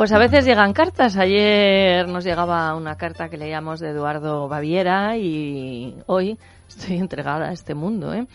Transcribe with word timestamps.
Pues 0.00 0.12
a 0.12 0.18
veces 0.18 0.46
llegan 0.46 0.72
cartas. 0.72 1.18
Ayer 1.18 2.08
nos 2.08 2.24
llegaba 2.24 2.74
una 2.74 2.96
carta 2.96 3.28
que 3.28 3.36
leíamos 3.36 3.80
de 3.80 3.90
Eduardo 3.90 4.48
Baviera 4.48 5.18
y 5.18 5.94
hoy 6.06 6.38
estoy 6.66 6.96
entregada 6.96 7.50
a 7.50 7.52
este 7.52 7.74
mundo. 7.74 8.14
¿eh? 8.14 8.26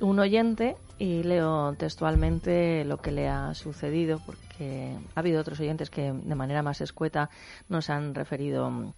Un 0.00 0.18
oyente 0.18 0.78
y 0.98 1.22
leo 1.22 1.74
textualmente 1.74 2.86
lo 2.86 3.02
que 3.02 3.12
le 3.12 3.28
ha 3.28 3.52
sucedido 3.52 4.18
porque 4.24 4.96
ha 5.14 5.20
habido 5.20 5.42
otros 5.42 5.60
oyentes 5.60 5.90
que 5.90 6.10
de 6.10 6.34
manera 6.34 6.62
más 6.62 6.80
escueta 6.80 7.28
nos 7.68 7.90
han 7.90 8.14
referido 8.14 8.70
mm, 8.70 8.94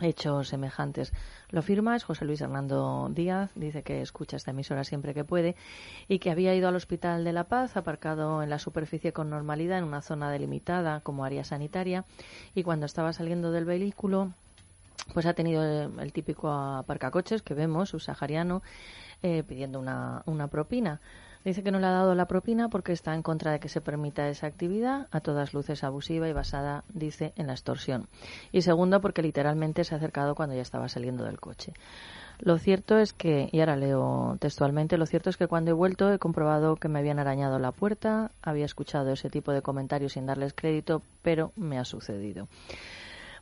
hechos 0.00 0.48
semejantes. 0.48 1.12
Lo 1.50 1.62
firma 1.62 1.98
José 2.00 2.24
Luis 2.24 2.40
Hernando 2.40 3.08
Díaz, 3.10 3.50
dice 3.54 3.82
que 3.82 4.00
escucha 4.00 4.36
esta 4.36 4.52
emisora 4.52 4.84
siempre 4.84 5.14
que 5.14 5.24
puede 5.24 5.54
y 6.08 6.18
que 6.18 6.30
había 6.30 6.54
ido 6.54 6.68
al 6.68 6.76
Hospital 6.76 7.24
de 7.24 7.32
la 7.32 7.44
Paz, 7.44 7.76
aparcado 7.76 8.42
en 8.42 8.50
la 8.50 8.58
superficie 8.58 9.12
con 9.12 9.30
normalidad 9.30 9.78
en 9.78 9.84
una 9.84 10.02
zona 10.02 10.30
delimitada 10.30 11.00
como 11.00 11.24
área 11.24 11.44
sanitaria 11.44 12.04
y 12.54 12.62
cuando 12.62 12.86
estaba 12.86 13.12
saliendo 13.12 13.52
del 13.52 13.64
vehículo 13.64 14.32
pues 15.12 15.26
ha 15.26 15.34
tenido 15.34 15.64
el, 15.64 15.98
el 15.98 16.12
típico 16.12 16.50
aparcacoches 16.50 17.42
que 17.42 17.54
vemos, 17.54 17.90
subsahariano, 17.90 18.62
eh, 19.22 19.42
pidiendo 19.42 19.78
una, 19.78 20.22
una 20.26 20.48
propina. 20.48 21.00
Dice 21.44 21.62
que 21.62 21.72
no 21.72 21.80
le 21.80 21.86
ha 21.86 21.90
dado 21.90 22.14
la 22.14 22.26
propina 22.26 22.68
porque 22.68 22.92
está 22.92 23.14
en 23.14 23.22
contra 23.22 23.50
de 23.52 23.60
que 23.60 23.68
se 23.68 23.80
permita 23.80 24.28
esa 24.28 24.46
actividad, 24.46 25.08
a 25.10 25.20
todas 25.20 25.54
luces 25.54 25.82
abusiva 25.82 26.28
y 26.28 26.32
basada, 26.32 26.84
dice, 26.92 27.32
en 27.36 27.48
la 27.48 27.54
extorsión. 27.54 28.08
Y 28.52 28.62
segundo, 28.62 29.00
porque 29.00 29.22
literalmente 29.22 29.82
se 29.84 29.94
ha 29.94 29.98
acercado 29.98 30.34
cuando 30.34 30.54
ya 30.54 30.62
estaba 30.62 30.88
saliendo 30.88 31.24
del 31.24 31.40
coche. 31.40 31.72
Lo 32.38 32.58
cierto 32.58 32.98
es 32.98 33.12
que, 33.12 33.48
y 33.52 33.60
ahora 33.60 33.76
leo 33.76 34.36
textualmente, 34.40 34.98
lo 34.98 35.06
cierto 35.06 35.30
es 35.30 35.36
que 35.36 35.46
cuando 35.46 35.70
he 35.70 35.74
vuelto 35.74 36.12
he 36.12 36.18
comprobado 36.18 36.76
que 36.76 36.88
me 36.88 36.98
habían 36.98 37.18
arañado 37.18 37.58
la 37.58 37.72
puerta, 37.72 38.30
había 38.42 38.64
escuchado 38.64 39.12
ese 39.12 39.30
tipo 39.30 39.52
de 39.52 39.62
comentarios 39.62 40.14
sin 40.14 40.26
darles 40.26 40.52
crédito, 40.52 41.02
pero 41.22 41.52
me 41.56 41.78
ha 41.78 41.84
sucedido. 41.84 42.48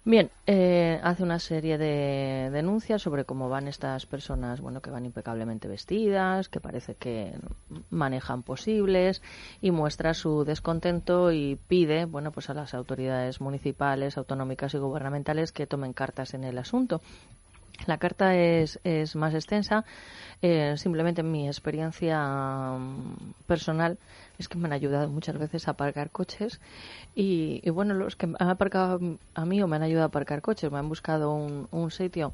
Bien, 0.02 0.30
eh, 0.46 0.98
hace 1.02 1.22
una 1.22 1.38
serie 1.38 1.76
de 1.76 2.48
denuncias 2.50 3.02
sobre 3.02 3.26
cómo 3.26 3.50
van 3.50 3.68
estas 3.68 4.06
personas, 4.06 4.62
bueno, 4.62 4.80
que 4.80 4.90
van 4.90 5.04
impecablemente 5.04 5.68
vestidas, 5.68 6.48
que 6.48 6.58
parece 6.58 6.94
que 6.94 7.34
manejan 7.90 8.42
posibles 8.42 9.20
y 9.60 9.72
muestra 9.72 10.14
su 10.14 10.44
descontento 10.44 11.32
y 11.32 11.56
pide, 11.68 12.06
bueno, 12.06 12.32
pues 12.32 12.48
a 12.48 12.54
las 12.54 12.72
autoridades 12.72 13.42
municipales, 13.42 14.16
autonómicas 14.16 14.72
y 14.72 14.78
gubernamentales 14.78 15.52
que 15.52 15.66
tomen 15.66 15.92
cartas 15.92 16.32
en 16.32 16.44
el 16.44 16.56
asunto. 16.56 17.02
La 17.86 17.98
carta 17.98 18.34
es, 18.36 18.78
es 18.84 19.16
más 19.16 19.34
extensa. 19.34 19.84
Eh, 20.42 20.74
simplemente 20.76 21.22
mi 21.22 21.46
experiencia 21.46 22.18
mm, 22.18 23.34
personal 23.46 23.98
es 24.38 24.48
que 24.48 24.56
me 24.56 24.66
han 24.66 24.72
ayudado 24.72 25.08
muchas 25.08 25.38
veces 25.38 25.68
a 25.68 25.72
aparcar 25.72 26.10
coches 26.10 26.60
y, 27.14 27.60
y, 27.62 27.70
bueno, 27.70 27.92
los 27.94 28.16
que 28.16 28.26
han 28.26 28.48
aparcado 28.48 28.98
a 29.34 29.44
mí 29.44 29.62
o 29.62 29.66
me 29.66 29.76
han 29.76 29.82
ayudado 29.82 30.04
a 30.04 30.08
aparcar 30.08 30.40
coches, 30.40 30.70
me 30.72 30.78
han 30.78 30.88
buscado 30.88 31.32
un, 31.32 31.68
un 31.70 31.90
sitio 31.90 32.32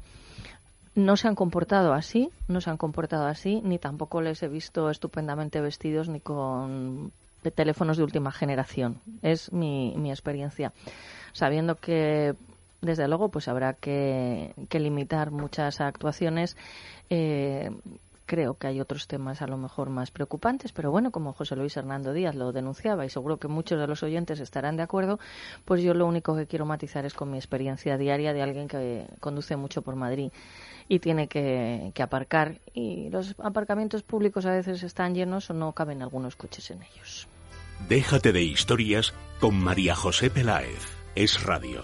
no 0.97 1.15
se 1.15 1.27
han 1.27 1.35
comportado 1.35 1.93
así, 1.93 2.31
no 2.47 2.59
se 2.59 2.71
han 2.71 2.77
comportado 2.77 3.27
así, 3.27 3.61
ni 3.63 3.77
tampoco 3.77 4.19
les 4.19 4.41
he 4.41 4.47
visto 4.47 4.89
estupendamente 4.89 5.61
vestidos 5.61 6.09
ni 6.09 6.19
con 6.19 7.11
teléfonos 7.55 7.97
de 7.97 8.03
última 8.03 8.31
generación. 8.31 8.99
Es 9.21 9.53
mi, 9.53 9.93
mi 9.95 10.09
experiencia. 10.09 10.73
Sabiendo 11.33 11.75
que 11.75 12.33
desde 12.81 13.07
luego 13.07 13.29
pues 13.29 13.47
habrá 13.47 13.73
que, 13.73 14.53
limitar 14.71 15.31
muchas 15.31 15.81
actuaciones 15.81 16.55
eh, 17.09 17.71
creo 18.27 18.55
que 18.55 18.67
hay 18.67 18.79
otros 18.79 19.07
temas 19.07 19.41
a 19.41 19.47
lo 19.47 19.57
mejor 19.57 19.89
más 19.89 20.11
preocupantes, 20.11 20.71
pero 20.73 20.91
bueno, 20.91 21.11
como 21.11 21.33
José 21.33 21.55
Luis 21.55 21.75
Hernando 21.77 22.13
Díaz 22.13 22.35
lo 22.35 22.51
denunciaba 22.51 23.05
y 23.05 23.09
seguro 23.09 23.37
que 23.37 23.47
muchos 23.47 23.79
de 23.79 23.87
los 23.87 24.03
oyentes 24.03 24.39
estarán 24.39 24.77
de 24.77 24.83
acuerdo, 24.83 25.17
pues 25.65 25.81
yo 25.81 25.95
lo 25.95 26.05
único 26.05 26.35
que 26.35 26.45
quiero 26.45 26.65
matizar 26.65 27.05
es 27.05 27.13
con 27.13 27.31
mi 27.31 27.37
experiencia 27.37 27.97
diaria 27.97 28.33
de 28.33 28.43
alguien 28.43 28.67
que 28.67 29.07
conduce 29.19 29.55
mucho 29.55 29.81
por 29.81 29.95
Madrid 29.95 30.31
y 30.89 30.99
tiene 30.99 31.27
que, 31.27 31.91
que 31.95 32.03
aparcar 32.03 32.59
y 32.73 33.09
los 33.09 33.33
aparcamientos 33.39 34.03
públicos 34.03 34.45
a 34.45 34.51
veces 34.51 34.83
están 34.83 35.15
llenos 35.15 35.49
o 35.49 35.53
no 35.53 35.71
caben 35.71 36.01
algunos 36.01 36.35
coches 36.35 36.69
en 36.69 36.83
ellos. 36.83 37.27
Déjate 37.87 38.33
de 38.33 38.43
historias 38.43 39.13
con 39.39 39.55
María 39.55 39.95
José 39.95 40.29
Peláez. 40.29 40.97
Es 41.15 41.43
Radio. 41.43 41.83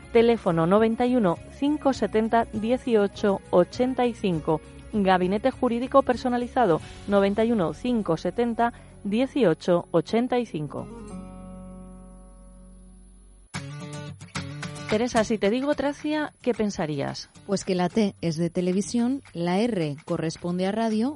Teléfono 0.11 0.67
91 0.67 1.37
570 1.59 2.47
18 2.53 3.41
85. 3.49 4.61
Gabinete 4.93 5.51
Jurídico 5.51 6.03
Personalizado 6.03 6.81
91 7.07 7.73
570 7.73 8.73
18 9.03 9.87
85. 9.91 10.87
Teresa, 14.89 15.23
si 15.23 15.37
te 15.37 15.49
digo 15.49 15.73
Tracia, 15.73 16.33
¿qué 16.41 16.53
pensarías? 16.53 17.29
Pues 17.47 17.63
que 17.63 17.75
la 17.75 17.87
T 17.87 18.13
es 18.19 18.35
de 18.35 18.49
televisión, 18.49 19.21
la 19.31 19.59
R 19.59 19.95
corresponde 20.03 20.67
a 20.67 20.73
radio 20.73 21.15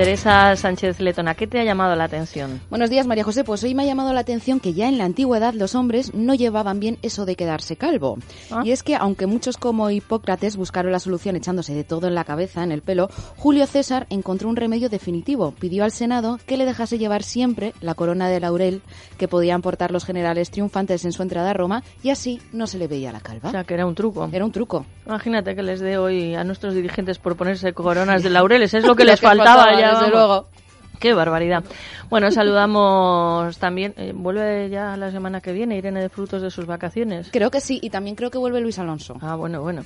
Teresa 0.00 0.56
Sánchez 0.56 0.98
Letona, 1.00 1.34
¿qué 1.34 1.46
te 1.46 1.60
ha 1.60 1.64
llamado 1.64 1.94
la 1.94 2.04
atención? 2.04 2.62
Buenos 2.70 2.88
días, 2.88 3.06
María 3.06 3.22
José. 3.22 3.44
Pues 3.44 3.62
hoy 3.64 3.74
me 3.74 3.82
ha 3.82 3.84
llamado 3.84 4.14
la 4.14 4.20
atención 4.20 4.58
que 4.58 4.72
ya 4.72 4.88
en 4.88 4.96
la 4.96 5.04
antigüedad 5.04 5.52
los 5.52 5.74
hombres 5.74 6.14
no 6.14 6.34
llevaban 6.34 6.80
bien 6.80 6.96
eso 7.02 7.26
de 7.26 7.36
quedarse 7.36 7.76
calvo. 7.76 8.16
Ah. 8.50 8.62
Y 8.64 8.70
es 8.70 8.82
que, 8.82 8.96
aunque 8.96 9.26
muchos 9.26 9.58
como 9.58 9.90
Hipócrates 9.90 10.56
buscaron 10.56 10.90
la 10.90 11.00
solución 11.00 11.36
echándose 11.36 11.74
de 11.74 11.84
todo 11.84 12.06
en 12.06 12.14
la 12.14 12.24
cabeza, 12.24 12.64
en 12.64 12.72
el 12.72 12.80
pelo, 12.80 13.10
Julio 13.36 13.66
César 13.66 14.06
encontró 14.08 14.48
un 14.48 14.56
remedio 14.56 14.88
definitivo. 14.88 15.52
Pidió 15.60 15.84
al 15.84 15.92
Senado 15.92 16.38
que 16.46 16.56
le 16.56 16.64
dejase 16.64 16.96
llevar 16.96 17.22
siempre 17.22 17.74
la 17.82 17.92
corona 17.92 18.30
de 18.30 18.40
laurel 18.40 18.80
que 19.18 19.28
podían 19.28 19.60
portar 19.60 19.90
los 19.90 20.06
generales 20.06 20.50
triunfantes 20.50 21.04
en 21.04 21.12
su 21.12 21.20
entrada 21.22 21.50
a 21.50 21.52
Roma 21.52 21.82
y 22.02 22.08
así 22.08 22.40
no 22.52 22.66
se 22.66 22.78
le 22.78 22.88
veía 22.88 23.12
la 23.12 23.20
calva. 23.20 23.50
O 23.50 23.52
sea, 23.52 23.64
que 23.64 23.74
era 23.74 23.84
un 23.84 23.94
truco. 23.94 24.30
Era 24.32 24.46
un 24.46 24.52
truco. 24.52 24.86
Imagínate 25.04 25.54
que 25.54 25.62
les 25.62 25.80
dé 25.80 25.98
hoy 25.98 26.34
a 26.34 26.42
nuestros 26.42 26.72
dirigentes 26.72 27.18
por 27.18 27.36
ponerse 27.36 27.74
coronas 27.74 28.22
de 28.22 28.30
laureles. 28.30 28.72
Es 28.72 28.86
lo 28.86 28.96
que 28.96 29.04
les 29.04 29.20
faltaba, 29.20 29.78
ya. 29.78 29.89
Desde 29.90 30.10
vamos. 30.10 30.28
luego. 30.28 30.48
Qué 30.98 31.14
barbaridad. 31.14 31.64
Bueno, 32.10 32.30
saludamos 32.30 33.56
también. 33.58 33.94
eh, 33.96 34.12
vuelve 34.14 34.68
ya 34.68 34.96
la 34.98 35.10
semana 35.10 35.40
que 35.40 35.52
viene 35.52 35.78
Irene 35.78 36.00
de 36.00 36.10
Frutos 36.10 36.42
de 36.42 36.50
sus 36.50 36.66
vacaciones. 36.66 37.30
Creo 37.32 37.50
que 37.50 37.60
sí, 37.62 37.78
y 37.82 37.88
también 37.88 38.16
creo 38.16 38.30
que 38.30 38.36
vuelve 38.36 38.60
Luis 38.60 38.78
Alonso. 38.78 39.16
Ah, 39.22 39.34
bueno, 39.34 39.62
bueno. 39.62 39.84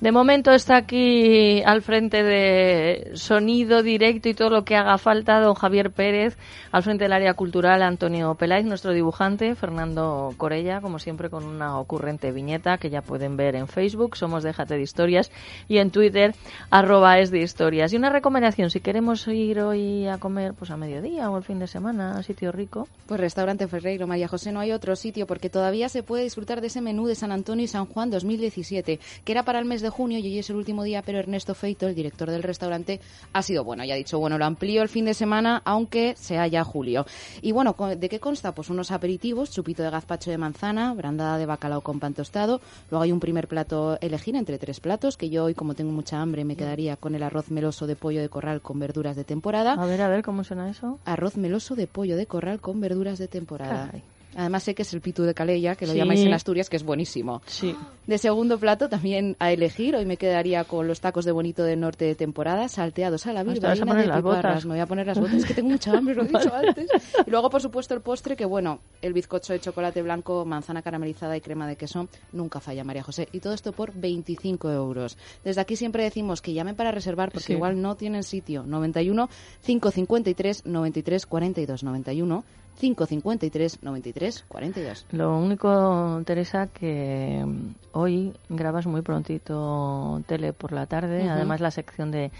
De 0.00 0.12
momento 0.12 0.52
está 0.52 0.78
aquí 0.78 1.62
al 1.62 1.82
frente 1.82 2.22
de 2.22 3.10
sonido 3.16 3.82
directo 3.82 4.30
y 4.30 4.34
todo 4.34 4.48
lo 4.48 4.64
que 4.64 4.74
haga 4.74 4.96
falta 4.96 5.40
don 5.40 5.52
Javier 5.52 5.90
Pérez, 5.90 6.38
al 6.72 6.82
frente 6.82 7.04
del 7.04 7.12
área 7.12 7.34
cultural 7.34 7.82
Antonio 7.82 8.34
Peláez, 8.34 8.64
nuestro 8.64 8.94
dibujante, 8.94 9.54
Fernando 9.54 10.32
Corella, 10.38 10.80
como 10.80 10.98
siempre 10.98 11.28
con 11.28 11.44
una 11.44 11.78
ocurrente 11.78 12.32
viñeta 12.32 12.78
que 12.78 12.88
ya 12.88 13.02
pueden 13.02 13.36
ver 13.36 13.56
en 13.56 13.68
Facebook, 13.68 14.16
somos 14.16 14.42
Déjate 14.42 14.76
de 14.76 14.82
Historias, 14.82 15.30
y 15.68 15.76
en 15.76 15.90
Twitter, 15.90 16.34
arroba 16.70 17.18
es 17.18 17.30
de 17.30 17.40
historias. 17.40 17.92
Y 17.92 17.96
una 17.96 18.08
recomendación, 18.08 18.70
si 18.70 18.80
queremos 18.80 19.28
ir 19.28 19.60
hoy 19.60 20.06
a 20.06 20.16
comer 20.16 20.54
pues 20.54 20.70
a 20.70 20.78
mediodía 20.78 21.30
o 21.30 21.36
el 21.36 21.44
fin 21.44 21.58
de 21.58 21.66
semana 21.66 22.12
a 22.12 22.22
sitio 22.22 22.52
rico. 22.52 22.88
Pues 23.06 23.20
restaurante 23.20 23.68
Ferreiro, 23.68 24.06
María 24.06 24.28
José, 24.28 24.50
no 24.50 24.60
hay 24.60 24.72
otro 24.72 24.96
sitio 24.96 25.26
porque 25.26 25.50
todavía 25.50 25.90
se 25.90 26.02
puede 26.02 26.22
disfrutar 26.22 26.62
de 26.62 26.68
ese 26.68 26.80
menú 26.80 27.06
de 27.06 27.16
San 27.16 27.32
Antonio 27.32 27.64
y 27.66 27.68
San 27.68 27.84
Juan 27.84 28.08
2017, 28.08 28.98
que 29.26 29.32
era 29.32 29.42
para 29.42 29.58
el 29.58 29.66
mes 29.66 29.82
de 29.82 29.89
junio 29.90 30.18
y 30.18 30.22
hoy 30.22 30.38
es 30.38 30.50
el 30.50 30.56
último 30.56 30.84
día, 30.84 31.02
pero 31.02 31.18
Ernesto 31.18 31.54
Feito, 31.54 31.86
el 31.86 31.94
director 31.94 32.30
del 32.30 32.42
restaurante, 32.42 33.00
ha 33.32 33.42
sido 33.42 33.64
bueno 33.64 33.84
y 33.84 33.92
ha 33.92 33.94
dicho, 33.94 34.18
bueno, 34.18 34.38
lo 34.38 34.44
amplío 34.44 34.82
el 34.82 34.88
fin 34.88 35.04
de 35.04 35.14
semana, 35.14 35.62
aunque 35.64 36.14
sea 36.16 36.46
ya 36.46 36.64
julio. 36.64 37.06
Y 37.42 37.52
bueno, 37.52 37.76
¿de 37.96 38.08
qué 38.08 38.20
consta? 38.20 38.52
Pues 38.52 38.70
unos 38.70 38.90
aperitivos, 38.90 39.50
chupito 39.50 39.82
de 39.82 39.90
gazpacho 39.90 40.30
de 40.30 40.38
manzana, 40.38 40.94
brandada 40.94 41.38
de 41.38 41.46
bacalao 41.46 41.80
con 41.80 42.00
pan 42.00 42.14
tostado, 42.14 42.60
luego 42.90 43.02
hay 43.02 43.12
un 43.12 43.20
primer 43.20 43.48
plato 43.48 43.98
elegir 44.00 44.36
entre 44.36 44.58
tres 44.58 44.80
platos, 44.80 45.16
que 45.16 45.30
yo 45.30 45.44
hoy, 45.44 45.54
como 45.54 45.74
tengo 45.74 45.92
mucha 45.92 46.20
hambre, 46.20 46.44
me 46.44 46.56
quedaría 46.56 46.96
con 46.96 47.14
el 47.14 47.22
arroz 47.22 47.50
meloso 47.50 47.86
de 47.86 47.96
pollo 47.96 48.20
de 48.20 48.28
corral 48.28 48.60
con 48.60 48.78
verduras 48.78 49.16
de 49.16 49.24
temporada. 49.24 49.74
A 49.74 49.86
ver, 49.86 50.00
a 50.02 50.08
ver, 50.08 50.22
¿cómo 50.22 50.44
suena 50.44 50.70
eso? 50.70 50.98
Arroz 51.04 51.36
meloso 51.36 51.74
de 51.74 51.86
pollo 51.86 52.16
de 52.16 52.26
corral 52.26 52.60
con 52.60 52.80
verduras 52.80 53.18
de 53.18 53.28
temporada. 53.28 53.90
Además 54.36 54.62
sé 54.62 54.74
que 54.74 54.82
es 54.82 54.92
el 54.94 55.00
pitu 55.00 55.22
de 55.24 55.34
Calella, 55.34 55.74
que 55.74 55.86
lo 55.86 55.94
llamáis 55.94 56.20
en 56.20 56.32
Asturias, 56.32 56.70
que 56.70 56.76
es 56.76 56.84
buenísimo. 56.84 57.42
Sí. 57.46 57.74
De 58.06 58.18
segundo 58.18 58.58
plato 58.58 58.88
también 58.88 59.36
a 59.38 59.52
elegir, 59.52 59.96
hoy 59.96 60.06
me 60.06 60.16
quedaría 60.16 60.64
con 60.64 60.86
los 60.86 61.00
tacos 61.00 61.24
de 61.24 61.32
bonito 61.32 61.64
de 61.64 61.76
norte 61.76 62.04
de 62.04 62.14
temporada, 62.14 62.68
salteados 62.68 63.26
a 63.26 63.32
la 63.32 63.44
de 63.44 63.60
las 63.60 64.22
botas. 64.22 64.64
Me 64.64 64.72
voy 64.72 64.80
a 64.80 64.86
poner 64.86 65.06
las 65.06 65.18
botas, 65.18 65.44
que 65.44 65.54
tengo 65.54 65.70
mucha 65.70 65.92
hambre, 65.96 66.14
lo 66.14 66.22
he 66.22 66.28
dicho 66.28 66.52
antes. 66.54 66.88
Y 67.26 67.30
luego, 67.30 67.50
por 67.50 67.60
supuesto, 67.60 67.94
el 67.94 68.00
postre, 68.00 68.36
que 68.36 68.44
bueno, 68.44 68.80
el 69.02 69.12
bizcocho 69.12 69.52
de 69.52 69.60
chocolate 69.60 70.02
blanco, 70.02 70.44
manzana 70.44 70.82
caramelizada 70.82 71.36
y 71.36 71.40
crema 71.40 71.66
de 71.66 71.76
queso, 71.76 72.08
nunca 72.32 72.60
falla, 72.60 72.84
María 72.84 73.02
José. 73.02 73.28
Y 73.32 73.40
todo 73.40 73.54
esto 73.54 73.72
por 73.72 73.92
25 73.92 74.70
euros. 74.70 75.16
Desde 75.44 75.60
aquí 75.60 75.76
siempre 75.76 76.02
decimos 76.02 76.40
que 76.40 76.52
llamen 76.52 76.76
para 76.76 76.90
reservar, 76.90 77.32
porque 77.32 77.52
igual 77.52 77.80
no 77.80 77.96
tienen 77.96 78.22
sitio. 78.22 78.64
91 78.64 79.28
553 79.64 80.66
93 80.66 81.26
42 81.26 81.82
91 81.82 82.44
553 82.80 83.82
93 83.82 84.44
42. 84.48 85.06
Lo 85.12 85.36
único, 85.36 86.22
Teresa, 86.24 86.68
que 86.68 87.44
hoy 87.92 88.32
grabas 88.48 88.86
muy 88.86 89.02
prontito 89.02 90.22
tele 90.26 90.54
por 90.54 90.72
la 90.72 90.86
tarde, 90.86 91.28
además 91.28 91.60
la 91.60 91.70
sección 91.70 92.10
de, 92.10 92.30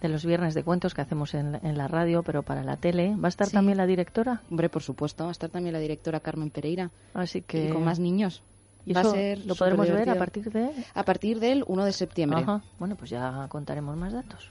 de 0.00 0.08
los 0.08 0.24
viernes 0.24 0.54
de 0.54 0.64
cuentos 0.64 0.94
que 0.94 1.02
hacemos 1.02 1.34
en, 1.34 1.60
en, 1.62 1.76
la 1.76 1.88
radio, 1.88 2.22
pero 2.22 2.42
para 2.42 2.64
la 2.64 2.78
tele. 2.78 3.14
¿Va 3.16 3.28
a 3.28 3.28
estar 3.28 3.50
también 3.50 3.76
la 3.76 3.86
directora? 3.86 4.40
Hombre, 4.50 4.70
por 4.70 4.82
supuesto, 4.82 5.24
va 5.24 5.30
a 5.30 5.32
estar 5.32 5.50
también 5.50 5.74
la 5.74 5.78
directora 5.78 6.20
Carmen 6.20 6.50
Pereira. 6.50 6.90
Así 7.12 7.42
que... 7.42 7.66
Y 7.66 7.68
con 7.68 7.84
más 7.84 7.98
niños. 7.98 8.42
¿Y 8.86 8.94
va 8.94 9.02
a 9.02 9.04
ser 9.04 9.44
lo 9.46 9.54
podremos 9.54 9.88
ver 9.90 10.08
a 10.08 10.16
partir 10.16 10.50
de...? 10.50 10.70
A 10.94 11.04
partir 11.04 11.38
del 11.38 11.64
1 11.66 11.84
de 11.84 11.92
septiembre. 11.92 12.40
Ajá. 12.40 12.62
Bueno, 12.78 12.96
pues 12.96 13.10
ya 13.10 13.46
contaremos 13.48 13.96
más 13.96 14.12
datos. 14.12 14.50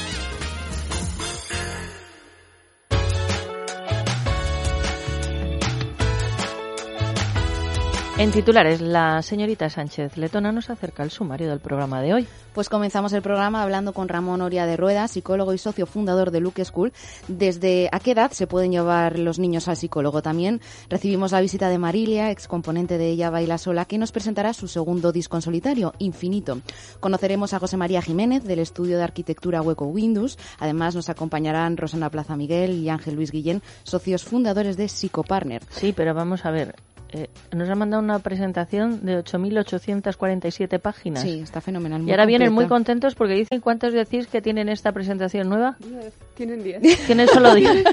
En 8.21 8.29
titulares, 8.29 8.81
la 8.81 9.23
señorita 9.23 9.67
Sánchez 9.67 10.15
Letona 10.15 10.51
nos 10.51 10.69
acerca 10.69 11.01
al 11.01 11.09
sumario 11.09 11.49
del 11.49 11.59
programa 11.59 12.03
de 12.03 12.13
hoy. 12.13 12.27
Pues 12.53 12.69
comenzamos 12.69 13.13
el 13.13 13.23
programa 13.23 13.63
hablando 13.63 13.93
con 13.93 14.09
Ramón 14.09 14.41
Oria 14.41 14.67
de 14.67 14.77
Rueda, 14.77 15.07
psicólogo 15.07 15.55
y 15.55 15.57
socio 15.57 15.87
fundador 15.87 16.29
de 16.29 16.39
Luke 16.39 16.63
School. 16.63 16.93
¿Desde 17.27 17.89
a 17.91 17.99
qué 17.99 18.11
edad 18.11 18.29
se 18.29 18.45
pueden 18.45 18.71
llevar 18.71 19.17
los 19.17 19.39
niños 19.39 19.67
al 19.67 19.75
psicólogo? 19.75 20.21
También 20.21 20.61
recibimos 20.87 21.31
la 21.31 21.41
visita 21.41 21.67
de 21.69 21.79
Marilia, 21.79 22.29
ex 22.29 22.47
componente 22.47 22.99
de 22.99 23.09
Ella 23.09 23.31
Baila 23.31 23.57
Sola, 23.57 23.85
que 23.85 23.97
nos 23.97 24.11
presentará 24.11 24.53
su 24.53 24.67
segundo 24.67 25.11
disco 25.11 25.37
en 25.37 25.41
solitario, 25.41 25.95
Infinito. 25.97 26.61
Conoceremos 26.99 27.55
a 27.55 27.59
José 27.59 27.75
María 27.75 28.03
Jiménez 28.03 28.43
del 28.43 28.59
estudio 28.59 28.97
de 28.97 29.03
arquitectura 29.03 29.63
Hueco 29.63 29.85
Windows. 29.85 30.37
Además 30.59 30.93
nos 30.93 31.09
acompañarán 31.09 31.75
Rosana 31.75 32.11
Plaza 32.11 32.35
Miguel 32.35 32.83
y 32.83 32.89
Ángel 32.89 33.15
Luis 33.15 33.31
Guillén, 33.31 33.63
socios 33.81 34.23
fundadores 34.23 34.77
de 34.77 34.89
Psicopartner. 34.89 35.63
Sí, 35.71 35.91
pero 35.91 36.13
vamos 36.13 36.45
a 36.45 36.51
ver, 36.51 36.75
eh, 37.13 37.27
nos 37.51 37.69
ha 37.69 37.75
mandado 37.75 38.01
una 38.01 38.19
presentación 38.19 39.05
de 39.05 39.19
8.847 39.23 40.79
páginas. 40.79 41.21
Sí, 41.21 41.41
está 41.41 41.59
fenomenal. 41.59 42.07
y 42.07 42.11
ahora 42.11 42.25
vienen 42.25 42.53
muy 42.53 42.67
contentos 42.67 43.15
porque 43.15 43.33
dicen 43.33 43.59
cuántos 43.59 43.93
decís 43.93 44.27
que 44.27 44.41
tienen 44.41 44.69
esta 44.69 44.91
presentación 44.91 45.49
nueva. 45.49 45.75
Diez. 45.79 46.13
Tienen 46.35 46.63
10. 46.63 47.05
Tienen 47.05 47.27
solo 47.33 47.53
10. 47.53 47.83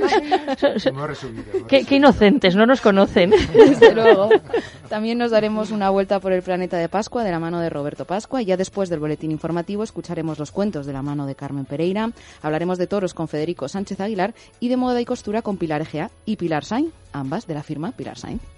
qué, 1.68 1.84
qué 1.84 1.96
inocentes, 1.96 2.54
no 2.54 2.64
nos 2.64 2.80
conocen. 2.80 3.30
Desde 3.54 3.94
luego. 3.94 4.28
También 4.88 5.18
nos 5.18 5.32
daremos 5.32 5.70
una 5.70 5.90
vuelta 5.90 6.20
por 6.20 6.32
el 6.32 6.42
planeta 6.42 6.78
de 6.78 6.88
Pascua 6.88 7.24
de 7.24 7.30
la 7.30 7.40
mano 7.40 7.60
de 7.60 7.70
Roberto 7.70 8.04
Pascua 8.04 8.40
y 8.40 8.46
ya 8.46 8.56
después 8.56 8.88
del 8.88 9.00
boletín 9.00 9.32
informativo 9.32 9.82
escucharemos 9.82 10.38
los 10.38 10.52
cuentos 10.52 10.86
de 10.86 10.92
la 10.92 11.02
mano 11.02 11.26
de 11.26 11.34
Carmen 11.34 11.64
Pereira, 11.64 12.10
hablaremos 12.40 12.78
de 12.78 12.86
toros 12.86 13.14
con 13.14 13.28
Federico 13.28 13.68
Sánchez 13.68 14.00
Aguilar 14.00 14.34
y 14.60 14.68
de 14.68 14.76
moda 14.76 15.00
y 15.00 15.04
costura 15.04 15.42
con 15.42 15.56
Pilar 15.56 15.82
Egea 15.82 16.10
y 16.24 16.36
Pilar 16.36 16.64
Sainz, 16.64 16.92
ambas 17.12 17.46
de 17.46 17.54
la 17.54 17.62
firma 17.62 17.92
Pilar 17.92 18.16
Sainz. 18.16 18.57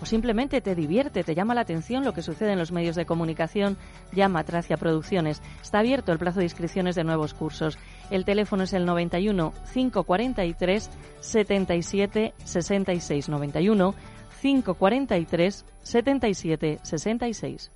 o 0.00 0.06
simplemente 0.06 0.60
te 0.60 0.74
divierte, 0.74 1.24
te 1.24 1.34
llama 1.34 1.54
la 1.54 1.62
atención 1.62 2.04
lo 2.04 2.12
que 2.12 2.22
sucede 2.22 2.52
en 2.52 2.58
los 2.58 2.72
medios 2.72 2.96
de 2.96 3.06
comunicación, 3.06 3.76
llama 4.12 4.44
Tracia 4.44 4.76
Producciones. 4.76 5.42
Está 5.62 5.80
abierto 5.80 6.12
el 6.12 6.18
plazo 6.18 6.40
de 6.40 6.46
inscripciones 6.46 6.94
de 6.94 7.04
nuevos 7.04 7.34
cursos. 7.34 7.78
El 8.10 8.24
teléfono 8.24 8.64
es 8.64 8.72
el 8.72 8.86
91 8.86 9.52
543 9.72 10.90
77 11.20 12.34
66 12.44 13.28
91 13.28 13.94
543 14.40 15.64
77 15.82 16.78
66. 16.82 17.75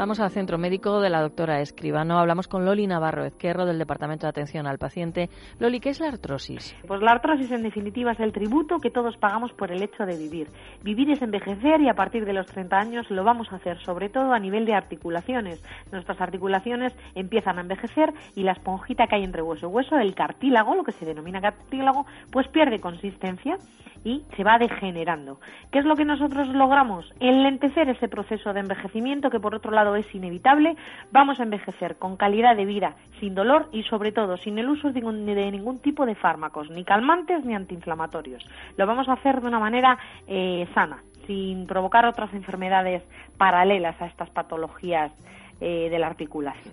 Vamos 0.00 0.18
al 0.18 0.30
centro 0.30 0.56
médico 0.56 1.02
de 1.02 1.10
la 1.10 1.20
doctora 1.20 1.60
Escribano. 1.60 2.18
Hablamos 2.18 2.48
con 2.48 2.64
Loli 2.64 2.86
Navarro 2.86 3.26
Ezquerro 3.26 3.66
del 3.66 3.78
Departamento 3.78 4.24
de 4.24 4.30
Atención 4.30 4.66
al 4.66 4.78
Paciente. 4.78 5.28
Loli, 5.58 5.78
¿qué 5.78 5.90
es 5.90 6.00
la 6.00 6.08
artrosis? 6.08 6.74
Pues 6.88 7.02
la 7.02 7.10
artrosis 7.10 7.50
en 7.50 7.62
definitiva 7.62 8.12
es 8.12 8.20
el 8.20 8.32
tributo 8.32 8.78
que 8.78 8.90
todos 8.90 9.18
pagamos 9.18 9.52
por 9.52 9.70
el 9.70 9.82
hecho 9.82 10.06
de 10.06 10.16
vivir. 10.16 10.48
Vivir 10.82 11.10
es 11.10 11.20
envejecer 11.20 11.82
y 11.82 11.90
a 11.90 11.92
partir 11.92 12.24
de 12.24 12.32
los 12.32 12.46
30 12.46 12.78
años 12.78 13.10
lo 13.10 13.24
vamos 13.24 13.52
a 13.52 13.56
hacer 13.56 13.78
sobre 13.80 14.08
todo 14.08 14.32
a 14.32 14.38
nivel 14.38 14.64
de 14.64 14.72
articulaciones. 14.72 15.62
Nuestras 15.92 16.18
articulaciones 16.18 16.96
empiezan 17.14 17.58
a 17.58 17.60
envejecer 17.60 18.14
y 18.34 18.42
la 18.42 18.52
esponjita 18.52 19.06
que 19.06 19.16
hay 19.16 19.24
entre 19.24 19.42
hueso 19.42 19.68
y 19.68 19.70
hueso, 19.70 19.98
el 19.98 20.14
cartílago, 20.14 20.76
lo 20.76 20.84
que 20.84 20.92
se 20.92 21.04
denomina 21.04 21.42
cartílago, 21.42 22.06
pues 22.32 22.48
pierde 22.48 22.80
consistencia 22.80 23.58
y 24.04 24.22
se 24.36 24.44
va 24.44 24.58
degenerando. 24.58 25.40
¿Qué 25.70 25.78
es 25.78 25.84
lo 25.84 25.96
que 25.96 26.04
nosotros 26.04 26.48
logramos? 26.48 27.12
Enlentecer 27.20 27.88
ese 27.88 28.08
proceso 28.08 28.52
de 28.52 28.60
envejecimiento 28.60 29.30
que 29.30 29.40
por 29.40 29.54
otro 29.54 29.70
lado 29.70 29.96
es 29.96 30.12
inevitable, 30.14 30.76
vamos 31.12 31.40
a 31.40 31.42
envejecer 31.42 31.96
con 31.96 32.16
calidad 32.16 32.56
de 32.56 32.64
vida, 32.64 32.94
sin 33.18 33.34
dolor 33.34 33.68
y 33.72 33.82
sobre 33.84 34.12
todo 34.12 34.36
sin 34.36 34.58
el 34.58 34.68
uso 34.68 34.90
de 34.92 35.50
ningún, 35.50 35.78
tipo 35.80 36.06
de 36.06 36.14
fármacos, 36.14 36.70
ni 36.70 36.84
calmantes 36.84 37.44
ni 37.44 37.54
antiinflamatorios. 37.54 38.44
Lo 38.76 38.86
vamos 38.86 39.08
a 39.08 39.14
hacer 39.14 39.40
de 39.40 39.48
una 39.48 39.58
manera 39.58 39.98
eh, 40.26 40.66
sana, 40.74 41.02
sin 41.26 41.66
provocar 41.66 42.06
otras 42.06 42.32
enfermedades 42.34 43.02
paralelas 43.36 44.00
a 44.00 44.06
estas 44.06 44.30
patologías 44.30 45.12
eh, 45.60 45.88
de. 45.90 46.00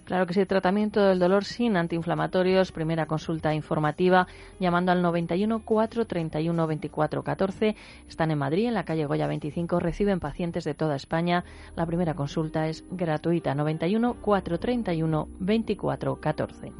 Claro 0.05 0.25
que 0.25 0.33
sí, 0.33 0.45
tratamiento 0.45 1.03
del 1.03 1.19
dolor 1.19 1.43
sin 1.43 1.77
antiinflamatorios, 1.77 2.71
primera 2.71 3.05
consulta 3.05 3.53
informativa 3.53 4.27
llamando 4.59 4.91
al 4.91 5.01
91 5.01 5.61
431 5.63 6.67
24 6.67 7.23
14. 7.23 7.75
Están 8.07 8.31
en 8.31 8.37
Madrid, 8.37 8.67
en 8.67 8.73
la 8.73 8.85
calle 8.85 9.05
Goya 9.05 9.27
25, 9.27 9.79
reciben 9.79 10.19
pacientes 10.19 10.63
de 10.63 10.73
toda 10.73 10.95
España. 10.95 11.43
La 11.75 11.85
primera 11.85 12.13
consulta 12.13 12.67
es 12.67 12.85
gratuita, 12.89 13.53
91 13.55 14.15
431 14.21 15.27
24 15.39 16.15
14. 16.15 16.71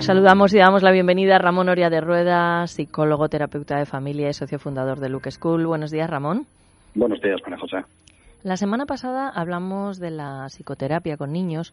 Saludamos 0.00 0.52
y 0.52 0.58
damos 0.58 0.82
la 0.82 0.90
bienvenida 0.90 1.36
a 1.36 1.38
Ramón 1.38 1.68
Oria 1.68 1.88
de 1.88 2.00
Rueda, 2.00 2.66
psicólogo, 2.66 3.28
terapeuta 3.28 3.78
de 3.78 3.86
familia 3.86 4.28
y 4.28 4.34
socio 4.34 4.58
fundador 4.58 5.00
de 5.00 5.08
Luke 5.08 5.30
School. 5.30 5.66
Buenos 5.66 5.90
días, 5.90 6.10
Ramón. 6.10 6.46
Buenos 6.94 7.20
días, 7.22 7.40
María 7.42 7.58
José. 7.58 7.78
La 8.42 8.58
semana 8.58 8.84
pasada 8.84 9.30
hablamos 9.30 9.98
de 9.98 10.10
la 10.10 10.46
psicoterapia 10.50 11.16
con 11.16 11.32
niños 11.32 11.72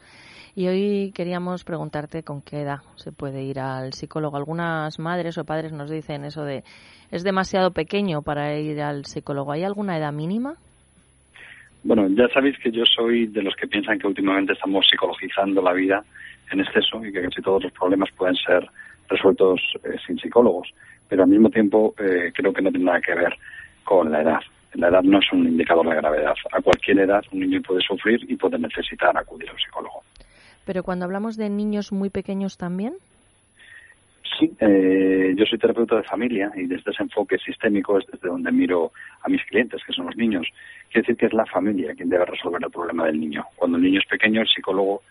y 0.56 0.68
hoy 0.68 1.12
queríamos 1.14 1.66
preguntarte 1.66 2.24
con 2.24 2.42
qué 2.42 2.62
edad 2.62 2.80
se 2.96 3.12
puede 3.12 3.44
ir 3.44 3.60
al 3.60 3.92
psicólogo. 3.92 4.38
Algunas 4.38 4.98
madres 5.00 5.38
o 5.38 5.44
padres 5.44 5.74
nos 5.74 5.90
dicen 5.90 6.24
eso 6.24 6.46
de 6.46 6.64
es 7.12 7.24
demasiado 7.24 7.72
pequeño 7.72 8.22
para 8.22 8.58
ir 8.58 8.82
al 8.82 9.04
psicólogo. 9.04 9.52
¿Hay 9.52 9.64
alguna 9.64 9.98
edad 9.98 10.14
mínima? 10.14 10.56
Bueno, 11.84 12.08
ya 12.10 12.30
sabéis 12.30 12.58
que 12.60 12.72
yo 12.72 12.86
soy 12.86 13.28
de 13.28 13.42
los 13.42 13.56
que 13.56 13.68
piensan 13.68 14.00
que 14.00 14.08
últimamente 14.08 14.54
estamos 14.54 14.88
psicologizando 14.90 15.62
la 15.62 15.74
vida 15.74 16.06
en 16.52 16.62
exceso 16.62 17.04
y 17.06 17.12
que 17.12 17.22
casi 17.22 17.42
todos 17.42 17.64
los 17.64 17.72
problemas 17.74 18.10
pueden 18.18 18.36
ser 18.36 18.68
resueltos 19.10 19.62
eh, 19.84 19.98
sin 20.06 20.18
psicólogos. 20.18 20.70
Pero 21.08 21.24
al 21.24 21.30
mismo 21.30 21.50
tiempo 21.50 21.94
eh, 21.98 22.32
creo 22.34 22.54
que 22.54 22.62
no 22.62 22.72
tiene 22.72 22.86
nada 22.86 23.02
que 23.02 23.14
ver 23.14 23.36
con 23.84 24.12
la 24.12 24.22
edad. 24.22 24.40
La 24.74 24.88
edad 24.88 25.04
no 25.04 25.20
es 25.20 25.32
un 25.34 25.48
indicador 25.48 25.88
de 25.90 25.96
gravedad. 25.96 26.34
A 26.52 26.62
cualquier 26.62 27.00
edad 27.00 27.24
un 27.32 27.42
niño 27.42 27.62
puede 27.62 27.82
sufrir 27.82 28.20
y 28.30 28.38
puede 28.38 28.58
necesitar 28.58 29.18
acudir 29.18 29.50
a 29.50 29.54
un 29.54 29.60
psicólogo. 29.60 30.04
Pero 30.66 30.84
cuando 30.84 31.06
hablamos 31.06 31.36
de 31.36 31.50
niños 31.50 31.92
muy 31.92 32.10
pequeños 32.10 32.58
también. 32.58 32.94
Sí, 34.40 34.52
eh, 34.60 35.34
yo 35.36 35.46
soy 35.46 35.60
terapeuta 35.60 35.98
de 35.98 36.04
familia 36.04 36.52
y 36.56 36.66
desde 36.66 36.92
ese 36.92 37.04
enfoque 37.04 37.38
sistémico 37.38 38.00
es 38.00 38.06
desde 38.08 38.30
donde 38.30 38.52
miro 38.52 38.92
a 39.22 39.30
mis 39.30 39.44
clientes, 39.46 39.82
que 39.86 39.92
son 39.92 40.06
los 40.06 40.16
niños. 40.16 40.48
Quiere 40.90 41.02
decir 41.02 41.18
que 41.18 41.26
es 41.26 41.34
la 41.34 41.46
familia 41.46 41.94
quien 41.94 42.10
debe 42.10 42.26
resolver 42.26 42.62
el 42.64 42.72
problema 42.72 43.06
del 43.06 43.20
niño. 43.20 43.46
Cuando 43.56 43.78
el 43.78 43.84
niño 43.84 44.00
es 44.00 44.08
pequeño, 44.08 44.42
el 44.42 44.48
psicólogo 44.48 45.02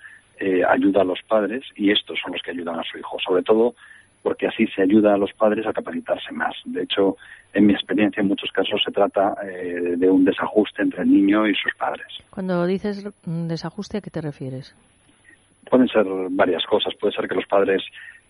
eh, 0.40 0.62
ayuda 0.68 1.02
a 1.02 1.04
los 1.04 1.20
padres 1.28 1.62
y 1.76 1.90
estos 1.92 2.18
son 2.18 2.32
los 2.32 2.42
que 2.42 2.50
ayudan 2.50 2.78
a 2.78 2.82
su 2.82 2.98
hijo, 2.98 3.18
sobre 3.24 3.42
todo 3.42 3.74
porque 4.22 4.46
así 4.46 4.66
se 4.68 4.82
ayuda 4.82 5.14
a 5.14 5.16
los 5.16 5.32
padres 5.32 5.66
a 5.66 5.72
capacitarse 5.72 6.32
más. 6.32 6.54
De 6.64 6.82
hecho, 6.82 7.16
en 7.54 7.66
mi 7.66 7.72
experiencia, 7.72 8.20
en 8.20 8.28
muchos 8.28 8.50
casos 8.52 8.82
se 8.84 8.92
trata 8.92 9.34
eh, 9.42 9.94
de 9.96 10.10
un 10.10 10.24
desajuste 10.24 10.82
entre 10.82 11.02
el 11.02 11.10
niño 11.10 11.46
y 11.46 11.54
sus 11.54 11.74
padres. 11.74 12.06
Cuando 12.30 12.66
dices 12.66 13.06
desajuste, 13.24 13.98
¿a 13.98 14.00
qué 14.00 14.10
te 14.10 14.20
refieres? 14.20 14.74
Pueden 15.70 15.88
ser 15.88 16.04
varias 16.30 16.64
cosas. 16.66 16.94
Puede 17.00 17.14
ser 17.14 17.28
que 17.28 17.34
los 17.34 17.46
padres 17.46 17.82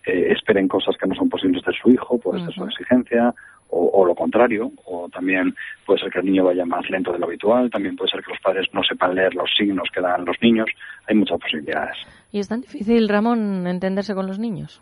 eh, 0.05 0.31
esperen 0.31 0.67
cosas 0.67 0.95
que 0.97 1.07
no 1.07 1.15
son 1.15 1.29
posibles 1.29 1.63
de 1.63 1.73
su 1.73 1.91
hijo 1.91 2.17
por 2.19 2.37
exceso 2.37 2.63
de 2.63 2.71
exigencia, 2.71 3.33
o, 3.73 4.05
lo 4.05 4.13
contrario, 4.15 4.71
o 4.85 5.07
también 5.07 5.55
puede 5.85 6.01
ser 6.01 6.11
que 6.11 6.19
el 6.19 6.25
niño 6.25 6.43
vaya 6.43 6.65
más 6.65 6.89
lento 6.89 7.13
de 7.13 7.19
lo 7.19 7.27
habitual, 7.27 7.69
también 7.69 7.95
puede 7.95 8.11
ser 8.11 8.21
que 8.21 8.31
los 8.31 8.41
padres 8.41 8.67
no 8.73 8.83
sepan 8.83 9.15
leer 9.15 9.33
los 9.33 9.49
signos 9.57 9.87
que 9.93 10.01
dan 10.01 10.25
los 10.25 10.35
niños, 10.41 10.69
hay 11.11 11.17
muchas 11.17 11.39
posibilidades. 11.39 11.97
¿Y 12.31 12.39
es 12.39 12.47
tan 12.47 12.61
difícil, 12.61 13.07
Ramón, 13.09 13.67
entenderse 13.67 14.15
con 14.15 14.27
los 14.27 14.39
niños? 14.39 14.81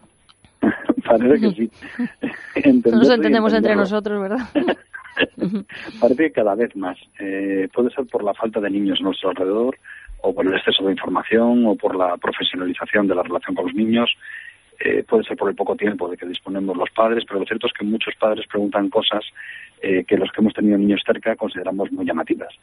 Parece 1.05 1.41
que 1.41 1.51
sí. 1.55 1.71
Nos 2.91 3.09
entendemos 3.09 3.53
entre 3.53 3.75
nosotros, 3.75 4.21
¿verdad? 4.21 4.47
Parece 5.99 6.23
que 6.23 6.31
cada 6.31 6.55
vez 6.55 6.75
más. 6.75 6.97
Eh, 7.19 7.67
puede 7.73 7.89
ser 7.89 8.05
por 8.05 8.23
la 8.23 8.33
falta 8.33 8.59
de 8.59 8.69
niños 8.69 8.99
a 9.01 9.03
nuestro 9.03 9.29
alrededor, 9.29 9.77
o 10.21 10.33
por 10.33 10.45
el 10.45 10.53
exceso 10.53 10.83
de 10.85 10.91
información, 10.91 11.65
o 11.65 11.75
por 11.75 11.95
la 11.95 12.15
profesionalización 12.17 13.07
de 13.07 13.15
la 13.15 13.23
relación 13.23 13.55
con 13.55 13.65
los 13.65 13.75
niños. 13.75 14.09
Eh, 14.79 15.03
puede 15.03 15.23
ser 15.23 15.35
por 15.35 15.49
el 15.49 15.55
poco 15.55 15.75
tiempo 15.75 16.07
de 16.07 16.15
que 16.15 16.25
disponemos 16.25 16.77
los 16.77 16.89
padres, 16.91 17.25
pero 17.27 17.39
lo 17.39 17.45
cierto 17.45 17.67
es 17.67 17.73
que 17.73 17.83
muchos 17.83 18.15
padres 18.15 18.47
preguntan 18.47 18.89
cosas 18.89 19.25
eh, 19.81 20.05
que 20.05 20.17
los 20.17 20.31
que 20.31 20.39
hemos 20.39 20.53
tenido 20.53 20.77
niños 20.77 21.01
cerca 21.05 21.35
consideramos 21.35 21.91
muy 21.91 22.05
llamativas. 22.05 22.53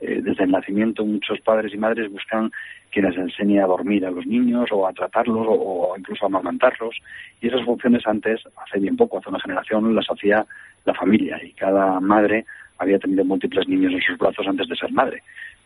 Eh, 0.00 0.20
desde 0.22 0.44
el 0.44 0.52
nacimiento 0.52 1.04
muchos 1.04 1.40
padres 1.40 1.74
y 1.74 1.76
madres 1.76 2.10
buscan 2.12 2.52
quien 2.90 3.06
les 3.06 3.16
enseñe 3.16 3.58
a 3.58 3.66
dormir 3.66 4.06
a 4.06 4.10
los 4.12 4.24
niños 4.24 4.68
o 4.70 4.86
a 4.86 4.92
tratarlos 4.92 5.46
o, 5.48 5.94
incluso 5.98 6.24
a 6.24 6.28
amamantarlos 6.28 6.96
y 7.40 7.48
esas 7.48 7.64
funciones 7.64 8.06
antes, 8.06 8.40
hace 8.56 8.78
bien 8.78 8.96
poco, 8.96 9.18
hace 9.18 9.30
una 9.30 9.40
generación, 9.40 9.94
las 9.96 10.06
hacía 10.08 10.46
la 10.84 10.94
familia 10.94 11.40
y 11.42 11.52
cada 11.52 11.98
madre 11.98 12.44
había 12.78 13.00
tenido 13.00 13.24
múltiples 13.24 13.66
niños 13.68 13.92
en 13.92 14.00
sus 14.00 14.18
brazos 14.18 14.46
antes 14.46 14.68
de 14.68 14.76
ser 14.76 14.92
madre 14.92 15.22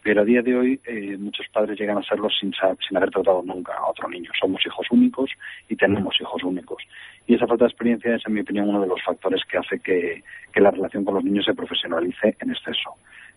pero 0.08 0.22
a 0.22 0.24
día 0.24 0.40
de 0.40 0.56
hoy 0.56 0.80
eh, 0.86 1.18
muchos 1.18 1.44
padres 1.52 1.78
llegan 1.78 1.98
a 1.98 2.02
serlos 2.02 2.32
sin, 2.40 2.50
sin 2.88 2.96
haber 2.96 3.10
tratado 3.10 3.42
nunca 3.44 3.74
a 3.74 3.90
otro 3.90 4.08
niño. 4.08 4.30
Somos 4.40 4.64
hijos 4.64 4.86
únicos 4.90 5.30
y 5.68 5.76
tenemos 5.76 6.18
hijos 6.18 6.42
únicos. 6.44 6.82
Y 7.26 7.34
esa 7.34 7.46
falta 7.46 7.66
de 7.66 7.68
experiencia 7.68 8.16
es, 8.16 8.22
en 8.26 8.32
mi 8.32 8.40
opinión, 8.40 8.70
uno 8.70 8.80
de 8.80 8.86
los 8.86 9.02
factores 9.04 9.42
que 9.44 9.58
hace 9.58 9.80
que, 9.80 10.22
que 10.50 10.60
la 10.62 10.70
relación 10.70 11.04
con 11.04 11.16
los 11.16 11.24
niños 11.24 11.44
se 11.44 11.52
profesionalice 11.52 12.34
en 12.40 12.50
exceso. 12.50 12.94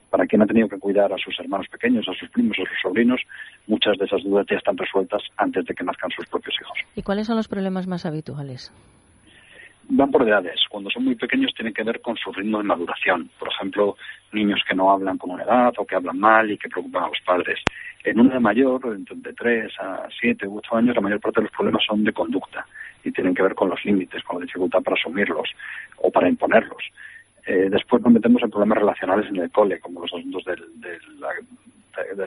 Para 0.10 0.26
quien 0.26 0.44
ha 0.44 0.46
tenido 0.46 0.70
que 0.70 0.80
cuidar 0.80 1.12
a 1.12 1.18
sus 1.18 1.38
hermanos 1.42 1.68
pequeños, 1.68 2.08
a 2.08 2.14
sus 2.14 2.30
primos, 2.30 2.58
a 2.58 2.64
sus 2.64 2.80
sobrinos, 2.82 3.20
muchas 3.68 3.98
de 3.98 4.06
esas 4.06 4.24
dudas 4.24 4.46
ya 4.50 4.56
están 4.56 4.78
resueltas 4.78 5.22
antes 5.36 5.66
de 5.66 5.74
que 5.74 5.84
nazcan 5.84 6.12
sus 6.12 6.26
propios 6.28 6.56
hijos. 6.62 6.78
¿Y 6.96 7.02
cuáles 7.02 7.28
son 7.28 7.36
los 7.36 7.50
problemas 7.50 7.86
más 7.86 8.06
habituales? 8.06 8.72
Van 9.94 10.12
por 10.12 10.28
edades. 10.28 10.60
Cuando 10.70 10.90
son 10.90 11.06
muy 11.06 11.16
pequeños 11.16 11.54
tienen 11.54 11.74
que 11.74 11.84
ver 11.84 12.02
con 12.02 12.16
su 12.16 12.32
ritmo 12.32 12.58
de 12.60 12.64
maduración. 12.64 13.30
Por 13.38 13.50
ejemplo, 13.50 13.98
niños 14.32 14.62
que 14.68 14.76
no 14.76 14.92
hablan 14.92 15.18
con 15.18 15.32
una 15.32 15.44
edad 15.44 15.74
o 15.78 15.86
que 15.86 15.96
hablan 15.96 16.18
mal 16.18 16.50
y 16.50 16.58
que 16.58 16.70
preocupan 16.70 17.04
a 17.04 17.08
los 17.08 17.20
padres. 17.26 17.60
En 18.04 18.20
una 18.20 18.40
mayor, 18.40 18.98
de 18.98 19.34
3 19.34 19.72
a 19.80 20.08
7 20.20 20.48
u 20.48 20.58
8 20.58 20.76
años, 20.76 20.96
la 20.96 21.02
mayor 21.02 21.20
parte 21.20 21.42
de 21.42 21.46
los 21.46 21.56
problemas 21.56 21.84
son 21.86 22.04
de 22.04 22.14
conducta 22.14 22.66
y 23.04 23.12
tienen 23.12 23.36
que 23.36 23.44
ver 23.44 23.54
con 23.54 23.70
los 23.70 23.84
límites, 23.84 24.24
con 24.24 24.40
la 24.40 24.46
dificultad 24.46 24.82
para 24.82 24.96
asumirlos 24.96 25.50
o 25.98 26.10
para 26.10 26.30
imponerlos. 26.30 26.84
Eh, 27.46 27.68
después 27.70 28.02
nos 28.02 28.14
metemos 28.14 28.42
en 28.44 28.52
problemas 28.52 28.78
relacionales 28.78 29.28
en 29.30 29.38
el 29.38 29.52
cole, 29.52 29.80
como 29.80 30.02
los 30.02 30.14
asuntos 30.14 30.44
del, 30.46 30.64
del 30.80 31.02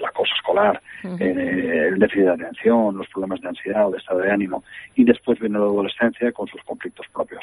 acoso 0.07 0.33
escolar, 0.37 0.81
eh, 1.03 1.89
el 1.89 1.99
déficit 1.99 2.25
de 2.25 2.31
atención, 2.31 2.97
los 2.97 3.09
problemas 3.09 3.41
de 3.41 3.49
ansiedad 3.49 3.89
o 3.89 3.91
de 3.91 3.99
estado 3.99 4.21
de 4.21 4.31
ánimo. 4.31 4.65
Y 4.95 5.05
después 5.05 5.39
viene 5.39 5.59
la 5.59 5.65
adolescencia 5.65 6.33
con 6.33 6.47
sus 6.47 6.63
conflictos 6.63 7.07
propios. 7.13 7.43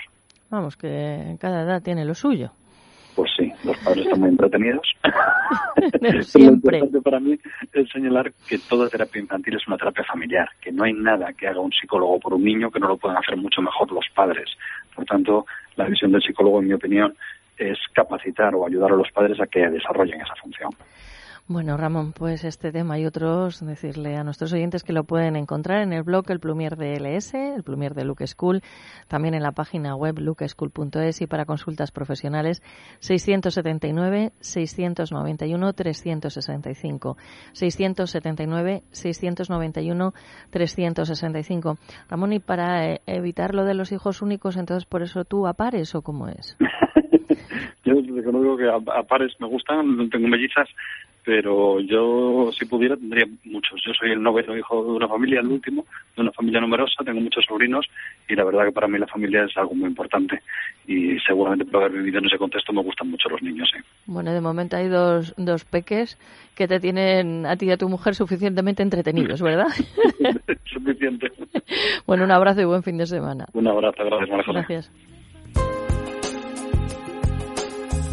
Vamos, 0.50 0.76
que 0.76 1.36
cada 1.40 1.64
edad 1.64 1.82
tiene 1.82 2.06
lo 2.06 2.14
suyo. 2.14 2.52
Pues 3.16 3.30
sí, 3.38 3.52
los 3.66 3.78
padres 3.80 4.06
están 4.06 4.22
muy 4.22 4.30
entretenidos. 4.30 4.88
Siempre. 6.22 6.80
lo 6.80 6.86
importante 6.86 7.02
para 7.02 7.20
mí 7.20 7.38
es 7.74 7.90
señalar 7.90 8.32
que 8.48 8.58
toda 8.58 8.90
terapia 8.90 9.22
infantil 9.22 9.56
es 9.58 9.68
una 9.68 9.78
terapia 9.78 10.04
familiar, 10.06 10.48
que 10.62 10.72
no 10.72 10.86
hay 10.86 10.94
nada 10.94 11.34
que 11.34 11.48
haga 11.48 11.60
un 11.60 11.74
psicólogo 11.74 12.20
por 12.20 12.34
un 12.34 12.44
niño 12.44 12.72
que 12.72 12.80
no 12.80 12.88
lo 12.88 12.98
puedan 12.98 13.18
hacer 13.18 13.36
mucho 13.36 13.62
mejor 13.62 13.92
los 13.92 14.06
padres. 14.16 14.50
Por 14.96 15.06
tanto, 15.06 15.46
la 15.76 15.86
visión 15.86 16.12
del 16.12 16.22
psicólogo, 16.22 16.62
en 16.62 16.68
mi 16.68 16.74
opinión, 16.74 17.14
es 17.58 17.78
capacitar 17.94 18.56
o 18.56 18.66
ayudar 18.66 18.92
a 18.92 18.96
los 18.96 19.12
padres 19.12 19.40
a 19.40 19.48
que 19.48 19.70
desarrollen 19.70 20.22
esa 20.22 20.36
función. 20.36 20.72
Bueno, 21.48 21.76
Ramón, 21.76 22.14
pues 22.14 22.46
este 22.46 22.72
tema 22.72 22.98
y 22.98 23.06
otros, 23.06 23.66
decirle 23.66 24.16
a 24.16 24.24
nuestros 24.24 24.54
oyentes 24.54 24.84
que 24.84 24.94
lo 24.94 25.04
pueden 25.04 25.36
encontrar 25.36 25.82
en 25.82 25.92
el 25.92 26.04
blog 26.04 26.30
El 26.30 26.40
Plumier 26.40 26.78
de 26.78 26.96
LS, 26.98 27.34
el 27.34 27.64
Plumier 27.64 27.94
de 27.94 28.06
Luke 28.06 28.26
School, 28.26 28.62
también 29.08 29.34
en 29.34 29.44
la 29.44 29.52
página 29.52 29.96
web 29.96 30.20
lukeschool.es 30.20 31.22
y 31.22 31.28
para 31.28 31.46
consultas 31.46 31.92
profesionales 31.92 32.62
679 33.00 34.32
691 34.40 35.74
365 35.74 37.18
679 37.52 38.84
691 38.92 40.14
365. 40.52 41.78
Ramón, 42.08 42.34
y 42.34 42.40
para 42.40 42.94
eh, 42.94 43.02
evitar 43.08 43.56
lo 43.56 43.66
de 43.66 43.74
los 43.74 43.92
hijos 43.92 44.22
únicos, 44.22 44.56
entonces 44.56 44.86
por 44.86 45.02
eso 45.02 45.26
tú 45.26 45.48
apares 45.48 45.96
o 45.96 46.02
cómo 46.02 46.30
es? 46.30 46.56
Yo 48.22 48.32
reconozco 48.32 48.58
que 48.58 48.70
a, 48.70 49.04
pares 49.04 49.34
me 49.40 49.48
gustan, 49.48 49.98
no 49.98 50.10
tengo 50.10 50.28
mellizas, 50.28 50.68
pero 51.24 51.80
yo 51.80 52.52
si 52.52 52.66
pudiera 52.66 52.96
tendría 52.96 53.26
muchos. 53.46 53.82
Yo 53.86 53.94
soy 53.94 54.12
el 54.12 54.22
noveno 54.22 54.58
hijo 54.58 54.84
de 54.84 54.92
una 54.92 55.08
familia, 55.08 55.40
el 55.40 55.48
último, 55.48 55.86
de 56.16 56.22
una 56.22 56.32
familia 56.32 56.62
numerosa, 56.62 57.04
tengo 57.04 57.20
muchos 57.20 57.46
sobrinos 57.46 57.86
y 58.28 58.36
la 58.36 58.44
verdad 58.44 58.66
que 58.66 58.72
para 58.72 58.88
mí 58.88 58.98
la 58.98 59.08
familia 59.08 59.44
es 59.44 59.56
algo 59.58 59.76
muy 59.76 59.90
importante 59.90 60.42
y 60.88 61.20
seguramente 61.20 61.66
por 61.66 61.84
haber 61.84 61.98
vivido 62.00 62.20
en 62.20 62.26
ese 62.26 62.38
contexto 62.38 62.74
me 62.74 62.82
gustan 62.82 63.10
mucho 63.10 63.30
los 63.30 63.42
niños. 63.42 63.70
¿sí? 63.74 63.82
Bueno, 64.06 64.32
de 64.34 64.42
momento 64.42 64.78
hay 64.78 64.88
dos, 64.88 65.34
dos 65.38 65.66
peques 65.66 66.18
que 66.56 66.68
te 66.68 66.80
tienen 66.80 67.46
a 67.46 67.56
ti 67.56 67.68
y 67.68 67.72
a 67.72 67.78
tu 67.78 67.88
mujer 67.88 68.16
suficientemente 68.16 68.84
entretenidos, 68.84 69.42
¿verdad? 69.42 69.68
Suficiente. 70.66 71.32
bueno, 72.08 72.24
un 72.24 72.32
abrazo 72.32 72.62
y 72.62 72.66
buen 72.66 72.84
fin 72.84 72.98
de 72.98 73.06
semana. 73.06 73.46
Un 73.54 73.68
abrazo, 73.68 74.04
gracias, 74.04 74.30
María 74.30 74.54
Gracias. 74.54 74.92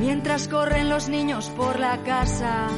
Mientras 0.00 0.48
corren 0.48 0.88
los 0.88 1.08
niños 1.08 1.50
por 1.50 1.78
la 1.78 1.98
casa. 1.98 2.68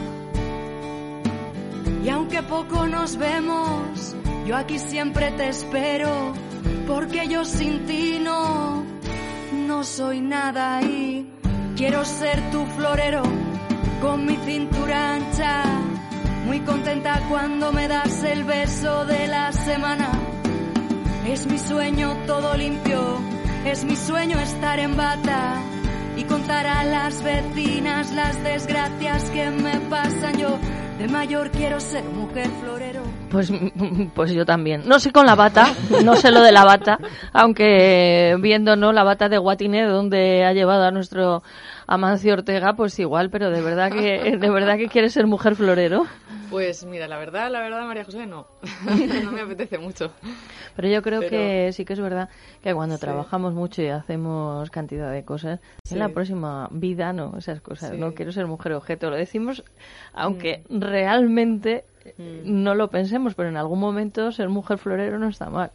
Y 2.05 2.09
aunque 2.09 2.42
poco 2.42 2.87
nos 2.87 3.16
vemos, 3.16 4.14
yo 4.47 4.57
aquí 4.57 4.79
siempre 4.79 5.31
te 5.33 5.49
espero, 5.49 6.33
porque 6.87 7.29
yo 7.29 7.44
sin 7.44 7.87
ti 7.87 8.18
no, 8.23 8.85
no 9.66 9.85
soy 9.85 10.20
nada 10.20 10.83
y 10.83 11.27
quiero 11.77 12.05
ser 12.05 12.51
tu 12.51 12.64
florero 12.66 13.23
con 14.01 14.27
mi 14.27 14.37
cintura 14.37 15.14
ancha, 15.14 15.64
muy 16.44 16.61
contenta 16.61 17.20
cuando 17.31 17.73
me 17.73 17.88
das 17.88 18.23
el 18.25 18.44
beso 18.44 19.07
de 19.07 19.27
la 19.27 19.51
semana. 19.53 20.11
Es 21.27 21.47
mi 21.47 21.59
sueño 21.59 22.14
todo 22.27 22.55
limpio, 22.55 23.18
es 23.64 23.83
mi 23.85 23.97
sueño 23.97 24.38
estar 24.38 24.79
en 24.79 24.94
bata 24.94 25.55
y 26.16 26.25
contar 26.25 26.66
a 26.66 26.85
las 26.85 27.23
vecinas 27.23 28.12
las 28.12 28.42
desgracias 28.44 29.31
que 29.31 29.51
me 29.51 29.81
pasan 29.81 30.37
yo 30.38 30.59
de 30.99 31.09
mayor 31.09 31.51
quiero 31.51 31.81
ser 31.81 32.05
mujer 32.05 32.49
florero. 32.61 32.84
Pues, 33.35 33.53
pues 34.14 34.33
yo 34.33 34.47
también. 34.47 34.83
No 34.87 35.01
sé 35.01 35.11
con 35.11 35.27
la 35.27 35.35
bata, 35.35 35.66
no 36.05 36.14
sé 36.14 36.31
lo 36.31 36.40
de 36.40 36.53
la 36.53 36.64
bata, 36.64 36.99
aunque 37.33 38.37
viendo 38.40 38.77
no 38.77 38.92
la 38.92 39.03
bata 39.03 39.29
de 39.29 39.38
Guatiné 39.38 39.83
donde 39.83 40.44
ha 40.44 40.53
llevado 40.53 40.85
a 40.85 40.92
nuestro 40.92 41.42
Amancio 41.88 42.35
Ortega, 42.35 42.75
pues 42.75 42.97
igual, 43.01 43.31
pero 43.31 43.51
de 43.51 43.61
verdad 43.61 43.90
que 43.90 44.37
de 44.38 44.51
verdad 44.51 44.77
que 44.77 44.87
quiere 44.87 45.11
ser 45.11 45.27
mujer 45.27 45.57
florero. 45.57 46.07
Pues 46.49 46.85
mira, 46.85 47.09
la 47.09 47.18
verdad, 47.18 47.51
la 47.51 47.61
verdad, 47.61 47.85
María 47.85 48.05
José, 48.05 48.27
no. 48.27 48.47
no 49.25 49.33
me 49.33 49.40
apetece 49.40 49.79
mucho. 49.79 50.12
Pero 50.77 50.87
yo 50.87 51.03
creo 51.03 51.20
que 51.20 51.73
sí 51.73 51.85
que 51.85 51.94
es 51.94 52.01
verdad 52.01 52.29
que 52.62 52.73
cuando 52.73 52.99
trabajamos 52.99 53.53
mucho 53.53 53.83
y 53.83 53.88
hacemos 53.88 54.70
cantidad 54.70 55.11
de 55.11 55.25
cosas, 55.25 55.59
en 55.90 55.99
la 55.99 56.11
próxima 56.11 56.68
vida 56.70 57.12
no, 57.12 57.37
esas 57.37 57.61
cosas. 57.61 57.94
No 57.94 58.14
quiero 58.14 58.31
ser 58.31 58.47
mujer 58.47 58.75
objeto, 58.75 59.11
lo 59.11 59.16
decimos, 59.16 59.64
aunque 60.12 60.62
mm. 60.68 60.81
realmente. 60.81 61.85
No 62.19 62.75
lo 62.75 62.90
pensemos, 62.90 63.35
pero 63.35 63.49
en 63.49 63.57
algún 63.57 63.79
momento 63.79 64.33
ser 64.33 64.49
mujer 64.49 64.79
florero 64.79 65.19
no 65.19 65.29
está 65.29 65.51
mal. 65.51 65.73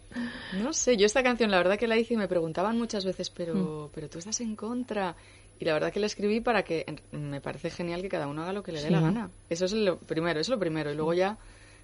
No 0.61 0.73
sé, 0.73 0.97
yo 0.97 1.05
esta 1.05 1.23
canción 1.23 1.51
la 1.51 1.57
verdad 1.57 1.77
que 1.77 1.87
la 1.87 1.97
hice 1.97 2.13
y 2.13 2.17
me 2.17 2.27
preguntaban 2.27 2.77
muchas 2.77 3.05
veces, 3.05 3.29
pero, 3.29 3.55
mm. 3.55 3.89
pero 3.93 4.09
tú 4.09 4.19
estás 4.19 4.39
en 4.41 4.55
contra. 4.55 5.15
Y 5.59 5.65
la 5.65 5.73
verdad 5.73 5.91
que 5.91 5.99
la 5.99 6.05
escribí 6.05 6.39
para 6.39 6.63
que 6.63 6.85
me 7.11 7.41
parece 7.41 7.69
genial 7.69 8.01
que 8.01 8.09
cada 8.09 8.27
uno 8.27 8.43
haga 8.43 8.53
lo 8.53 8.63
que 8.63 8.71
le 8.71 8.81
dé 8.81 8.89
la 8.89 9.01
gana. 9.01 9.29
Eso 9.49 9.65
es 9.65 9.73
lo 9.73 9.97
primero, 9.97 10.39
eso 10.39 10.53
es 10.53 10.55
lo 10.55 10.59
primero. 10.59 10.91
Y 10.91 10.95
luego 10.95 11.13
ya 11.13 11.37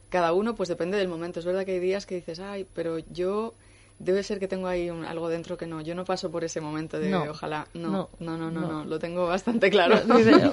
cada 0.10 0.32
uno 0.32 0.56
pues 0.56 0.70
depende 0.70 0.98
del 0.98 1.10
momento. 1.10 1.40
Es 1.40 1.46
verdad 1.46 1.66
que 1.66 1.74
hay 1.74 1.80
días 1.80 2.06
que 2.06 2.16
dices, 2.16 2.40
ay, 2.40 2.66
pero 2.74 3.00
yo 3.00 3.54
debe 4.00 4.24
ser 4.24 4.40
que 4.40 4.48
tengo 4.48 4.68
ahí 4.68 4.90
algo 4.90 5.30
dentro 5.30 5.58
que 5.58 5.68
no. 5.68 5.82
Yo 5.82 5.96
no 5.96 6.06
paso 6.06 6.32
por 6.32 6.44
ese 6.44 6.62
momento 6.62 7.00
de 7.00 7.16
ojalá. 7.16 7.68
No 7.74 8.10
no 8.20 8.38
no, 8.38 8.52
no 8.52 8.62
no, 8.62 8.86
lo 8.86 9.00
tengo 9.00 9.28
bastante 9.28 9.70
claro. 9.70 10.02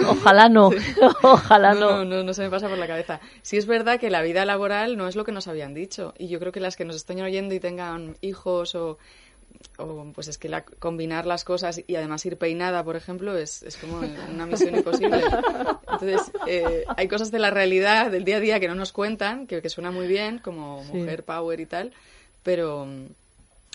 ojalá 0.09 0.49
no, 0.49 0.71
ojalá 1.23 1.75
no. 1.75 2.05
no. 2.05 2.23
No, 2.23 2.35
se 2.35 2.43
me 2.43 2.51
pasa 2.51 2.69
por 2.69 2.79
la 2.79 2.87
cabeza. 2.87 3.21
Sí 3.43 3.57
es 3.57 3.67
verdad 3.67 3.99
que 3.99 4.11
la 4.11 4.23
vida 4.23 4.45
laboral 4.45 4.97
no 4.97 5.09
es 5.09 5.17
lo 5.17 5.25
que 5.25 5.33
nos 5.33 5.49
habían 5.49 5.75
dicho. 5.75 6.15
Y 6.19 6.29
yo 6.29 6.39
creo 6.39 6.53
que 6.53 6.61
las 6.61 6.77
que 6.77 6.85
nos 6.85 6.97
estén 6.97 7.21
oyendo 7.21 7.55
y 7.55 7.61
tengan 7.61 8.17
hijos 8.21 8.75
o 8.75 8.99
o 9.79 10.07
pues 10.15 10.29
es 10.29 10.39
que 10.39 10.49
la, 10.49 10.65
combinar 10.65 11.27
las 11.27 11.45
cosas 11.45 11.83
y 11.87 11.95
además 11.97 12.25
ir 12.27 12.37
peinada, 12.37 12.83
por 12.85 12.97
ejemplo, 12.97 13.37
es, 13.37 13.63
es 13.63 13.77
como 13.77 14.01
una 14.33 14.47
misión 14.47 14.75
imposible. 14.75 15.23
Entonces, 15.93 16.33
eh, 16.47 16.85
hay 16.97 17.09
cosas 17.09 17.31
de 17.31 17.39
la 17.39 17.51
realidad, 17.51 18.11
del 18.11 18.25
día 18.25 18.37
a 18.37 18.41
día 18.41 18.61
que 18.61 18.69
no 18.69 18.75
nos 18.75 18.93
cuentan, 18.93 19.47
que, 19.47 19.63
que 19.63 19.69
suena 19.69 19.91
muy 19.91 20.07
bien, 20.07 20.39
como 20.39 20.83
mujer 20.85 21.25
power 21.25 21.61
y 21.61 21.67
tal, 21.67 21.93
pero, 22.43 22.89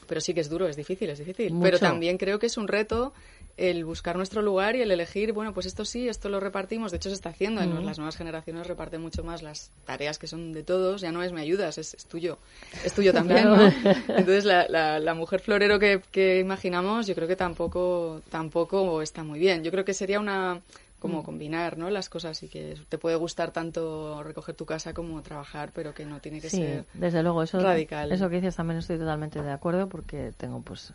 pero 0.08 0.22
sí 0.22 0.34
que 0.34 0.40
es 0.42 0.50
duro, 0.50 0.68
es 0.68 0.76
difícil, 0.76 1.10
es 1.10 1.20
difícil. 1.20 1.54
Mucho. 1.54 1.64
Pero 1.64 1.80
también 1.80 2.18
creo 2.18 2.40
que 2.40 2.48
es 2.48 2.58
un 2.58 2.68
reto 2.68 3.14
el 3.58 3.86
buscar 3.86 4.16
nuestro 4.18 4.44
lugar 4.44 4.76
y 4.76 4.82
el 4.82 4.92
elegir, 4.92 5.34
bueno, 5.34 5.52
pues 5.52 5.66
esto 5.66 5.84
sí, 5.84 6.08
esto 6.08 6.30
lo 6.30 6.40
repartimos. 6.40 6.92
De 6.92 6.98
hecho, 6.98 7.10
se 7.10 7.16
está 7.16 7.30
haciendo. 7.30 7.62
En 7.62 7.74
Ujú. 7.74 7.82
las 7.86 7.98
nuevas 7.98 8.16
generaciones 8.16 8.68
reparten 8.68 9.02
mucho 9.02 9.24
más 9.24 9.42
las 9.42 9.72
tareas 9.86 10.20
que 10.20 10.28
son 10.28 10.54
de 10.54 10.62
todos. 10.62 11.02
Ya 11.02 11.12
no 11.12 11.24
es 11.24 11.32
me 11.32 11.42
ayudas, 11.42 11.80
es, 11.80 11.96
es 11.96 12.06
tuyo. 12.06 12.38
Es 12.86 12.94
tuyo 12.94 13.14
también, 13.14 13.46
Claro. 13.48 13.58
¿no? 13.58 13.74
Entonces, 14.10 14.46
la, 14.46 14.68
la- 14.70 15.00
la 15.00 15.14
mujer 15.16 15.40
florero 15.40 15.80
que, 15.80 16.02
que 16.12 16.40
imaginamos, 16.40 17.08
yo 17.08 17.16
creo 17.16 17.28
que 17.28 17.36
tampoco, 17.36 18.22
tampoco 18.30 19.02
está 19.02 19.24
muy 19.24 19.40
bien. 19.40 19.64
Yo 19.64 19.72
creo 19.72 19.84
que 19.86 19.96
sería 19.96 20.20
una 20.20 20.62
como 21.00 21.22
Mm. 21.22 21.24
combinar 21.26 21.78
¿no? 21.78 21.90
las 21.90 22.10
cosas 22.10 22.42
y 22.44 22.50
que 22.50 22.76
te 22.90 22.98
puede 22.98 23.16
gustar 23.16 23.52
tanto 23.52 24.24
recoger 24.24 24.56
tu 24.56 24.66
casa 24.66 24.94
como 24.94 25.22
trabajar, 25.22 25.72
pero 25.74 25.94
que 25.94 26.06
no 26.06 26.20
tiene 26.20 26.42
que 26.42 26.50
Sí, 26.50 26.58
ser 26.58 26.86
desde 26.94 27.22
luego, 27.24 27.44
eso, 27.44 27.62
radical. 27.62 28.12
eso 28.12 28.30
que 28.30 28.38
dices 28.38 28.56
también 28.56 28.80
estoy 28.80 28.98
totalmente 28.98 29.42
de 29.42 29.52
acuerdo 29.52 29.88
porque 29.90 30.32
tengo 30.38 30.62
pues 30.62 30.94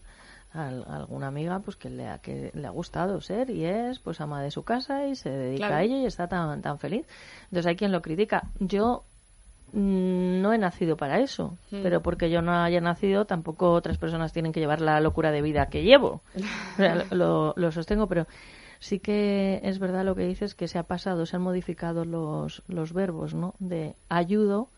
al- 0.52 0.84
alguna 0.88 1.28
amiga 1.28 1.60
pues 1.60 1.76
que 1.76 1.88
le 1.88 2.08
ha, 2.08 2.18
que 2.18 2.50
le 2.52 2.66
ha 2.66 2.70
gustado 2.70 3.20
ser 3.20 3.48
y 3.50 3.64
es 3.64 4.00
pues 4.00 4.20
ama 4.20 4.42
de 4.42 4.50
su 4.50 4.64
casa 4.64 5.06
y 5.06 5.14
se 5.16 5.30
dedica 5.30 5.68
Claro. 5.68 5.74
a 5.76 5.82
ello 5.84 5.96
y 5.98 6.04
está 6.06 6.26
tan, 6.28 6.60
tan 6.62 6.78
feliz. 6.78 7.06
Entonces 7.44 7.66
hay 7.66 7.76
quien 7.76 7.92
lo 7.92 8.02
critica. 8.02 8.44
Yo 8.58 9.04
mm, 9.72 10.42
no 10.42 10.52
he 10.52 10.58
nacido 10.58 10.96
para 10.96 11.20
eso, 11.20 11.56
Mm. 11.70 11.82
pero 11.82 12.02
porque 12.02 12.28
yo 12.28 12.42
no 12.42 12.52
haya 12.52 12.80
nacido 12.80 13.24
tampoco 13.24 13.72
otras 13.72 13.96
personas 13.98 14.32
tienen 14.32 14.52
que 14.52 14.60
llevar 14.60 14.80
la 14.80 15.00
locura 15.00 15.30
de 15.30 15.40
vida 15.42 15.66
que 15.66 15.82
llevo. 15.84 16.22
O 16.74 16.76
sea, 16.76 17.06
lo, 17.10 17.54
lo 17.56 17.70
sostengo, 17.72 18.06
pero 18.08 18.26
sí 18.82 18.98
que 18.98 19.60
es 19.62 19.78
verdad 19.78 20.04
lo 20.04 20.16
que 20.16 20.26
dices 20.26 20.56
que 20.56 20.66
se 20.66 20.76
ha 20.76 20.82
pasado, 20.82 21.24
se 21.24 21.36
han 21.36 21.42
modificado 21.42 22.04
los, 22.04 22.62
los 22.66 22.92
verbos, 22.92 23.32
¿no? 23.32 23.54
De 23.60 23.94
ayudo 24.08 24.68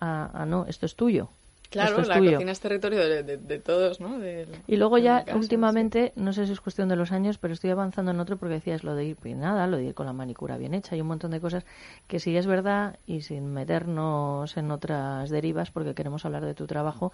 a, 0.00 0.42
a 0.42 0.46
no, 0.46 0.66
esto 0.66 0.84
es 0.84 0.96
tuyo. 0.96 1.28
Claro, 1.70 2.00
es 2.02 2.08
la 2.08 2.18
tuyo. 2.18 2.32
cocina 2.32 2.50
es 2.52 2.60
territorio 2.60 2.98
de, 2.98 3.22
de- 3.22 3.36
de 3.38 3.58
todos, 3.58 3.98
¿no? 4.00 4.18
De- 4.18 4.46
Y 4.66 4.76
luego 4.76 4.98
ya 4.98 5.24
últimamente, 5.34 6.12
no 6.16 6.32
sé 6.34 6.44
si 6.46 6.52
es 6.52 6.60
cuestión 6.60 6.88
de 6.88 6.96
los 6.96 7.12
años, 7.12 7.38
pero 7.38 7.54
estoy 7.54 7.70
avanzando 7.70 8.10
en 8.10 8.18
otro 8.20 8.36
porque 8.36 8.56
decías 8.56 8.82
lo 8.84 8.94
de 8.94 9.04
ir 9.06 9.16
peinada, 9.16 9.66
lo 9.68 9.76
de 9.78 9.84
ir 9.84 9.94
con 9.94 10.04
la 10.06 10.12
manicura 10.12 10.58
bien 10.58 10.74
hecha 10.74 10.96
y 10.96 11.00
un 11.00 11.06
montón 11.06 11.30
de 11.30 11.40
cosas 11.40 11.64
que 12.08 12.18
sí 12.20 12.36
es 12.36 12.46
verdad 12.46 12.98
y 13.06 13.22
sin 13.22 13.46
meternos 13.54 14.54
en 14.58 14.70
otras 14.70 15.30
derivas 15.30 15.70
porque 15.70 15.94
queremos 15.94 16.26
hablar 16.26 16.44
de 16.44 16.52
tu 16.54 16.66
trabajo, 16.66 17.10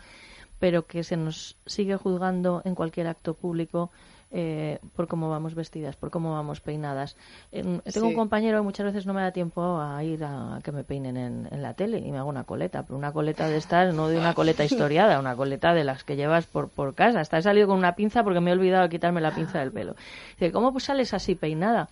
pero 0.59 0.87
que 0.87 1.05
se 1.05 1.17
nos 1.17 1.57
sigue 1.67 1.97
juzgando 1.97 2.63
en 2.65 2.75
cualquier 2.75 3.07
acto 3.07 3.35
público 3.35 3.93
eh, 4.31 4.79
por 4.95 5.09
cómo 5.09 5.31
vamos 5.31 5.55
vestidas, 5.55 5.97
por 5.97 6.11
cómo 6.11 6.33
vamos 6.35 6.61
peinadas. 6.61 7.17
En- 7.51 7.81
tengo 7.93 8.09
un 8.09 8.15
compañero 8.15 8.59
que 8.59 8.63
muchas 8.65 8.85
veces 8.87 9.07
no 9.07 9.15
me 9.15 9.23
da 9.23 9.33
tiempo 9.33 9.81
a 9.81 10.03
ir 10.05 10.23
a 10.25 10.61
que 10.63 10.71
me 10.73 10.85
peinen 10.85 11.17
en, 11.17 11.49
en 11.51 11.63
la 11.63 11.75
tele 11.75 11.99
y 11.99 12.11
me 12.13 12.19
hago 12.19 12.29
una 12.29 12.45
coleta, 12.45 12.83
pero 12.83 12.97
una 12.99 13.13
coleta 13.13 13.49
de 13.49 13.57
estas, 13.57 13.95
no 13.95 14.09
de 14.09 14.19
una 14.19 14.35
coleta 14.35 14.65
historiada, 14.65 15.19
una 15.19 15.35
coleta 15.35 15.73
de 15.73 15.85
las 15.85 16.05
que 16.05 16.17
llevas 16.17 16.47
por, 16.47 16.69
por 16.69 16.95
casa. 16.95 17.21
Hasta 17.21 17.39
he 17.39 17.43
salido 17.43 17.67
con 17.69 17.79
una 17.79 17.95
pinza 17.95 18.23
porque 18.23 18.41
me 18.41 18.51
he 18.51 18.53
olvidado 18.53 18.83
de 18.83 18.89
quitarme 18.91 19.21
la 19.21 19.35
pinza 19.35 19.61
del 19.61 19.73
pelo. 19.73 19.97
Dice, 20.39 20.53
¿cómo 20.53 20.73
pues 20.73 20.85
sales 20.85 21.15
así 21.15 21.35
peinada? 21.35 21.89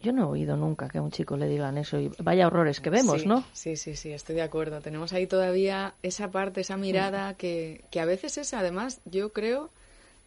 Yo 0.00 0.12
no 0.12 0.22
he 0.22 0.26
oído 0.26 0.56
nunca 0.56 0.88
que 0.88 0.98
a 0.98 1.02
un 1.02 1.10
chico 1.10 1.36
le 1.36 1.48
digan 1.48 1.78
eso 1.78 1.98
y 1.98 2.12
vaya 2.22 2.46
horrores 2.46 2.80
que 2.80 2.90
vemos, 2.90 3.22
sí, 3.22 3.26
¿no? 3.26 3.42
Sí, 3.54 3.76
sí, 3.76 3.96
sí, 3.96 4.12
estoy 4.12 4.36
de 4.36 4.42
acuerdo. 4.42 4.80
Tenemos 4.80 5.12
ahí 5.14 5.26
todavía 5.26 5.94
esa 6.02 6.30
parte, 6.30 6.60
esa 6.60 6.76
mirada 6.76 7.34
que, 7.34 7.82
que 7.90 7.98
a 7.98 8.04
veces 8.04 8.36
es, 8.38 8.54
además, 8.54 9.00
yo 9.06 9.32
creo, 9.32 9.70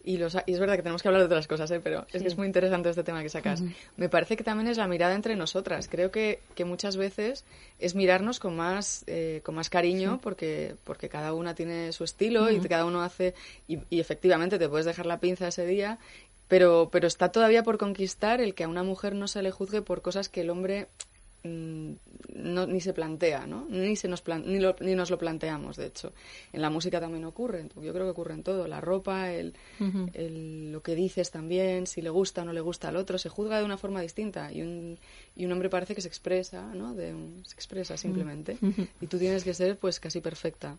y, 0.02 0.16
los, 0.16 0.36
y 0.46 0.52
es 0.52 0.58
verdad 0.58 0.76
que 0.76 0.82
tenemos 0.82 1.02
que 1.02 1.08
hablar 1.08 1.20
de 1.22 1.26
otras 1.26 1.46
cosas, 1.46 1.70
¿eh? 1.70 1.80
pero 1.82 2.06
es 2.12 2.22
que 2.22 2.28
es 2.28 2.36
muy 2.36 2.46
interesante 2.46 2.88
este 2.88 3.02
tema 3.04 3.22
que 3.22 3.28
sacas. 3.28 3.62
Me 3.96 4.08
parece 4.08 4.36
que 4.36 4.44
también 4.44 4.68
es 4.68 4.78
la 4.78 4.88
mirada 4.88 5.14
entre 5.14 5.36
nosotras. 5.36 5.88
Creo 5.88 6.10
que, 6.10 6.40
que 6.54 6.64
muchas 6.64 6.96
veces 6.96 7.44
es 7.78 7.94
mirarnos 7.94 8.40
con 8.40 8.56
más, 8.56 9.04
eh, 9.06 9.40
con 9.44 9.54
más 9.54 9.68
cariño 9.70 10.14
Sí. 10.14 10.20
porque, 10.22 10.76
porque 10.84 11.08
cada 11.08 11.34
una 11.34 11.54
tiene 11.54 11.92
su 11.92 12.04
estilo 12.04 12.50
y 12.50 12.60
cada 12.60 12.84
uno 12.84 13.02
hace, 13.02 13.34
y, 13.68 13.78
y 13.90 14.00
efectivamente 14.00 14.58
te 14.58 14.68
puedes 14.68 14.86
dejar 14.86 15.06
la 15.06 15.20
pinza 15.20 15.48
ese 15.48 15.66
día, 15.66 15.98
pero, 16.48 16.88
pero 16.90 17.06
está 17.06 17.30
todavía 17.30 17.62
por 17.62 17.78
conquistar 17.78 18.40
el 18.40 18.54
que 18.54 18.64
a 18.64 18.68
una 18.68 18.82
mujer 18.82 19.14
no 19.14 19.28
se 19.28 19.42
le 19.42 19.50
juzgue 19.50 19.82
por 19.82 20.02
cosas 20.02 20.28
que 20.28 20.40
el 20.40 20.50
hombre 20.50 20.88
no, 21.44 22.66
ni 22.66 22.80
se 22.80 22.92
plantea, 22.92 23.46
¿no? 23.46 23.66
Ni, 23.70 23.96
se 23.96 24.08
nos 24.08 24.20
plan- 24.22 24.44
ni, 24.46 24.58
lo- 24.58 24.76
ni 24.80 24.94
nos 24.94 25.10
lo 25.10 25.18
planteamos, 25.18 25.76
de 25.76 25.86
hecho. 25.86 26.12
En 26.52 26.60
la 26.62 26.70
música 26.70 27.00
también 27.00 27.24
ocurre, 27.24 27.66
yo 27.76 27.92
creo 27.92 28.04
que 28.04 28.10
ocurre 28.10 28.34
en 28.34 28.42
todo. 28.42 28.66
La 28.68 28.80
ropa, 28.80 29.32
el, 29.32 29.54
el- 30.14 30.72
lo 30.72 30.82
que 30.82 30.94
dices 30.94 31.30
también, 31.30 31.86
si 31.86 32.02
le 32.02 32.10
gusta 32.10 32.42
o 32.42 32.44
no 32.44 32.52
le 32.52 32.60
gusta 32.60 32.88
al 32.88 32.96
otro, 32.96 33.18
se 33.18 33.28
juzga 33.28 33.58
de 33.58 33.64
una 33.64 33.78
forma 33.78 34.00
distinta 34.00 34.52
y 34.52 34.62
un, 34.62 34.98
y 35.36 35.46
un 35.46 35.52
hombre 35.52 35.70
parece 35.70 35.94
que 35.94 36.00
se 36.02 36.08
expresa, 36.08 36.74
¿no? 36.74 36.94
De 36.94 37.14
un- 37.14 37.42
se 37.46 37.54
expresa 37.54 37.96
simplemente. 37.96 38.58
Y 39.00 39.06
tú 39.06 39.18
tienes 39.18 39.44
que 39.44 39.54
ser 39.54 39.78
pues 39.78 39.98
casi 40.00 40.20
perfecta. 40.20 40.76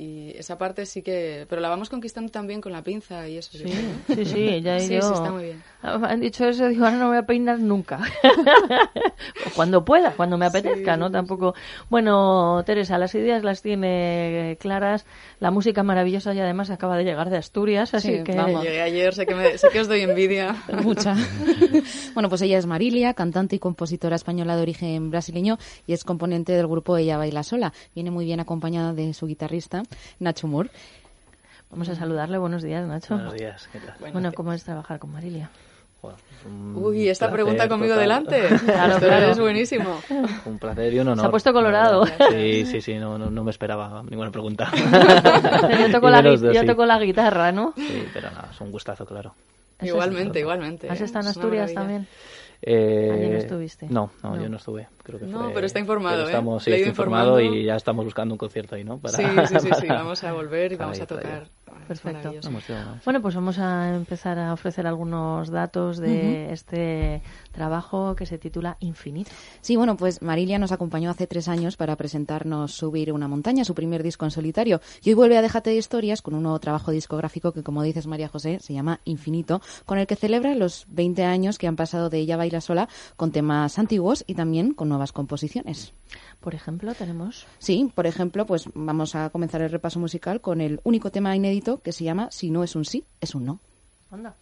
Y 0.00 0.30
esa 0.36 0.56
parte 0.58 0.86
sí 0.86 1.02
que... 1.02 1.44
Pero 1.50 1.60
la 1.60 1.68
vamos 1.68 1.88
conquistando 1.88 2.30
también 2.30 2.60
con 2.60 2.70
la 2.70 2.82
pinza 2.82 3.28
y 3.28 3.36
eso. 3.36 3.58
Sí, 3.58 3.64
¿eh? 3.66 4.14
sí, 4.14 4.24
sí, 4.24 4.60
ya 4.62 4.76
he 4.76 4.80
sí, 4.80 4.86
sí, 4.90 4.94
está 4.94 5.32
muy 5.32 5.42
bien. 5.42 5.62
Han 5.82 6.20
dicho 6.20 6.44
eso, 6.46 6.68
digo, 6.68 6.84
ahora 6.84 6.96
no 6.98 7.04
me 7.06 7.08
voy 7.10 7.18
a 7.18 7.26
peinar 7.26 7.58
nunca. 7.58 7.98
Cuando 9.54 9.84
pueda, 9.84 10.12
cuando 10.12 10.38
me 10.38 10.46
apetezca, 10.46 10.96
¿no? 10.96 11.10
Tampoco. 11.10 11.54
Bueno, 11.90 12.62
Teresa, 12.64 12.98
las 12.98 13.14
ideas 13.14 13.42
las 13.42 13.62
tiene 13.62 14.56
claras, 14.60 15.04
la 15.40 15.50
música 15.50 15.82
maravillosa 15.82 16.32
y 16.34 16.40
además 16.40 16.70
acaba 16.70 16.96
de 16.96 17.04
llegar 17.04 17.30
de 17.30 17.38
Asturias, 17.38 17.94
así 17.94 18.18
Sí, 18.18 18.24
que. 18.24 18.36
vamos. 18.36 18.62
Llegué 18.62 18.82
ayer, 18.82 19.14
sé 19.14 19.26
que, 19.26 19.34
me- 19.34 19.58
sé 19.58 19.68
que 19.70 19.80
os 19.80 19.88
doy 19.88 20.00
envidia. 20.02 20.54
Mucha. 20.82 21.16
bueno, 22.14 22.28
pues 22.28 22.42
ella 22.42 22.58
es 22.58 22.66
Marilia, 22.66 23.14
cantante 23.14 23.56
y 23.56 23.58
compositora 23.58 24.16
española 24.16 24.56
de 24.56 24.62
origen 24.62 25.10
brasileño 25.10 25.58
y 25.86 25.92
es 25.92 26.04
componente 26.04 26.52
del 26.52 26.66
grupo 26.68 26.96
Ella 26.96 27.16
Baila 27.16 27.42
Sola. 27.42 27.72
Viene 27.94 28.10
muy 28.10 28.24
bien 28.26 28.40
acompañada 28.40 28.92
de 28.92 29.12
su 29.14 29.26
guitarrista, 29.26 29.82
Nacho 30.18 30.46
Moore. 30.46 30.70
Vamos 31.70 31.88
a 31.88 31.94
saludarle. 31.94 32.38
Buenos 32.38 32.62
días, 32.62 32.86
Nacho. 32.86 33.14
Buenos 33.14 33.34
días, 33.34 33.68
¿qué 33.72 33.78
tal? 33.80 34.12
Bueno, 34.12 34.32
¿cómo 34.32 34.52
es 34.52 34.64
trabajar 34.64 34.98
con 34.98 35.12
Marilia? 35.12 35.50
Bueno, 36.00 36.16
Uy, 36.76 37.08
esta 37.08 37.28
pregunta 37.30 37.68
conmigo 37.68 37.94
total. 37.94 38.08
delante. 38.08 38.56
Claro, 38.64 38.98
claro. 39.00 39.30
es 39.32 39.38
buenísimo. 39.38 40.00
Un 40.44 40.58
placer 40.58 40.94
y 40.94 41.00
un 41.00 41.08
honor. 41.08 41.24
Se 41.24 41.26
ha 41.26 41.30
puesto 41.30 41.52
colorado. 41.52 42.06
Sí, 42.30 42.64
sí, 42.66 42.80
sí, 42.80 42.94
no, 42.94 43.18
no, 43.18 43.30
no 43.30 43.42
me 43.42 43.50
esperaba 43.50 44.02
ninguna 44.08 44.30
pregunta. 44.30 44.70
yo 45.80 45.90
toco, 45.90 46.08
la, 46.08 46.22
de 46.22 46.54
yo 46.54 46.64
toco 46.64 46.86
la 46.86 47.00
guitarra, 47.00 47.50
¿no? 47.50 47.74
Sí, 47.76 48.06
pero 48.14 48.30
nada, 48.30 48.50
es 48.52 48.60
un 48.60 48.70
gustazo, 48.70 49.04
claro. 49.04 49.34
Igualmente, 49.82 50.38
igualmente. 50.40 50.88
¿Has 50.88 51.00
estado 51.00 51.24
en 51.24 51.30
Asturias 51.30 51.74
también? 51.74 52.06
Eh, 52.60 53.10
Allí 53.14 53.28
no 53.30 53.38
estuviste. 53.38 53.86
No, 53.88 54.10
no, 54.22 54.34
No. 54.36 54.42
yo 54.42 54.48
no 54.48 54.56
estuve. 54.56 54.88
Creo 55.04 55.18
que 55.20 55.26
No, 55.26 55.44
fue- 55.44 55.54
pero 55.54 55.66
está 55.66 55.78
informado, 55.78 56.16
pero 56.16 56.26
¿eh? 56.28 56.30
Estamos, 56.32 56.64
sí, 56.64 56.70
he 56.70 56.74
estoy 56.74 56.82
ido 56.82 56.90
informado 56.90 57.40
y 57.40 57.64
ya 57.64 57.76
estamos 57.76 58.04
buscando 58.04 58.34
un 58.34 58.38
concierto 58.38 58.74
ahí, 58.74 58.84
¿no? 58.84 58.98
Para- 58.98 59.16
Sí, 59.16 59.24
sí, 59.46 59.60
sí, 59.60 59.68
sí, 59.80 59.86
vamos 59.88 60.24
a 60.24 60.32
volver 60.32 60.72
y 60.72 60.76
para 60.76 60.86
vamos 60.86 60.98
a 60.98 61.02
ir 61.02 61.08
tocar. 61.08 61.42
Es 61.88 62.00
Perfecto. 62.00 62.32
Bueno, 63.04 63.22
pues 63.22 63.34
vamos 63.34 63.58
a 63.58 63.94
empezar 63.94 64.38
a 64.38 64.52
ofrecer 64.52 64.86
algunos 64.86 65.50
datos 65.50 65.98
de 65.98 66.52
este 66.52 67.22
trabajo 67.58 68.14
que 68.14 68.24
se 68.24 68.38
titula 68.38 68.76
Infinito. 68.78 69.32
Sí, 69.62 69.74
bueno, 69.74 69.96
pues 69.96 70.22
Marilia 70.22 70.60
nos 70.60 70.70
acompañó 70.70 71.10
hace 71.10 71.26
tres 71.26 71.48
años 71.48 71.76
para 71.76 71.96
presentarnos 71.96 72.72
Subir 72.72 73.12
una 73.12 73.26
montaña, 73.26 73.64
su 73.64 73.74
primer 73.74 74.04
disco 74.04 74.24
en 74.24 74.30
solitario. 74.30 74.80
Y 75.02 75.10
hoy 75.10 75.14
vuelve 75.14 75.36
a 75.36 75.42
Déjate 75.42 75.70
de 75.70 75.76
historias 75.76 76.22
con 76.22 76.34
un 76.34 76.44
nuevo 76.44 76.60
trabajo 76.60 76.92
discográfico 76.92 77.50
que, 77.50 77.64
como 77.64 77.82
dices 77.82 78.06
María 78.06 78.28
José, 78.28 78.60
se 78.60 78.74
llama 78.74 79.00
Infinito, 79.04 79.60
con 79.86 79.98
el 79.98 80.06
que 80.06 80.14
celebra 80.14 80.54
los 80.54 80.86
20 80.90 81.24
años 81.24 81.58
que 81.58 81.66
han 81.66 81.74
pasado 81.74 82.10
de 82.10 82.18
Ella 82.18 82.36
Baila 82.36 82.60
Sola 82.60 82.88
con 83.16 83.32
temas 83.32 83.76
antiguos 83.80 84.22
y 84.28 84.34
también 84.34 84.72
con 84.72 84.88
nuevas 84.88 85.10
composiciones. 85.10 85.92
Por 86.38 86.54
ejemplo, 86.54 86.94
tenemos 86.94 87.44
Sí, 87.58 87.90
por 87.92 88.06
ejemplo, 88.06 88.46
pues 88.46 88.68
vamos 88.72 89.16
a 89.16 89.30
comenzar 89.30 89.62
el 89.62 89.70
repaso 89.70 89.98
musical 89.98 90.40
con 90.40 90.60
el 90.60 90.80
único 90.84 91.10
tema 91.10 91.34
inédito 91.34 91.80
que 91.82 91.90
se 91.90 92.04
llama 92.04 92.28
Si 92.30 92.50
no 92.50 92.62
es 92.62 92.76
un 92.76 92.84
sí, 92.84 93.04
es 93.20 93.34
un 93.34 93.46
no. 93.46 93.60
Anda. 94.12 94.36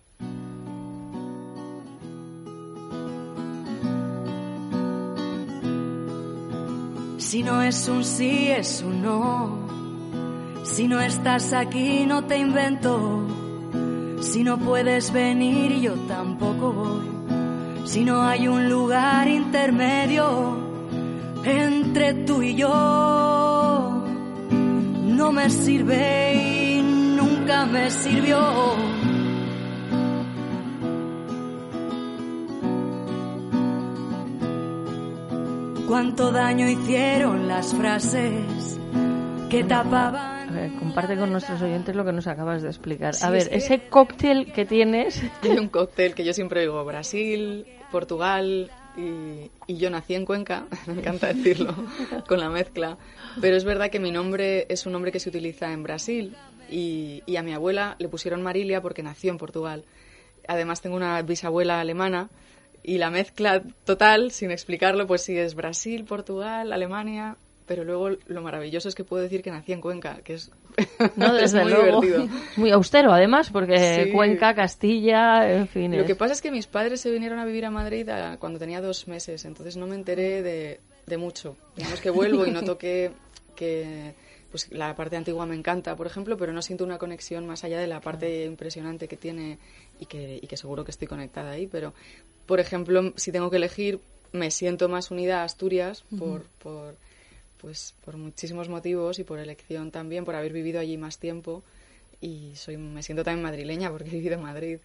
Si 7.18 7.42
no 7.42 7.62
es 7.62 7.88
un 7.88 8.04
sí, 8.04 8.48
es 8.48 8.82
un 8.82 9.02
no. 9.02 9.58
Si 10.64 10.86
no 10.86 11.00
estás 11.00 11.52
aquí, 11.52 12.04
no 12.06 12.24
te 12.24 12.36
invento. 12.38 13.26
Si 14.20 14.42
no 14.42 14.58
puedes 14.58 15.12
venir, 15.12 15.80
yo 15.80 15.94
tampoco 16.08 16.72
voy. 16.72 17.86
Si 17.86 18.04
no 18.04 18.22
hay 18.22 18.48
un 18.48 18.68
lugar 18.68 19.28
intermedio 19.28 20.58
entre 21.44 22.14
tú 22.24 22.42
y 22.42 22.56
yo, 22.56 24.04
no 25.04 25.32
me 25.32 25.48
sirve 25.48 26.34
y 26.34 26.82
nunca 26.82 27.64
me 27.64 27.90
sirvió. 27.90 29.05
Cuánto 35.86 36.32
daño 36.32 36.68
hicieron 36.68 37.46
las 37.48 37.74
frases 37.74 38.78
que 39.50 39.62
tapaban. 39.64 40.48
A 40.48 40.52
ver, 40.52 40.72
comparte 40.74 41.16
con 41.16 41.30
nuestros 41.30 41.60
oyentes 41.62 41.94
lo 41.94 42.04
que 42.04 42.12
nos 42.12 42.26
acabas 42.26 42.62
de 42.62 42.68
explicar. 42.68 43.14
Sí, 43.14 43.24
a 43.24 43.30
ver, 43.30 43.42
es 43.42 43.48
que- 43.48 43.56
ese 43.56 43.80
cóctel 43.88 44.52
que 44.52 44.64
tienes. 44.64 45.22
Hay 45.42 45.50
un 45.52 45.68
cóctel 45.68 46.14
que 46.14 46.24
yo 46.24 46.32
siempre 46.32 46.60
digo, 46.62 46.84
Brasil, 46.84 47.66
Portugal, 47.92 48.70
y, 48.96 49.50
y 49.66 49.76
yo 49.76 49.90
nací 49.90 50.14
en 50.14 50.24
Cuenca, 50.24 50.66
me 50.86 50.94
encanta 50.94 51.28
decirlo, 51.32 51.74
con 52.28 52.40
la 52.40 52.48
mezcla, 52.50 52.96
pero 53.40 53.56
es 53.56 53.64
verdad 53.64 53.90
que 53.90 54.00
mi 54.00 54.10
nombre 54.10 54.66
es 54.68 54.86
un 54.86 54.92
nombre 54.92 55.12
que 55.12 55.20
se 55.20 55.28
utiliza 55.28 55.72
en 55.72 55.82
Brasil 55.84 56.34
y, 56.70 57.22
y 57.26 57.36
a 57.36 57.42
mi 57.42 57.52
abuela 57.52 57.94
le 57.98 58.08
pusieron 58.08 58.42
Marilia 58.42 58.80
porque 58.82 59.02
nació 59.02 59.30
en 59.30 59.38
Portugal. 59.38 59.84
Además 60.48 60.80
tengo 60.80 60.96
una 60.96 61.20
bisabuela 61.22 61.80
alemana 61.80 62.28
y 62.86 62.98
la 62.98 63.10
mezcla 63.10 63.62
total, 63.84 64.30
sin 64.30 64.50
explicarlo, 64.52 65.06
pues 65.06 65.22
sí 65.22 65.36
es 65.36 65.54
Brasil, 65.56 66.04
Portugal, 66.04 66.72
Alemania, 66.72 67.36
pero 67.66 67.82
luego 67.82 68.10
lo 68.28 68.42
maravilloso 68.42 68.88
es 68.88 68.94
que 68.94 69.02
puedo 69.02 69.22
decir 69.24 69.42
que 69.42 69.50
nací 69.50 69.72
en 69.72 69.80
Cuenca, 69.80 70.20
que 70.22 70.34
es, 70.34 70.52
No, 71.16 71.34
es 71.36 71.52
desde 71.52 71.62
muy 71.64 71.72
luego. 71.72 72.00
divertido. 72.00 72.40
Muy 72.56 72.70
austero, 72.70 73.12
además, 73.12 73.50
porque 73.50 74.04
Sí. 74.06 74.12
Cuenca, 74.12 74.54
Castilla, 74.54 75.50
en 75.52 75.66
fin. 75.66 75.90
Lo 75.96 76.02
es- 76.02 76.06
que 76.06 76.14
pasa 76.14 76.32
es 76.32 76.40
que 76.40 76.52
mis 76.52 76.68
padres 76.68 77.00
se 77.00 77.10
vinieron 77.10 77.38
a 77.40 77.44
vivir 77.44 77.64
a 77.64 77.70
Madrid 77.70 78.08
a- 78.08 78.36
cuando 78.38 78.58
tenía 78.60 78.80
dos 78.80 79.08
meses, 79.08 79.44
entonces 79.44 79.76
no 79.76 79.86
me 79.88 79.96
enteré 79.96 80.42
de, 80.42 80.80
de 81.06 81.16
mucho. 81.16 81.56
Digamos 81.76 82.00
que 82.00 82.10
vuelvo 82.10 82.46
y 82.46 82.52
noto 82.52 82.78
que, 82.78 83.10
que 83.56 84.14
pues, 84.52 84.70
la 84.70 84.94
parte 84.94 85.16
antigua 85.16 85.44
me 85.44 85.56
encanta, 85.56 85.96
por 85.96 86.06
ejemplo, 86.06 86.36
pero 86.36 86.52
no 86.52 86.62
siento 86.62 86.84
una 86.84 86.98
conexión 86.98 87.46
más 87.48 87.64
allá 87.64 87.80
de 87.80 87.88
la 87.88 88.00
parte 88.00 88.44
impresionante 88.44 89.08
que 89.08 89.16
tiene 89.16 89.58
y 89.98 90.06
que, 90.06 90.38
y 90.42 90.46
que 90.46 90.56
seguro 90.56 90.84
que 90.84 90.90
estoy 90.90 91.08
conectada 91.08 91.50
ahí. 91.52 91.66
Pero, 91.66 91.94
por 92.46 92.60
ejemplo, 92.60 93.12
si 93.16 93.32
tengo 93.32 93.50
que 93.50 93.56
elegir, 93.56 94.00
me 94.32 94.50
siento 94.50 94.88
más 94.88 95.10
unida 95.10 95.40
a 95.40 95.44
Asturias 95.44 96.04
por, 96.18 96.44
por, 96.62 96.96
pues, 97.58 97.94
por 98.04 98.16
muchísimos 98.16 98.68
motivos 98.68 99.18
y 99.18 99.24
por 99.24 99.38
elección 99.38 99.90
también, 99.90 100.24
por 100.24 100.34
haber 100.34 100.52
vivido 100.52 100.80
allí 100.80 100.96
más 100.96 101.18
tiempo. 101.18 101.62
Y 102.20 102.52
soy, 102.54 102.76
me 102.76 103.02
siento 103.02 103.24
también 103.24 103.42
madrileña 103.42 103.90
porque 103.90 104.08
he 104.08 104.12
vivido 104.12 104.34
en 104.34 104.42
Madrid 104.42 104.78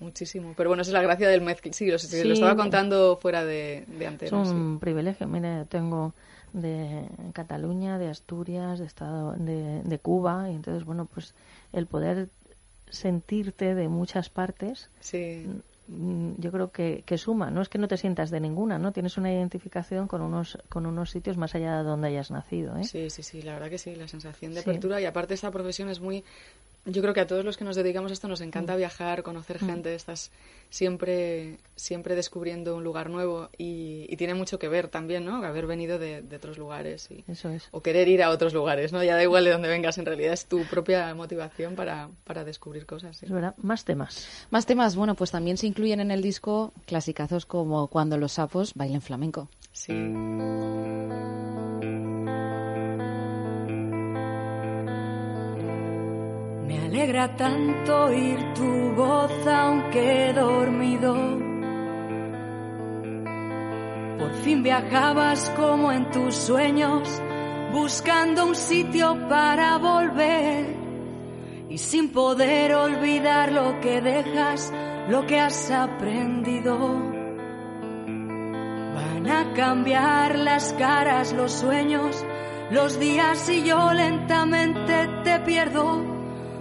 muchísimo. 0.00 0.54
Pero 0.56 0.70
bueno, 0.70 0.82
esa 0.82 0.90
es 0.90 0.94
la 0.94 1.02
gracia 1.02 1.28
del 1.28 1.40
mezcl. 1.40 1.72
Sí, 1.72 1.86
lo, 1.90 1.98
Sí. 1.98 2.24
lo 2.24 2.34
estaba 2.34 2.56
contando 2.56 3.16
fuera 3.16 3.44
de, 3.44 3.84
de 3.86 4.06
Es 4.20 4.30
sí. 4.30 4.34
un 4.34 4.78
privilegio. 4.80 5.26
Mire, 5.26 5.64
tengo 5.66 6.14
de 6.52 7.06
Cataluña, 7.32 7.98
de 7.98 8.08
Asturias, 8.08 8.78
de 8.78 8.86
Estado, 8.86 9.32
de, 9.32 9.82
de 9.82 9.98
Cuba, 9.98 10.48
y 10.50 10.54
entonces, 10.54 10.84
bueno, 10.84 11.06
pues 11.12 11.34
el 11.72 11.86
poder 11.86 12.28
sentirte 12.94 13.74
de 13.74 13.88
muchas 13.88 14.30
partes, 14.30 14.90
Sí. 15.00 15.46
mm, 15.88 16.32
yo 16.38 16.50
creo 16.50 16.70
que, 16.72 17.02
que 17.04 17.18
suma. 17.18 17.50
No 17.50 17.60
es 17.60 17.68
que 17.68 17.78
no 17.78 17.88
te 17.88 17.96
sientas 17.98 18.30
de 18.30 18.40
ninguna, 18.40 18.78
¿no? 18.78 18.92
Tienes 18.92 19.18
una 19.18 19.30
identificación 19.32 20.08
con 20.08 20.22
unos, 20.22 20.58
con 20.68 20.86
unos 20.86 21.10
sitios 21.10 21.36
más 21.36 21.54
allá 21.54 21.78
de 21.78 21.84
donde 21.84 22.08
hayas 22.08 22.30
nacido, 22.30 22.76
¿eh? 22.78 22.84
Sí, 22.84 23.10
sí, 23.10 23.22
sí, 23.22 23.42
la 23.42 23.52
verdad 23.54 23.68
que 23.68 23.78
sí, 23.78 23.94
la 23.94 24.08
sensación 24.08 24.54
de 24.54 24.62
Sí. 24.62 24.70
apertura 24.70 25.00
y 25.00 25.04
aparte 25.04 25.34
esta 25.34 25.50
profesión 25.50 25.88
es 25.90 26.00
muy... 26.00 26.24
Yo 26.86 27.00
creo 27.00 27.14
que 27.14 27.20
a 27.20 27.26
todos 27.26 27.46
los 27.46 27.56
que 27.56 27.64
nos 27.64 27.76
dedicamos 27.76 28.10
a 28.10 28.14
esto 28.14 28.28
nos 28.28 28.42
encanta 28.42 28.74
Mm. 28.74 28.76
viajar, 28.76 29.22
conocer 29.22 29.62
Mm. 29.62 29.66
gente, 29.66 29.94
estás 29.94 30.30
siempre, 30.68 31.56
siempre 31.76 32.14
descubriendo 32.14 32.76
un 32.76 32.84
lugar 32.84 33.08
nuevo 33.08 33.48
y, 33.56 34.06
y 34.08 34.16
tiene 34.16 34.34
mucho 34.34 34.58
que 34.58 34.68
ver 34.68 34.88
también, 34.88 35.24
¿no? 35.24 35.42
Haber 35.42 35.66
venido 35.66 35.98
de, 35.98 36.20
de 36.20 36.36
otros 36.36 36.58
lugares 36.58 37.10
y, 37.10 37.24
Eso 37.26 37.48
es. 37.48 37.68
o 37.70 37.80
querer 37.82 38.08
ir 38.08 38.22
a 38.22 38.28
otros 38.30 38.52
lugares, 38.52 38.92
¿no? 38.92 39.02
Ya 39.02 39.14
da 39.16 39.22
igual 39.22 39.44
de 39.44 39.52
dónde 39.52 39.68
vengas, 39.68 39.96
en 39.96 40.04
realidad 40.04 40.34
es 40.34 40.44
tu 40.46 40.62
propia 40.64 41.14
motivación 41.14 41.74
para, 41.74 42.10
para 42.24 42.44
descubrir 42.44 42.84
cosas. 42.84 43.16
sí. 43.16 43.26
Es 43.26 43.32
verdad. 43.32 43.54
Más 43.58 43.84
temas. 43.86 44.28
Más 44.50 44.66
temas, 44.66 44.94
bueno, 44.94 45.14
pues 45.14 45.30
también 45.30 45.56
se 45.56 45.66
incluyen 45.66 46.00
en 46.00 46.10
el 46.10 46.20
disco 46.20 46.72
clasicazos 46.86 47.46
como 47.46 47.88
Cuando 47.88 48.18
los 48.18 48.32
sapos 48.32 48.74
bailen 48.74 49.00
flamenco. 49.00 49.48
Sí. 49.72 49.92
Me 56.66 56.78
alegra 56.78 57.36
tanto 57.36 58.04
oír 58.06 58.38
tu 58.54 58.94
voz 58.94 59.46
aunque 59.46 60.32
dormido. 60.32 61.14
Por 64.18 64.32
fin 64.42 64.62
viajabas 64.62 65.50
como 65.56 65.92
en 65.92 66.10
tus 66.10 66.34
sueños, 66.34 67.20
buscando 67.70 68.46
un 68.46 68.54
sitio 68.54 69.28
para 69.28 69.76
volver. 69.76 70.74
Y 71.68 71.76
sin 71.76 72.10
poder 72.10 72.74
olvidar 72.74 73.52
lo 73.52 73.78
que 73.80 74.00
dejas, 74.00 74.72
lo 75.10 75.26
que 75.26 75.40
has 75.40 75.70
aprendido. 75.70 76.78
Van 78.94 79.28
a 79.28 79.52
cambiar 79.54 80.38
las 80.38 80.72
caras, 80.74 81.34
los 81.34 81.52
sueños, 81.52 82.24
los 82.70 82.98
días 82.98 83.50
y 83.50 83.64
yo 83.64 83.92
lentamente 83.92 85.08
te 85.24 85.40
pierdo 85.40 86.13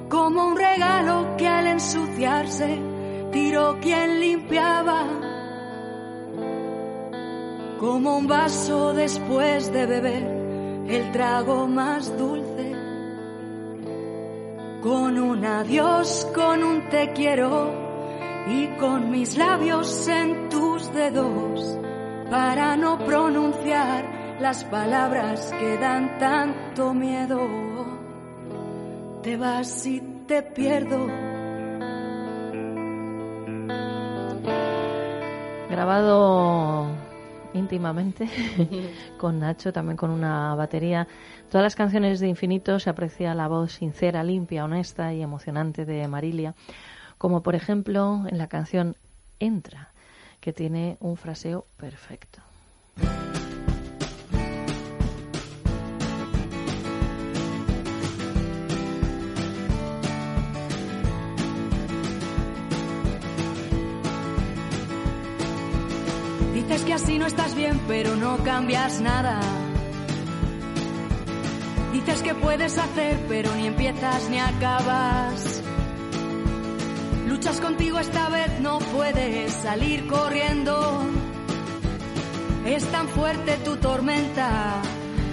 como 0.10 0.48
un 0.48 0.58
regalo 0.58 1.36
que 1.38 1.48
al 1.48 1.68
ensuciarse 1.68 2.80
tiró 3.32 3.78
quien 3.82 4.20
limpiaba, 4.20 5.06
como 7.80 8.18
un 8.18 8.28
vaso 8.28 8.94
después 8.94 9.72
de 9.74 9.86
beber 9.86 10.24
el 10.88 11.12
trago 11.12 11.68
más 11.68 12.18
dulce, 12.18 12.76
con 14.82 15.18
un 15.18 15.46
adiós, 15.46 16.28
con 16.36 16.64
un 16.64 16.90
te 16.90 17.12
quiero 17.14 17.72
y 18.48 18.68
con 18.78 19.10
mis 19.10 19.38
labios 19.38 20.08
en 20.08 20.50
tus 20.50 20.94
dedos 20.94 21.78
para 22.30 22.76
no 22.76 22.98
pronunciar 23.00 24.38
las 24.40 24.64
palabras 24.66 25.54
que 25.60 25.78
dan 25.78 26.18
tanto 26.20 26.94
miedo 26.94 27.93
te 29.24 29.38
vas 29.38 29.86
y 29.86 30.02
te 30.28 30.44
pierdo. 30.44 31.08
Grabado 35.70 36.88
íntimamente 37.54 38.30
con 39.18 39.40
Nacho, 39.40 39.72
también 39.72 39.96
con 39.96 40.12
una 40.12 40.54
batería. 40.56 41.08
Todas 41.50 41.64
las 41.64 41.76
canciones 41.76 42.20
de 42.20 42.28
Infinito 42.28 42.80
se 42.80 42.90
aprecia 42.90 43.34
la 43.34 43.48
voz 43.48 43.72
sincera, 43.72 44.24
limpia, 44.24 44.66
honesta 44.66 45.14
y 45.14 45.22
emocionante 45.22 45.86
de 45.86 46.06
Marilia, 46.10 46.54
como 47.18 47.42
por 47.42 47.56
ejemplo 47.56 48.26
en 48.28 48.38
la 48.38 48.48
canción 48.48 48.98
Entra, 49.40 49.94
que 50.42 50.52
tiene 50.52 50.98
un 51.00 51.16
fraseo 51.16 51.66
perfecto. 51.78 52.42
Dices 66.54 66.84
que 66.84 66.94
así 66.94 67.18
no 67.18 67.26
estás 67.26 67.56
bien, 67.56 67.82
pero 67.88 68.16
no 68.16 68.38
cambias 68.38 69.02
nada. 69.02 69.40
Dices 71.92 72.22
que 72.22 72.36
puedes 72.36 72.78
hacer, 72.78 73.18
pero 73.28 73.54
ni 73.56 73.66
empiezas 73.68 74.30
ni 74.30 74.40
acabas. 74.40 75.64
Luchas 77.28 77.60
contigo 77.60 78.00
esta 78.00 78.30
vez, 78.30 78.60
no 78.62 78.80
puedes 78.80 79.52
salir 79.52 80.08
corriendo. 80.08 81.02
Es 82.66 82.86
tan 82.86 83.08
fuerte 83.08 83.58
tu 83.66 83.76
tormenta 83.78 84.82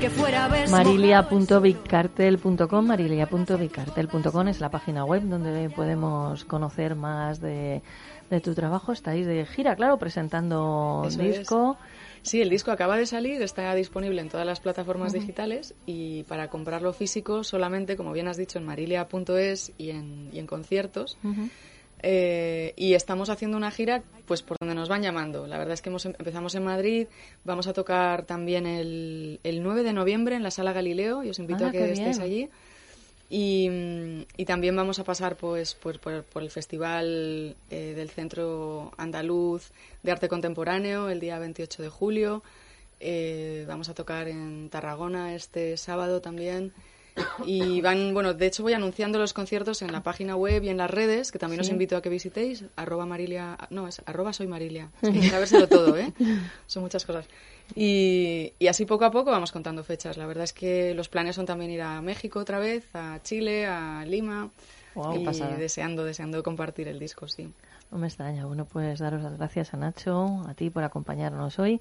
que 0.01 0.09
fuera 0.09 0.49
Marilia.bigcartel.com 0.71 2.87
Marilia.bigcartel.com 2.87 4.49
es 4.49 4.61
la 4.61 4.71
página 4.71 5.05
web 5.05 5.25
donde 5.25 5.69
podemos 5.71 6.47
conocer 6.47 6.97
más 6.97 7.41
de, 7.41 7.83
de 8.31 8.40
tu 8.40 8.55
trabajo. 8.55 8.93
Estáis 8.93 9.27
de 9.27 9.45
gira, 9.45 9.75
claro, 9.77 9.99
presentando 9.99 11.05
Eso 11.07 11.21
disco. 11.23 11.77
Sí, 12.23 12.40
el 12.43 12.51
disco 12.51 12.71
acaba 12.71 12.97
de 12.97 13.07
salir, 13.07 13.40
está 13.43 13.75
disponible 13.75 14.21
en 14.21 14.29
todas 14.29 14.47
las 14.47 14.61
plataformas 14.61 15.12
digitales 15.21 15.75
y 15.87 16.23
para 16.25 16.49
comprarlo 16.49 16.93
físico 16.93 17.45
solamente, 17.45 17.97
como 17.97 18.12
bien 18.12 18.29
has 18.29 18.37
dicho, 18.37 18.59
en 18.59 18.66
marilia.es 18.66 19.73
y 19.79 19.90
en, 19.90 20.29
y 20.33 20.38
en 20.38 20.47
conciertos. 20.47 21.16
Eh, 22.03 22.73
y 22.77 22.95
estamos 22.95 23.29
haciendo 23.29 23.59
una 23.59 23.71
gira 23.71 24.03
pues 24.25 24.40
por 24.43 24.57
donde 24.61 24.75
nos 24.75 24.88
van 24.88 25.03
llamando. 25.03 25.47
La 25.47 25.59
verdad 25.59 25.75
es 25.75 25.83
que 25.83 25.90
hemos, 25.90 26.07
em- 26.07 26.14
empezamos 26.19 26.55
en 26.55 26.64
Madrid, 26.64 27.09
vamos 27.45 27.66
a 27.66 27.73
tocar 27.75 28.25
también 28.25 28.66
el, 28.66 29.38
el 29.43 29.62
9 29.62 29.83
de 29.83 29.93
noviembre 29.93 30.35
en 30.37 30.43
la 30.43 30.51
Sala 30.51 30.73
Galileo 30.73 31.25
y 31.25 31.31
os 31.31 31.38
invito 31.38 31.64
Ah, 31.64 31.69
a 31.69 31.73
que 31.73 31.79
estéis 31.93 32.19
allí. 32.21 32.49
Y, 33.33 34.27
también 34.45 34.75
vamos 34.75 34.99
a 34.99 35.05
pasar 35.05 35.37
pues 35.37 35.75
por, 35.75 36.01
por- 36.01 36.25
por 36.25 36.43
el 36.43 36.51
Festival 36.51 37.55
eh, 37.71 37.93
del 37.95 38.11
Centro 38.11 38.90
Andaluz 38.97 39.71
de 40.03 40.11
Arte 40.11 40.29
Contemporáneo 40.29 41.09
el 41.09 41.21
día 41.21 41.38
28 41.38 41.83
de 41.85 41.88
julio. 41.88 42.43
Eh, 42.99 43.64
vamos 43.69 43.88
a 43.88 43.95
tocar 43.95 44.27
en 44.27 44.69
Tarragona 44.69 45.35
este 45.37 45.77
sábado 45.77 46.21
también. 46.21 46.73
Y 47.45 47.81
van, 47.81 48.15
bueno, 48.15 48.35
de 48.35 48.47
hecho 48.47 48.63
voy 48.63 48.73
anunciando 48.73 49.19
los 49.19 49.33
conciertos 49.33 49.83
en 49.83 49.93
la 49.93 50.03
página 50.03 50.37
web 50.37 50.63
y 50.65 50.69
en 50.69 50.77
las 50.77 50.91
redes, 50.91 51.33
que 51.33 51.39
también 51.39 51.61
os 51.61 51.69
invito 51.69 51.97
a 51.97 52.03
que 52.03 52.09
visitéis, 52.09 52.65
arroba 52.77 53.07
marilia, 53.07 53.57
no, 53.71 53.89
es 53.89 54.03
arroba 54.07 54.33
soy 54.33 54.47
marilia. 54.47 54.91
Es 55.03 55.11
que 55.11 55.17
hay 55.17 55.21
que 55.23 55.31
sabérselo 55.31 55.69
todo, 55.69 55.97
¿eh? 55.97 56.13
Son 56.67 56.83
muchas 56.83 57.05
cosas. 57.05 57.27
Y, 57.75 58.53
y 58.59 58.67
así 58.67 58.85
poco 58.85 59.05
a 59.05 59.11
poco 59.11 59.31
vamos 59.31 59.53
contando 59.53 59.85
fechas. 59.85 60.17
La 60.17 60.27
verdad 60.27 60.45
es 60.45 60.53
que 60.53 60.95
los 60.95 61.09
planes 61.09 61.37
son 61.37 61.47
también 61.47 61.71
ir 61.71 61.83
a 61.83 62.01
México 62.03 62.41
otra 62.41 62.59
vez, 62.59 62.85
a 62.95 63.21
Chile, 63.23 63.67
a 63.67 64.05
Lima. 64.05 64.51
Guau. 64.95 65.21
y 65.21 65.25
deseando, 65.59 66.05
deseando 66.05 66.43
compartir 66.43 66.89
el 66.89 66.99
disco, 66.99 67.29
sí. 67.29 67.49
No 67.90 67.98
me 67.98 68.07
extraña. 68.07 68.46
Bueno, 68.46 68.66
pues 68.66 69.00
daros 69.00 69.22
las 69.22 69.37
gracias 69.37 69.74
a 69.74 69.76
Nacho, 69.76 70.44
a 70.48 70.55
ti 70.55 70.70
por 70.70 70.85
acompañarnos 70.85 71.59
hoy. 71.59 71.81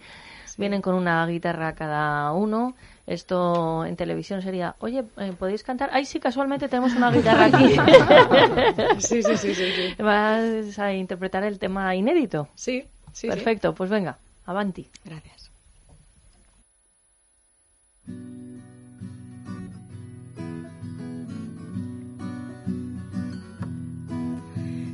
Vienen 0.57 0.81
con 0.81 0.95
una 0.95 1.25
guitarra 1.27 1.73
cada 1.75 2.31
uno. 2.33 2.75
Esto 3.05 3.85
en 3.85 3.95
televisión 3.95 4.41
sería, 4.41 4.75
oye, 4.79 5.03
eh, 5.17 5.33
¿podéis 5.37 5.63
cantar? 5.63 5.89
Ay, 5.93 6.05
sí, 6.05 6.19
casualmente 6.19 6.67
tenemos 6.67 6.93
una 6.95 7.11
guitarra 7.11 7.45
aquí. 7.45 7.75
Sí, 8.99 9.21
sí, 9.23 9.37
sí, 9.37 9.53
sí, 9.53 9.71
sí. 9.71 9.95
Vas 10.01 10.79
a 10.79 10.93
interpretar 10.93 11.43
el 11.43 11.59
tema 11.59 11.95
inédito. 11.95 12.49
Sí, 12.55 12.87
sí. 13.13 13.27
Perfecto, 13.27 13.73
pues 13.75 13.89
venga, 13.89 14.17
avanti. 14.45 14.89
Gracias. 15.05 15.51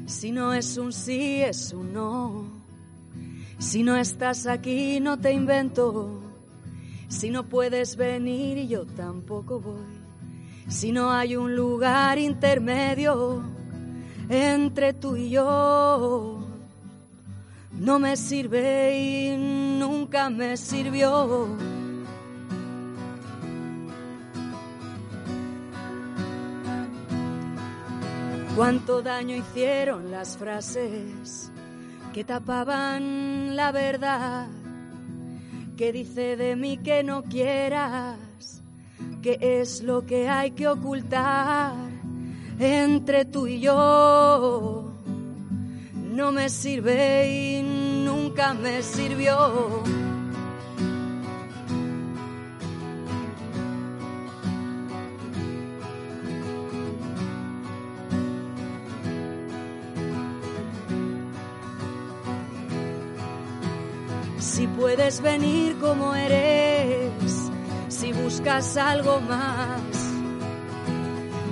Si 0.06 0.32
no 0.32 0.54
es 0.54 0.78
un 0.78 0.94
sí, 0.94 1.42
es 1.42 1.74
un 1.74 1.94
no. 1.94 2.46
Si 3.58 3.82
no 3.84 3.98
estás 3.98 4.46
aquí, 4.46 5.00
no 5.00 5.20
te 5.20 5.32
invento. 5.32 6.22
Si 7.08 7.30
no 7.30 7.48
puedes 7.48 7.96
venir 7.96 8.68
yo 8.68 8.86
tampoco 8.86 9.60
voy. 9.60 10.06
Si 10.68 10.92
no 10.92 11.12
hay 11.12 11.36
un 11.36 11.56
lugar 11.56 12.18
intermedio 12.18 13.44
entre 14.30 14.94
tú 14.94 15.16
y 15.16 15.30
yo, 15.30 16.40
no 17.72 18.00
me 18.00 18.18
sirve 18.18 18.98
y 18.98 19.38
nunca 19.80 20.30
me 20.30 20.58
sirvió. 20.58 21.75
Cuánto 28.56 29.02
daño 29.02 29.36
hicieron 29.36 30.12
las 30.12 30.38
frases 30.38 31.52
que 32.14 32.24
tapaban 32.24 33.54
la 33.58 33.74
verdad, 33.74 34.48
que 35.76 35.92
dice 35.92 36.38
de 36.38 36.56
mí 36.56 36.78
que 36.78 37.04
no 37.04 37.24
quieras, 37.24 38.18
que 39.22 39.38
es 39.42 39.84
lo 39.84 40.06
que 40.06 40.30
hay 40.30 40.52
que 40.52 40.70
ocultar 40.70 41.74
entre 42.58 43.26
tú 43.26 43.46
y 43.46 43.60
yo. 43.60 44.90
No 46.14 46.32
me 46.32 46.48
sirve 46.48 47.60
y 47.60 47.62
nunca 48.06 48.54
me 48.54 48.82
sirvió. 48.84 49.84
Puedes 64.96 65.20
venir 65.20 65.78
como 65.80 66.16
eres, 66.16 67.52
si 67.90 68.14
buscas 68.14 68.78
algo 68.78 69.20
más, 69.20 69.82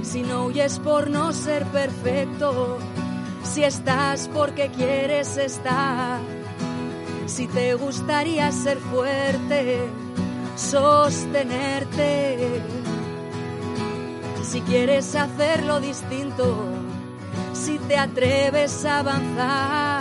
si 0.02 0.22
no 0.22 0.46
huyes 0.46 0.80
por 0.80 1.10
no 1.10 1.34
ser 1.34 1.66
perfecto, 1.66 2.78
si 3.44 3.66
estás 3.66 4.30
porque 4.34 4.70
quieres 4.70 5.36
estar, 5.36 6.22
si 7.26 7.48
te 7.48 7.74
gustaría 7.74 8.50
ser 8.54 8.78
fuerte, 8.78 9.90
sostenerte, 10.56 12.62
si 14.42 14.62
quieres 14.62 15.16
hacerlo 15.16 15.82
distinto, 15.82 16.56
si 17.52 17.78
te 17.78 17.98
atreves 17.98 18.86
a 18.86 19.00
avanzar 19.00 19.93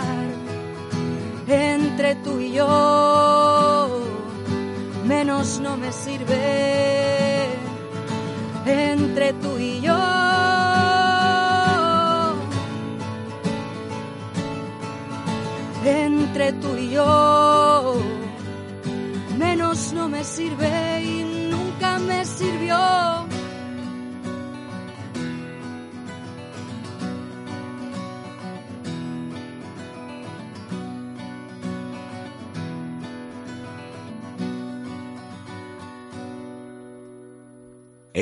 entre 1.53 2.15
tú 2.15 2.39
y 2.39 2.53
yo, 2.53 4.01
menos 5.05 5.59
no 5.59 5.77
me 5.77 5.91
sirve 5.91 7.47
entre 8.65 9.33
tú 9.33 9.57
y 9.59 9.81
yo. 9.81 9.97
Entre 15.85 16.53
tú 16.53 16.75
y 16.77 16.91
yo, 16.91 17.95
menos 19.37 19.91
no 19.93 20.07
me 20.07 20.23
sirve 20.23 21.01
y 21.03 21.49
nunca 21.51 21.99
me 21.99 22.25
sirvió. 22.25 23.12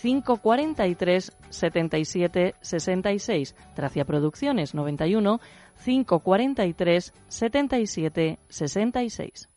543 0.00 1.32
77 1.50 2.54
66. 2.60 3.54
Tracia 3.74 4.04
Producciones 4.04 4.74
91 4.74 5.40
543 5.84 7.12
77 7.28 8.38
66. 8.48 9.48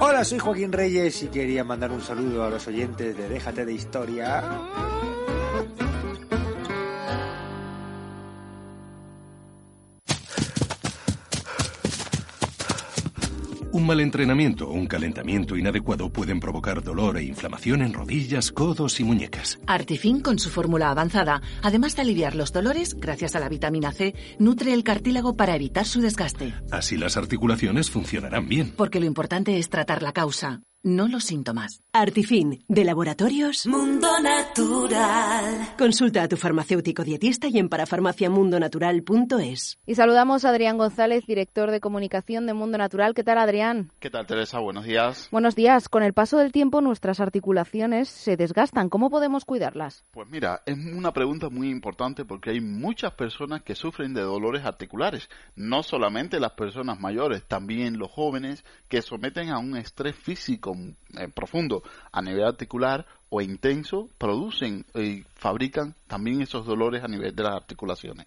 Hola, 0.00 0.24
soy 0.24 0.38
Joaquín 0.38 0.72
Reyes 0.72 1.22
y 1.22 1.28
quería 1.28 1.64
mandar 1.64 1.92
un 1.92 2.00
saludo 2.00 2.44
a 2.44 2.50
los 2.50 2.66
oyentes 2.66 3.16
de 3.16 3.28
Déjate 3.28 3.64
de 3.64 3.72
Historia. 3.72 4.42
Un 13.74 13.86
mal 13.86 13.98
entrenamiento 13.98 14.68
o 14.68 14.72
un 14.72 14.86
calentamiento 14.86 15.56
inadecuado 15.56 16.08
pueden 16.08 16.38
provocar 16.38 16.80
dolor 16.80 17.16
e 17.16 17.24
inflamación 17.24 17.82
en 17.82 17.92
rodillas, 17.92 18.52
codos 18.52 19.00
y 19.00 19.02
muñecas. 19.02 19.58
Artifin, 19.66 20.20
con 20.20 20.38
su 20.38 20.48
fórmula 20.48 20.90
avanzada, 20.90 21.42
además 21.60 21.96
de 21.96 22.02
aliviar 22.02 22.36
los 22.36 22.52
dolores, 22.52 22.94
gracias 22.94 23.34
a 23.34 23.40
la 23.40 23.48
vitamina 23.48 23.90
C, 23.90 24.14
nutre 24.38 24.72
el 24.72 24.84
cartílago 24.84 25.36
para 25.36 25.56
evitar 25.56 25.86
su 25.86 26.00
desgaste. 26.00 26.54
Así 26.70 26.96
las 26.96 27.16
articulaciones 27.16 27.90
funcionarán 27.90 28.48
bien. 28.48 28.72
Porque 28.76 29.00
lo 29.00 29.06
importante 29.06 29.58
es 29.58 29.68
tratar 29.70 30.04
la 30.04 30.12
causa, 30.12 30.60
no 30.84 31.08
los 31.08 31.24
síntomas. 31.24 31.82
Artifin, 31.92 32.62
de 32.68 32.84
Laboratorios 32.84 33.66
Mundo 33.66 34.08
Natural. 34.22 35.74
Consulta 35.78 36.22
a 36.22 36.28
tu 36.28 36.36
farmacéutico 36.36 37.02
dietista 37.04 37.48
y 37.48 37.58
en 37.58 37.70
parafarmaciamundonatural.es. 37.70 39.78
Y 39.86 39.94
saludamos 39.94 40.44
a 40.44 40.50
Adrián 40.50 40.76
González, 40.76 41.24
director 41.26 41.70
de 41.70 41.80
comunicación 41.80 42.44
de 42.46 42.52
Mundo 42.52 42.76
Natural. 42.76 43.14
¿Qué 43.14 43.24
tal, 43.24 43.38
Adrián? 43.38 43.90
¿Qué 43.98 44.10
tal, 44.10 44.26
Teresa? 44.26 44.58
Buenos 44.58 44.84
días. 44.84 45.28
Buenos 45.30 45.54
días. 45.54 45.88
Con 45.88 46.02
el 46.02 46.12
paso 46.12 46.36
del 46.36 46.52
tiempo 46.52 46.82
nuestras 46.82 47.18
articulaciones 47.18 48.10
se 48.10 48.36
desgastan. 48.36 48.90
¿Cómo 48.90 49.08
podemos 49.08 49.46
cuidarlas? 49.46 50.04
Pues 50.10 50.28
mira, 50.28 50.60
es 50.66 50.76
una 50.76 51.12
pregunta 51.12 51.48
muy 51.48 51.70
importante 51.70 52.26
porque 52.26 52.50
hay 52.50 52.60
muchas 52.60 53.14
personas 53.14 53.62
que 53.62 53.74
sufren 53.74 54.12
de 54.12 54.20
dolores 54.20 54.66
articulares. 54.66 55.30
No 55.56 55.82
solamente 55.82 56.38
las 56.40 56.52
personas 56.52 57.00
mayores, 57.00 57.42
también 57.44 57.98
los 57.98 58.10
jóvenes 58.10 58.66
que 58.88 59.00
someten 59.00 59.48
a 59.48 59.58
un 59.58 59.76
estrés 59.76 60.16
físico 60.16 60.73
eh, 61.18 61.28
profundo 61.28 61.82
a 62.12 62.22
nivel 62.22 62.44
articular 62.44 63.06
o 63.30 63.40
intenso 63.40 64.08
producen 64.18 64.84
y 64.94 65.24
fabrican 65.34 65.94
también 66.06 66.40
esos 66.40 66.64
dolores 66.66 67.02
a 67.02 67.08
nivel 67.08 67.34
de 67.34 67.42
las 67.42 67.54
articulaciones. 67.54 68.26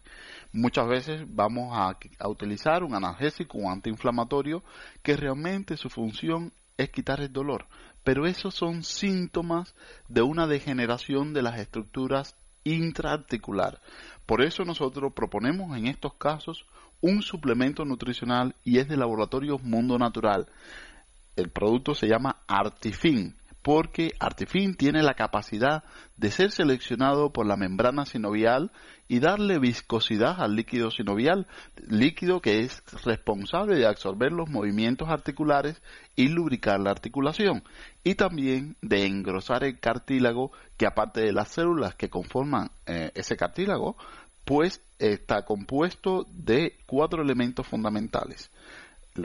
Muchas 0.51 0.87
veces 0.87 1.23
vamos 1.27 1.69
a, 1.73 1.97
utilizar 2.27 2.83
un 2.83 2.93
analgésico, 2.93 3.57
un 3.57 3.71
antiinflamatorio, 3.71 4.63
que 5.01 5.15
realmente 5.15 5.77
su 5.77 5.89
función 5.89 6.51
es 6.77 6.89
quitar 6.89 7.21
el 7.21 7.31
dolor, 7.31 7.67
pero 8.03 8.27
esos 8.27 8.53
son 8.53 8.83
síntomas 8.83 9.75
de 10.09 10.21
una 10.21 10.45
degeneración 10.45 11.33
de 11.33 11.41
las 11.41 11.59
estructuras 11.59 12.35
intraarticular. 12.63 13.79
Por 14.25 14.41
eso 14.41 14.65
nosotros 14.65 15.13
proponemos 15.13 15.77
en 15.77 15.87
estos 15.87 16.13
casos 16.15 16.65
un 17.01 17.21
suplemento 17.21 17.85
nutricional 17.85 18.55
y 18.63 18.79
es 18.79 18.87
de 18.87 18.97
laboratorio 18.97 19.57
Mundo 19.59 19.97
Natural. 19.97 20.47
El 21.37 21.49
producto 21.49 21.95
se 21.95 22.07
llama 22.07 22.41
Artifin 22.47 23.33
porque 23.67 24.13
Artifin 24.21 24.75
tiene 24.75 25.03
la 25.03 25.13
capacidad 25.13 25.83
de 26.15 26.31
ser 26.31 26.51
seleccionado 26.51 27.33
por 27.33 27.45
la 27.45 27.57
membrana 27.57 28.05
sinovial 28.05 28.71
y 29.09 29.19
darle 29.19 29.59
viscosidad 29.59 30.41
al 30.41 30.55
líquido 30.55 30.89
sinovial, 30.89 31.47
líquido 31.89 32.39
que 32.39 32.61
es 32.61 32.81
responsable 33.03 33.75
de 33.75 33.85
absorber 33.85 34.31
los 34.31 34.49
movimientos 34.49 35.09
articulares 35.09 35.81
y 36.15 36.29
lubricar 36.29 36.79
la 36.79 36.91
articulación, 36.91 37.61
y 38.05 38.15
también 38.15 38.77
de 38.81 39.05
engrosar 39.05 39.65
el 39.65 39.79
cartílago 39.81 40.53
que 40.77 40.87
aparte 40.87 41.19
de 41.19 41.33
las 41.33 41.49
células 41.49 41.93
que 41.95 42.09
conforman 42.09 42.71
eh, 42.85 43.11
ese 43.15 43.35
cartílago, 43.35 43.97
pues 44.45 44.81
está 44.97 45.43
compuesto 45.43 46.25
de 46.31 46.77
cuatro 46.85 47.21
elementos 47.21 47.67
fundamentales 47.67 48.49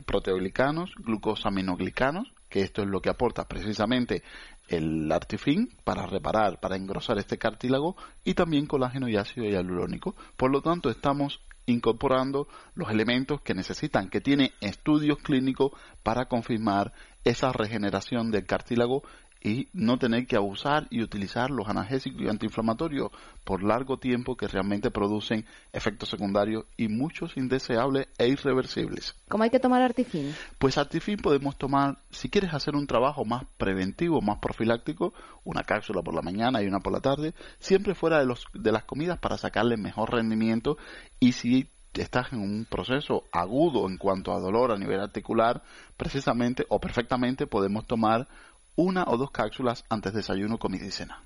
proteoglicanos, 0.00 0.92
glucosaminoglicanos, 0.96 2.32
que 2.48 2.62
esto 2.62 2.82
es 2.82 2.88
lo 2.88 3.00
que 3.00 3.10
aporta 3.10 3.46
precisamente 3.46 4.22
el 4.68 5.10
artifin 5.12 5.68
para 5.84 6.06
reparar, 6.06 6.60
para 6.60 6.76
engrosar 6.76 7.18
este 7.18 7.38
cartílago 7.38 7.96
y 8.24 8.34
también 8.34 8.66
colágeno 8.66 9.08
y 9.08 9.16
ácido 9.16 9.46
hialurónico. 9.46 10.14
Por 10.36 10.50
lo 10.50 10.62
tanto, 10.62 10.90
estamos 10.90 11.40
incorporando 11.66 12.48
los 12.74 12.90
elementos 12.90 13.40
que 13.42 13.54
necesitan, 13.54 14.08
que 14.08 14.20
tiene 14.20 14.52
estudios 14.60 15.18
clínicos 15.18 15.72
para 16.02 16.26
confirmar 16.26 16.92
esa 17.24 17.52
regeneración 17.52 18.30
del 18.30 18.46
cartílago 18.46 19.02
y 19.42 19.68
no 19.72 19.98
tener 19.98 20.26
que 20.26 20.36
abusar 20.36 20.86
y 20.90 21.02
utilizar 21.02 21.50
los 21.50 21.68
analgésicos 21.68 22.22
y 22.22 22.28
antiinflamatorios 22.28 23.10
por 23.44 23.62
largo 23.62 23.98
tiempo 23.98 24.36
que 24.36 24.46
realmente 24.46 24.90
producen 24.90 25.44
efectos 25.72 26.10
secundarios 26.10 26.64
y 26.76 26.88
muchos 26.88 27.36
indeseables 27.36 28.06
e 28.18 28.28
irreversibles. 28.28 29.14
¿Cómo 29.28 29.42
hay 29.42 29.50
que 29.50 29.58
tomar 29.58 29.82
Artifin? 29.82 30.32
Pues 30.58 30.78
Artifin 30.78 31.16
podemos 31.16 31.58
tomar, 31.58 31.98
si 32.10 32.28
quieres 32.28 32.54
hacer 32.54 32.76
un 32.76 32.86
trabajo 32.86 33.24
más 33.24 33.44
preventivo, 33.56 34.20
más 34.20 34.38
profiláctico, 34.38 35.12
una 35.44 35.64
cápsula 35.64 36.02
por 36.02 36.14
la 36.14 36.22
mañana 36.22 36.62
y 36.62 36.66
una 36.66 36.80
por 36.80 36.92
la 36.92 37.00
tarde, 37.00 37.34
siempre 37.58 37.94
fuera 37.94 38.20
de, 38.20 38.26
los, 38.26 38.46
de 38.54 38.70
las 38.70 38.84
comidas 38.84 39.18
para 39.18 39.38
sacarle 39.38 39.76
mejor 39.76 40.12
rendimiento 40.12 40.76
y 41.18 41.32
si 41.32 41.68
estás 41.94 42.32
en 42.32 42.40
un 42.40 42.64
proceso 42.64 43.24
agudo 43.32 43.88
en 43.88 43.98
cuanto 43.98 44.32
a 44.32 44.40
dolor 44.40 44.72
a 44.72 44.78
nivel 44.78 45.00
articular, 45.00 45.62
precisamente 45.96 46.64
o 46.68 46.80
perfectamente 46.80 47.46
podemos 47.46 47.86
tomar 47.86 48.28
una 48.76 49.04
o 49.06 49.16
dos 49.16 49.30
cápsulas 49.30 49.84
antes 49.88 50.12
de 50.12 50.18
desayuno, 50.18 50.58
comida 50.58 50.86
y 50.86 50.90
cena. 50.90 51.22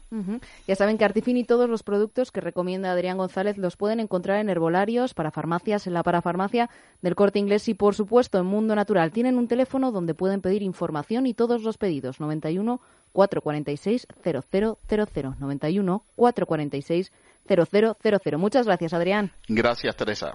Ya 0.67 0.75
saben 0.75 0.99
que 0.99 1.05
Artifin 1.05 1.37
y 1.37 1.45
todos 1.45 1.69
los 1.69 1.83
productos 1.83 2.31
que 2.31 2.41
recomienda 2.41 2.91
Adrián 2.91 3.19
González 3.19 3.59
los 3.59 3.77
pueden 3.77 4.01
encontrar 4.01 4.41
en 4.41 4.49
herbolarios, 4.49 5.15
para 5.15 5.31
farmacias, 5.31 5.87
en 5.87 5.95
la 5.95 6.03
parafarmacia 6.03 6.71
del 7.03 7.15
Corte 7.15 7.39
Inglés 7.39 7.69
y, 7.69 7.75
por 7.75 7.95
supuesto, 7.95 8.39
en 8.39 8.47
Mundo 8.47 8.75
Natural. 8.75 9.13
Tienen 9.13 9.37
un 9.37 9.49
teléfono 9.49 9.93
donde 9.93 10.15
pueden 10.15 10.41
pedir 10.41 10.63
información 10.63 11.27
y 11.27 11.35
todos 11.35 11.63
los 11.63 11.79
pedidos. 11.79 12.21
91 12.21 12.81
446 13.13 14.07
0000. 14.23 15.35
91 15.39 16.05
446 16.17 17.13
0000. 17.47 18.39
Muchas 18.39 18.67
gracias, 18.67 18.93
Adrián. 18.93 19.33
Gracias, 19.49 19.97
Teresa. 19.97 20.35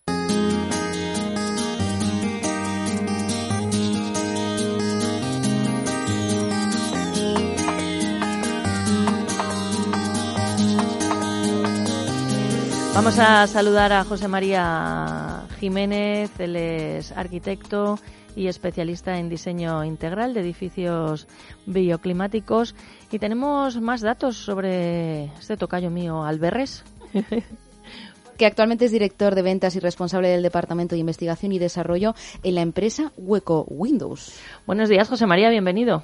Vamos 13.01 13.17
a 13.17 13.47
saludar 13.47 13.91
a 13.93 14.03
José 14.03 14.27
María 14.27 15.47
Jiménez, 15.59 16.29
él 16.39 16.55
es 16.55 17.11
arquitecto 17.11 17.97
y 18.35 18.45
especialista 18.45 19.17
en 19.17 19.27
diseño 19.27 19.83
integral 19.83 20.35
de 20.35 20.41
edificios 20.41 21.27
bioclimáticos. 21.65 22.75
Y 23.11 23.17
tenemos 23.17 23.81
más 23.81 24.01
datos 24.01 24.37
sobre 24.37 25.33
este 25.39 25.57
tocayo 25.57 25.89
mío, 25.89 26.23
Alberres. 26.23 26.83
que 28.37 28.45
actualmente 28.45 28.85
es 28.85 28.91
director 28.91 29.33
de 29.33 29.41
ventas 29.41 29.75
y 29.75 29.79
responsable 29.79 30.29
del 30.29 30.43
Departamento 30.43 30.93
de 30.93 30.99
Investigación 31.01 31.53
y 31.53 31.57
Desarrollo 31.57 32.13
en 32.43 32.53
la 32.53 32.61
empresa 32.61 33.13
Hueco 33.17 33.65
Windows. 33.67 34.31
Buenos 34.67 34.89
días, 34.89 35.09
José 35.09 35.25
María, 35.25 35.49
bienvenido. 35.49 36.03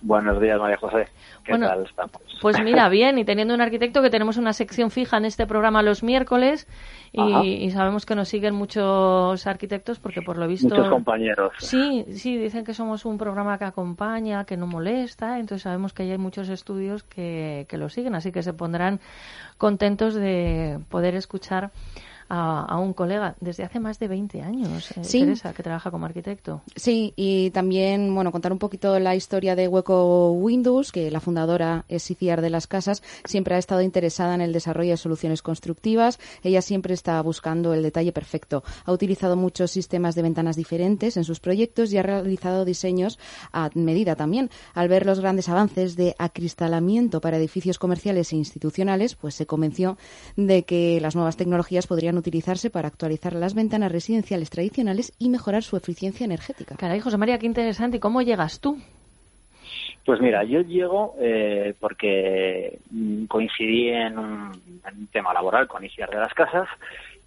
Buenos 0.00 0.40
días, 0.40 0.58
María 0.60 0.76
José. 0.76 1.08
¿Qué 1.44 1.52
Bueno, 1.52 1.66
tal 1.66 1.84
estamos? 1.84 2.22
Pues 2.40 2.56
mira, 2.64 2.88
bien, 2.88 3.18
y 3.18 3.24
teniendo 3.24 3.54
un 3.54 3.60
arquitecto 3.60 4.00
que 4.00 4.10
tenemos 4.10 4.36
una 4.36 4.52
sección 4.52 4.90
fija 4.90 5.16
en 5.16 5.24
este 5.24 5.46
programa 5.46 5.82
los 5.82 6.02
miércoles 6.02 6.68
y 7.12 7.70
sabemos 7.70 8.06
que 8.06 8.14
nos 8.14 8.28
siguen 8.28 8.54
muchos 8.54 9.46
arquitectos 9.46 9.98
porque 9.98 10.22
por 10.22 10.36
lo 10.36 10.46
visto... 10.46 10.68
Muchos 10.68 10.88
compañeros. 10.88 11.52
Sí, 11.58 12.04
sí, 12.12 12.36
dicen 12.36 12.64
que 12.64 12.74
somos 12.74 13.04
un 13.06 13.18
programa 13.18 13.58
que 13.58 13.64
acompaña, 13.64 14.44
que 14.44 14.56
no 14.56 14.66
molesta, 14.66 15.38
entonces 15.38 15.62
sabemos 15.62 15.92
que 15.92 16.04
hay 16.04 16.18
muchos 16.18 16.48
estudios 16.48 17.02
que, 17.02 17.66
que 17.68 17.76
lo 17.76 17.88
siguen, 17.88 18.14
así 18.14 18.30
que 18.30 18.42
se 18.42 18.52
pondrán 18.52 19.00
contentos 19.56 20.14
de 20.14 20.78
poder 20.90 21.16
escuchar 21.16 21.70
a, 22.28 22.64
a 22.64 22.78
un 22.78 22.92
colega 22.92 23.36
desde 23.40 23.64
hace 23.64 23.80
más 23.80 23.98
de 23.98 24.08
20 24.08 24.42
años, 24.42 24.90
eh, 24.92 25.04
Sí. 25.04 25.20
Teresa, 25.20 25.52
que 25.52 25.62
trabaja 25.62 25.90
como 25.90 26.06
arquitecto. 26.06 26.62
Sí, 26.76 27.12
y 27.16 27.50
también, 27.50 28.14
bueno, 28.14 28.32
contar 28.32 28.52
un 28.52 28.58
poquito 28.58 28.98
la 28.98 29.14
historia 29.16 29.56
de 29.56 29.68
Hueco 29.68 30.32
Windows, 30.32 30.92
que 30.92 31.10
la 31.10 31.20
fundadora 31.20 31.84
es 31.88 32.10
Iciar 32.10 32.40
de 32.40 32.50
las 32.50 32.66
Casas, 32.66 33.02
siempre 33.24 33.54
ha 33.54 33.58
estado 33.58 33.82
interesada 33.82 34.34
en 34.34 34.40
el 34.40 34.52
desarrollo 34.52 34.90
de 34.90 34.96
soluciones 34.96 35.42
constructivas. 35.42 36.18
Ella 36.42 36.62
siempre 36.62 36.94
está 36.94 37.20
buscando 37.22 37.72
el 37.74 37.82
detalle 37.82 38.12
perfecto. 38.12 38.62
Ha 38.84 38.92
utilizado 38.92 39.36
muchos 39.36 39.70
sistemas 39.70 40.14
de 40.14 40.22
ventanas 40.22 40.56
diferentes 40.56 41.16
en 41.16 41.24
sus 41.24 41.40
proyectos 41.40 41.92
y 41.92 41.98
ha 41.98 42.02
realizado 42.02 42.64
diseños 42.64 43.18
a 43.52 43.70
medida 43.74 44.16
también. 44.16 44.50
Al 44.74 44.88
ver 44.88 45.06
los 45.06 45.20
grandes 45.20 45.48
avances 45.48 45.96
de 45.96 46.14
acristalamiento 46.18 47.20
para 47.20 47.36
edificios 47.36 47.78
comerciales 47.78 48.32
e 48.32 48.36
institucionales, 48.36 49.14
pues 49.14 49.34
se 49.34 49.46
convenció 49.46 49.96
de 50.36 50.64
que 50.64 51.00
las 51.00 51.14
nuevas 51.14 51.36
tecnologías 51.36 51.86
podrían 51.86 52.17
utilizarse 52.18 52.70
para 52.70 52.88
actualizar 52.88 53.32
las 53.34 53.54
ventanas 53.54 53.92
residenciales 53.92 54.50
tradicionales 54.50 55.12
y 55.18 55.28
mejorar 55.28 55.62
su 55.62 55.76
eficiencia 55.76 56.24
energética. 56.24 56.76
Caray, 56.76 57.00
José 57.00 57.16
María, 57.16 57.38
qué 57.38 57.46
interesante. 57.46 57.98
¿Y 57.98 58.00
cómo 58.00 58.22
llegas 58.22 58.60
tú? 58.60 58.78
Pues 60.04 60.20
mira, 60.20 60.42
yo 60.44 60.62
llego 60.62 61.16
eh, 61.20 61.74
porque 61.78 62.78
mm, 62.90 63.26
coincidí 63.26 63.90
en 63.90 64.18
un, 64.18 64.52
en 64.86 64.98
un 65.00 65.06
tema 65.08 65.34
laboral 65.34 65.68
con 65.68 65.84
Isiar 65.84 66.08
de 66.08 66.16
las 66.16 66.32
Casas 66.32 66.68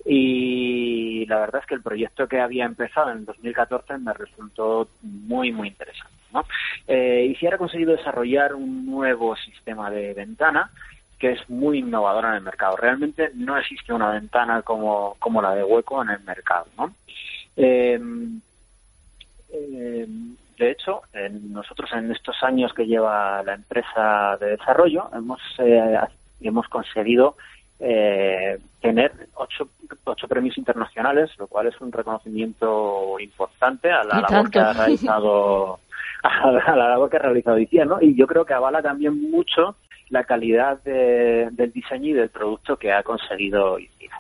y 0.06 1.26
la 1.28 1.40
verdad 1.40 1.62
es 1.62 1.68
que 1.68 1.76
el 1.76 1.84
proyecto 1.84 2.28
que 2.28 2.40
había 2.40 2.66
empezado 2.66 3.12
en 3.12 3.26
2014 3.26 3.98
me 4.00 4.14
resultó 4.14 4.90
muy, 5.04 5.52
muy 5.52 5.68
interesante. 5.68 6.16
¿no? 6.34 6.44
Eh, 6.88 7.28
Isiar 7.30 7.56
ha 7.56 7.58
conseguido 7.58 7.96
desarrollar 7.96 8.56
un 8.56 8.86
nuevo 8.86 9.36
sistema 9.36 9.92
de 9.92 10.14
ventana 10.14 10.72
que 11.22 11.34
es 11.34 11.50
muy 11.52 11.78
innovador 11.78 12.26
en 12.26 12.34
el 12.34 12.42
mercado. 12.42 12.76
Realmente 12.76 13.30
no 13.36 13.56
existe 13.56 13.94
una 13.94 14.10
ventana 14.10 14.64
como, 14.64 15.16
como 15.20 15.40
la 15.40 15.54
de 15.54 15.64
Hueco 15.64 16.02
en 16.02 16.10
el 16.10 16.20
mercado. 16.22 16.66
¿no? 16.80 16.96
Eh, 17.56 18.00
eh, 19.54 20.08
de 20.58 20.72
hecho, 20.72 21.02
en- 21.14 21.54
nosotros 21.54 21.92
en 21.94 22.12
estos 22.12 22.36
años 22.42 22.74
que 22.74 22.88
lleva 22.88 23.44
la 23.44 23.54
empresa 23.54 24.36
de 24.40 24.58
desarrollo 24.58 25.10
hemos, 25.14 25.40
eh, 25.60 26.00
hemos 26.42 26.68
conseguido 26.70 27.36
eh, 27.80 28.58
tener 28.82 29.12
ocho, 29.36 29.70
ocho 30.04 30.28
premios 30.28 30.58
internacionales, 30.58 31.30
lo 31.38 31.46
cual 31.46 31.68
es 31.68 31.80
un 31.82 31.92
reconocimiento 31.92 33.20
importante 33.20 33.92
a 33.92 34.04
la 34.04 34.22
labor 34.22 34.50
que 34.50 34.60
ha 34.60 34.74
realizado 34.74 35.80
a 36.24 36.52
la 36.76 36.88
labor 36.90 37.12
que 37.12 37.18
ha 37.18 37.22
realizado 37.22 37.60
ICIA, 37.60 37.86
¿no? 37.86 38.02
Y 38.02 38.16
yo 38.16 38.26
creo 38.26 38.44
que 38.44 38.54
avala 38.56 38.82
también 38.82 39.30
mucho 39.30 39.76
la 40.12 40.24
calidad 40.26 40.82
de- 40.84 41.50
del 41.52 41.72
diseño 41.72 42.10
y 42.10 42.14
del 42.14 42.30
producto 42.30 42.78
que 42.78 42.92
ha 42.92 43.02
conseguido 43.02 43.80
ICIA. 43.80 44.12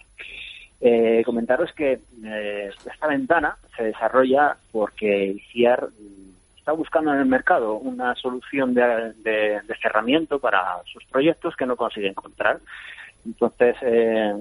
Eh, 0.83 1.21
comentaros 1.23 1.71
que 1.73 1.99
eh, 2.25 2.69
esta 2.91 3.05
ventana 3.07 3.55
se 3.77 3.83
desarrolla 3.83 4.55
porque 4.71 5.27
ICIAR 5.27 5.89
mm, 5.89 6.57
está 6.57 6.71
buscando 6.71 7.13
en 7.13 7.19
el 7.19 7.25
mercado 7.27 7.75
una 7.75 8.15
solución 8.15 8.73
de, 8.73 9.13
de- 9.17 9.61
cerramiento 9.81 10.39
para 10.39 10.81
sus 10.85 11.03
proyectos 11.05 11.55
que 11.55 11.65
no 11.65 11.75
consigue 11.75 12.07
encontrar. 12.07 12.59
Entonces, 13.25 13.75
eh, 13.81 14.33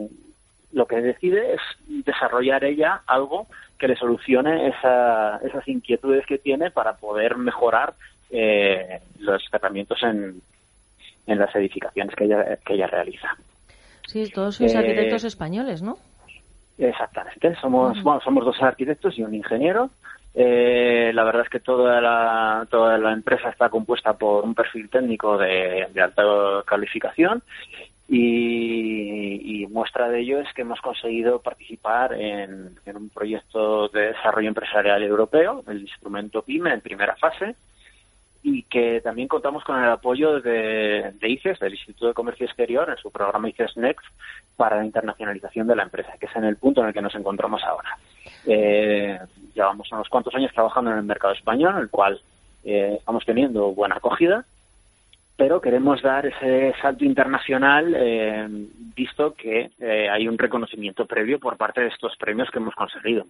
lo 0.72 0.86
que 0.86 1.00
decide 1.00 1.54
es 1.54 1.60
desarrollar 2.04 2.62
ella 2.64 3.02
algo 3.06 3.46
que 3.78 3.88
le 3.88 3.96
solucione 3.96 4.68
esa- 4.68 5.38
esas 5.44 5.66
inquietudes 5.68 6.24
que 6.26 6.38
tiene 6.38 6.70
para 6.70 6.94
poder 6.96 7.36
mejorar 7.36 7.94
eh, 8.30 9.00
los 9.18 9.42
cerramientos 9.50 10.00
en, 10.04 10.40
en 11.30 11.38
las 11.38 11.54
edificaciones 11.54 12.14
que 12.14 12.24
ella, 12.24 12.56
que 12.64 12.74
ella 12.74 12.86
realiza. 12.86 13.36
Sí, 14.06 14.30
todos 14.30 14.56
sois 14.56 14.74
Eh, 14.74 14.78
arquitectos 14.78 15.24
españoles, 15.24 15.82
¿no? 15.82 15.96
Exactamente, 16.78 17.54
somos, 17.60 18.02
bueno, 18.02 18.20
somos 18.22 18.44
dos 18.44 18.60
arquitectos 18.62 19.18
y 19.18 19.22
un 19.22 19.34
ingeniero. 19.34 19.90
Eh, 20.34 21.10
la 21.12 21.24
verdad 21.24 21.42
es 21.42 21.48
que 21.48 21.60
toda 21.60 22.00
la, 22.00 22.66
toda 22.70 22.96
la 22.98 23.12
empresa 23.12 23.48
está 23.50 23.68
compuesta 23.68 24.12
por 24.14 24.44
un 24.44 24.54
perfil 24.54 24.88
técnico 24.88 25.36
de, 25.36 25.88
de 25.92 26.00
alta 26.00 26.22
calificación 26.64 27.42
y, 28.08 29.62
y 29.62 29.66
muestra 29.66 30.08
de 30.08 30.20
ello 30.20 30.38
es 30.40 30.52
que 30.54 30.62
hemos 30.62 30.80
conseguido 30.80 31.40
participar 31.42 32.14
en, 32.14 32.76
en 32.86 32.96
un 32.96 33.08
proyecto 33.10 33.88
de 33.88 34.12
desarrollo 34.12 34.48
empresarial 34.48 35.02
europeo, 35.02 35.64
el 35.66 35.80
instrumento 35.82 36.42
PYME 36.42 36.74
en 36.74 36.80
primera 36.80 37.16
fase, 37.16 37.56
y 38.42 38.62
que 38.64 39.00
también 39.02 39.28
contamos 39.28 39.64
con 39.64 39.82
el 39.82 39.90
apoyo 39.90 40.40
de, 40.40 41.12
ICES, 41.20 41.58
del 41.58 41.74
Instituto 41.74 42.08
de 42.08 42.14
Comercio 42.14 42.46
Exterior, 42.46 42.88
en 42.88 42.96
su 42.96 43.10
programa 43.10 43.48
ICES 43.50 43.76
Next 43.76 44.06
para 44.56 44.76
la 44.76 44.84
internacionalización 44.84 45.66
de 45.66 45.76
la 45.76 45.82
empresa, 45.82 46.16
que 46.18 46.26
es 46.26 46.36
en 46.36 46.44
el 46.44 46.56
punto 46.56 46.80
en 46.80 46.88
el 46.88 46.94
que 46.94 47.02
nos 47.02 47.14
encontramos 47.14 47.62
ahora. 47.64 47.98
Eh, 48.46 49.18
llevamos 49.54 49.90
unos 49.92 50.08
cuantos 50.08 50.34
años 50.34 50.52
trabajando 50.52 50.90
en 50.90 50.98
el 50.98 51.04
mercado 51.04 51.34
español, 51.34 51.74
en 51.76 51.82
el 51.82 51.90
cual 51.90 52.20
eh, 52.64 52.96
estamos 52.98 53.24
teniendo 53.24 53.72
buena 53.72 53.96
acogida, 53.96 54.44
pero 55.40 55.58
queremos 55.58 56.02
dar 56.02 56.26
ese 56.26 56.74
salto 56.82 57.02
internacional, 57.02 57.94
eh, 57.96 58.46
visto 58.94 59.32
que 59.32 59.70
eh, 59.78 60.06
hay 60.10 60.28
un 60.28 60.36
reconocimiento 60.36 61.06
previo 61.06 61.40
por 61.40 61.56
parte 61.56 61.80
de 61.80 61.88
estos 61.88 62.14
premios 62.18 62.50
que 62.50 62.58
hemos 62.58 62.74
conseguido. 62.74 63.24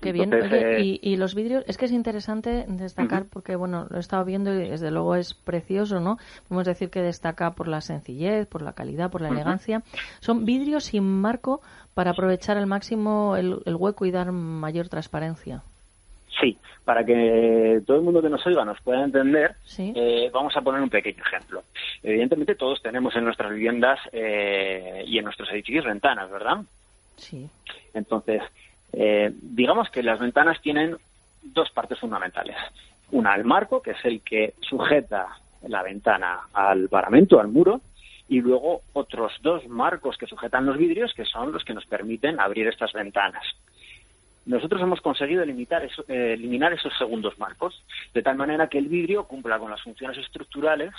Qué 0.00 0.12
bien. 0.12 0.32
Entonces, 0.32 0.62
Oye, 0.64 0.76
eh, 0.78 0.80
y, 0.82 1.00
y 1.02 1.16
los 1.16 1.34
vidrios, 1.34 1.62
es 1.66 1.76
que 1.76 1.84
es 1.84 1.92
interesante 1.92 2.64
destacar 2.68 3.26
porque, 3.26 3.54
bueno, 3.56 3.86
lo 3.90 3.96
he 3.98 4.00
estado 4.00 4.24
viendo 4.24 4.52
y 4.54 4.68
desde 4.68 4.90
luego 4.90 5.14
es 5.14 5.34
precioso, 5.34 6.00
¿no? 6.00 6.18
Podemos 6.48 6.66
decir 6.66 6.88
que 6.90 7.02
destaca 7.02 7.50
por 7.52 7.68
la 7.68 7.80
sencillez, 7.82 8.46
por 8.46 8.62
la 8.62 8.72
calidad, 8.72 9.10
por 9.10 9.20
la 9.20 9.28
elegancia. 9.28 9.82
Son 10.20 10.44
vidrios 10.46 10.84
sin 10.84 11.04
marco 11.04 11.60
para 11.92 12.12
aprovechar 12.12 12.56
al 12.56 12.66
máximo 12.66 13.36
el, 13.36 13.58
el 13.66 13.74
hueco 13.76 14.06
y 14.06 14.10
dar 14.10 14.32
mayor 14.32 14.88
transparencia. 14.88 15.62
Sí, 16.40 16.56
para 16.86 17.04
que 17.04 17.82
todo 17.86 17.98
el 17.98 18.02
mundo 18.02 18.22
que 18.22 18.30
nos 18.30 18.46
oiga 18.46 18.64
nos 18.64 18.80
pueda 18.80 19.04
entender, 19.04 19.56
Sí. 19.64 19.92
eh, 19.94 20.30
vamos 20.32 20.56
a 20.56 20.62
poner 20.62 20.80
un 20.80 20.88
pequeño 20.88 21.22
ejemplo. 21.22 21.62
Evidentemente 22.02 22.54
todos 22.54 22.80
tenemos 22.80 23.14
en 23.16 23.24
nuestras 23.24 23.50
viviendas 23.52 23.98
eh, 24.12 25.04
y 25.06 25.18
en 25.18 25.24
nuestros 25.24 25.50
edificios 25.52 25.84
ventanas, 25.84 26.30
¿verdad? 26.30 26.62
Sí. 27.16 27.50
Entonces, 27.92 28.40
eh, 28.92 29.30
digamos 29.40 29.88
que 29.90 30.02
las 30.02 30.18
ventanas 30.18 30.60
tienen 30.60 30.96
dos 31.42 31.70
partes 31.70 31.98
fundamentales. 31.98 32.56
Una, 33.12 33.34
el 33.34 33.44
marco, 33.44 33.82
que 33.82 33.92
es 33.92 34.04
el 34.04 34.20
que 34.22 34.54
sujeta 34.60 35.26
la 35.68 35.82
ventana 35.82 36.40
al 36.52 36.88
paramento, 36.88 37.40
al 37.40 37.48
muro, 37.48 37.80
y 38.28 38.40
luego 38.40 38.82
otros 38.92 39.32
dos 39.42 39.66
marcos 39.66 40.16
que 40.16 40.26
sujetan 40.26 40.64
los 40.64 40.78
vidrios, 40.78 41.12
que 41.14 41.24
son 41.24 41.50
los 41.52 41.64
que 41.64 41.74
nos 41.74 41.84
permiten 41.86 42.38
abrir 42.38 42.68
estas 42.68 42.92
ventanas. 42.92 43.42
Nosotros 44.46 44.80
hemos 44.80 45.00
conseguido 45.00 45.44
limitar 45.44 45.84
eso- 45.84 46.04
eh, 46.08 46.34
eliminar 46.34 46.72
esos 46.72 46.96
segundos 46.96 47.38
marcos, 47.38 47.82
de 48.14 48.22
tal 48.22 48.36
manera 48.36 48.68
que 48.68 48.78
el 48.78 48.86
vidrio 48.88 49.24
cumpla 49.24 49.58
con 49.58 49.70
las 49.70 49.82
funciones 49.82 50.16
estructurales 50.18 50.92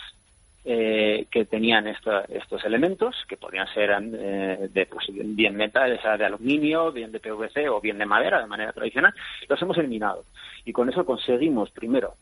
eh, 0.64 1.26
que 1.32 1.46
tenían 1.46 1.88
esta- 1.88 2.26
estos 2.30 2.64
elementos, 2.66 3.16
que 3.28 3.38
podrían 3.38 3.68
ser 3.74 3.90
eh, 4.14 4.70
de 4.72 4.86
pues, 4.86 5.08
bien 5.10 5.56
metal, 5.56 5.92
o 5.98 6.02
sea, 6.02 6.18
de 6.18 6.26
aluminio, 6.26 6.92
bien 6.92 7.12
de 7.12 7.20
PVC 7.20 7.68
o 7.70 7.82
bien 7.82 7.98
de 7.98 8.06
madera, 8.06 8.40
de 8.42 8.48
manera 8.48 8.72
tradicional, 8.72 9.14
los 9.50 9.62
hemos 9.62 9.78
eliminado. 9.78 10.24
Y 10.66 10.72
con 10.72 10.88
eso 10.90 11.04
conseguimos, 11.06 11.72
primero, 11.72 12.14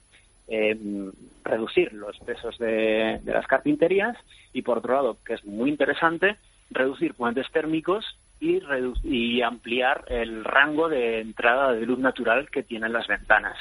eh, 0.48 0.78
reducir 1.44 1.94
los 1.94 2.18
pesos 2.20 2.58
de, 2.58 3.20
de 3.22 3.34
las 3.34 3.46
carpinterías 3.46 4.18
y, 4.54 4.62
por 4.62 4.78
otro 4.80 4.94
lado, 4.96 5.18
que 5.26 5.34
es 5.34 5.44
muy 5.46 5.70
interesante, 5.70 6.38
reducir 6.72 7.14
puentes 7.16 7.46
térmicos 7.52 8.06
y, 8.40 8.60
y 9.04 9.42
ampliar 9.42 10.06
el 10.08 10.46
rango 10.46 10.88
de 10.88 11.20
entrada 11.20 11.74
de 11.74 11.86
luz 11.86 12.00
natural 12.00 12.50
que 12.50 12.64
tienen 12.64 12.94
las 12.94 13.08
ventanas. 13.08 13.58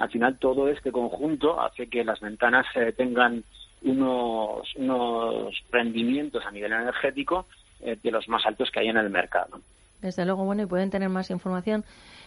Al 0.00 0.08
final, 0.10 0.38
todo 0.38 0.68
este 0.68 0.92
conjunto 0.92 1.60
hace 1.60 1.88
que 1.88 2.04
las 2.04 2.20
ventanas 2.20 2.66
eh, 2.74 2.92
tengan 2.96 3.44
unos, 3.82 4.74
unos 4.76 5.54
rendimientos 5.70 6.44
a 6.46 6.50
nivel 6.50 6.72
energético 6.72 7.46
eh, 7.80 7.96
de 8.02 8.10
los 8.10 8.28
más 8.28 8.44
altos 8.46 8.70
que 8.70 8.80
hay 8.80 8.88
en 8.88 8.96
el 8.96 9.10
mercado. 9.10 9.60
Desde 10.00 10.24
luego, 10.24 10.44
bueno, 10.44 10.62
y 10.62 10.66
pueden 10.66 10.90
tener 10.90 11.08
más 11.08 11.30
información. 11.30 11.84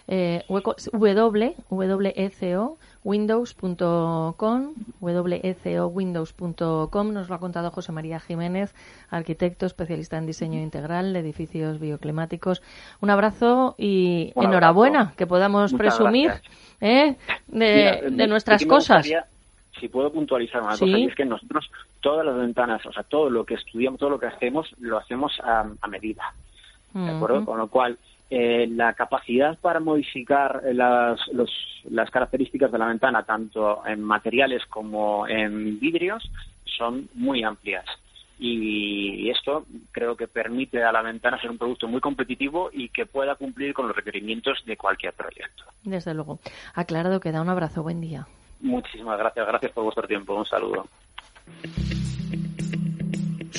Eh, 0.07 0.43
hueco, 0.49 0.75
w, 0.91 1.55
WECO, 1.69 2.77
windows.com, 3.03 4.73
wecowindows.com, 4.99 7.13
nos 7.13 7.29
lo 7.29 7.35
ha 7.35 7.39
contado 7.39 7.71
José 7.71 7.91
María 7.91 8.19
Jiménez, 8.19 8.73
arquitecto, 9.09 9.65
especialista 9.65 10.17
en 10.17 10.25
diseño 10.25 10.59
integral 10.59 11.13
de 11.13 11.19
edificios 11.19 11.79
bioclimáticos. 11.79 12.61
Un 13.01 13.09
abrazo 13.09 13.75
y 13.77 14.31
Un 14.35 14.45
enhorabuena, 14.45 15.13
que 15.17 15.27
podamos 15.27 15.73
Muchas 15.73 15.97
presumir. 15.97 16.31
¿eh? 16.81 17.15
de, 17.47 17.47
Mira, 17.47 18.01
de 18.01 18.11
me- 18.11 18.27
nuestras 18.27 18.65
cosas. 18.65 18.97
gustaría, 19.05 19.25
Si 19.79 19.87
puedo 19.87 20.11
puntualizar 20.11 20.61
una 20.61 20.75
Sí. 20.75 20.85
cosa, 20.85 20.97
y 20.99 21.05
es 21.05 21.15
que 21.15 21.25
nosotros 21.25 21.69
todas 22.01 22.25
las 22.25 22.35
ventanas, 22.37 22.85
o 22.85 22.91
sea, 22.93 23.03
todo 23.03 23.29
lo 23.29 23.45
que 23.45 23.55
estudiamos, 23.55 23.99
todo 23.99 24.09
lo 24.11 24.19
que 24.19 24.27
hacemos, 24.27 24.69
lo 24.79 24.97
hacemos 24.97 25.39
a, 25.43 25.65
a 25.81 25.87
medida. 25.87 26.33
¿De 26.93 27.09
acuerdo? 27.09 27.45
Con 27.45 27.57
lo 27.57 27.67
cual, 27.69 27.97
eh, 28.29 28.67
la 28.69 28.93
capacidad 28.93 29.57
para 29.59 29.79
modificar 29.79 30.61
las, 30.73 31.19
los- 31.33 31.81
las 31.89 32.09
características 32.11 32.71
de 32.71 32.77
la 32.77 32.85
ventana, 32.87 33.23
tanto 33.23 33.85
en 33.85 34.01
materiales 34.03 34.65
como 34.67 35.25
en 35.27 35.79
vidrios, 35.79 36.29
son 36.65 37.07
muy 37.13 37.43
amplias. 37.43 37.85
Y 38.39 39.29
esto 39.29 39.65
creo 39.91 40.15
que 40.17 40.27
permite 40.27 40.83
a 40.83 40.91
la 40.91 41.01
ventana 41.01 41.39
ser 41.39 41.51
un 41.51 41.57
producto 41.57 41.87
muy 41.87 42.01
competitivo 42.01 42.69
y 42.73 42.89
que 42.89 43.05
pueda 43.05 43.35
cumplir 43.35 43.73
con 43.73 43.87
los 43.87 43.95
requerimientos 43.95 44.63
de 44.65 44.75
cualquier 44.77 45.13
proyecto. 45.13 45.63
Desde 45.83 46.13
luego. 46.13 46.39
Aclarado 46.73 47.19
queda. 47.19 47.41
Un 47.41 47.49
abrazo. 47.49 47.83
Buen 47.83 48.01
día. 48.01 48.27
Muchísimas 48.61 49.17
gracias. 49.17 49.47
Gracias 49.47 49.71
por 49.71 49.83
vuestro 49.83 50.07
tiempo. 50.07 50.35
Un 50.35 50.45
saludo. 50.45 50.85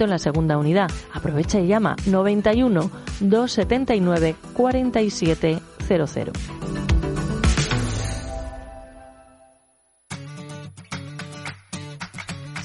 en 0.00 0.10
la 0.10 0.18
segunda 0.18 0.58
unidad. 0.58 0.90
Aprovecha 1.12 1.60
y 1.60 1.66
llama 1.66 1.96
91 2.06 2.90
279 3.20 4.36
4700. 4.54 6.91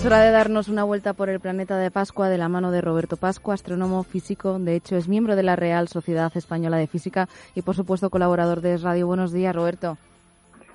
Es 0.00 0.06
hora 0.06 0.22
de 0.22 0.30
darnos 0.30 0.70
una 0.70 0.82
vuelta 0.82 1.12
por 1.12 1.28
el 1.28 1.40
planeta 1.40 1.76
de 1.76 1.90
Pascua 1.90 2.30
de 2.30 2.38
la 2.38 2.48
mano 2.48 2.70
de 2.70 2.80
Roberto 2.80 3.18
Pascua, 3.18 3.52
astrónomo 3.52 4.02
físico. 4.02 4.58
De 4.58 4.74
hecho, 4.74 4.96
es 4.96 5.08
miembro 5.08 5.36
de 5.36 5.42
la 5.42 5.56
Real 5.56 5.88
Sociedad 5.88 6.32
Española 6.34 6.78
de 6.78 6.86
Física 6.86 7.28
y, 7.54 7.60
por 7.60 7.76
supuesto, 7.76 8.08
colaborador 8.08 8.62
de 8.62 8.78
Radio. 8.78 9.06
Buenos 9.06 9.30
días, 9.30 9.54
Roberto. 9.54 9.98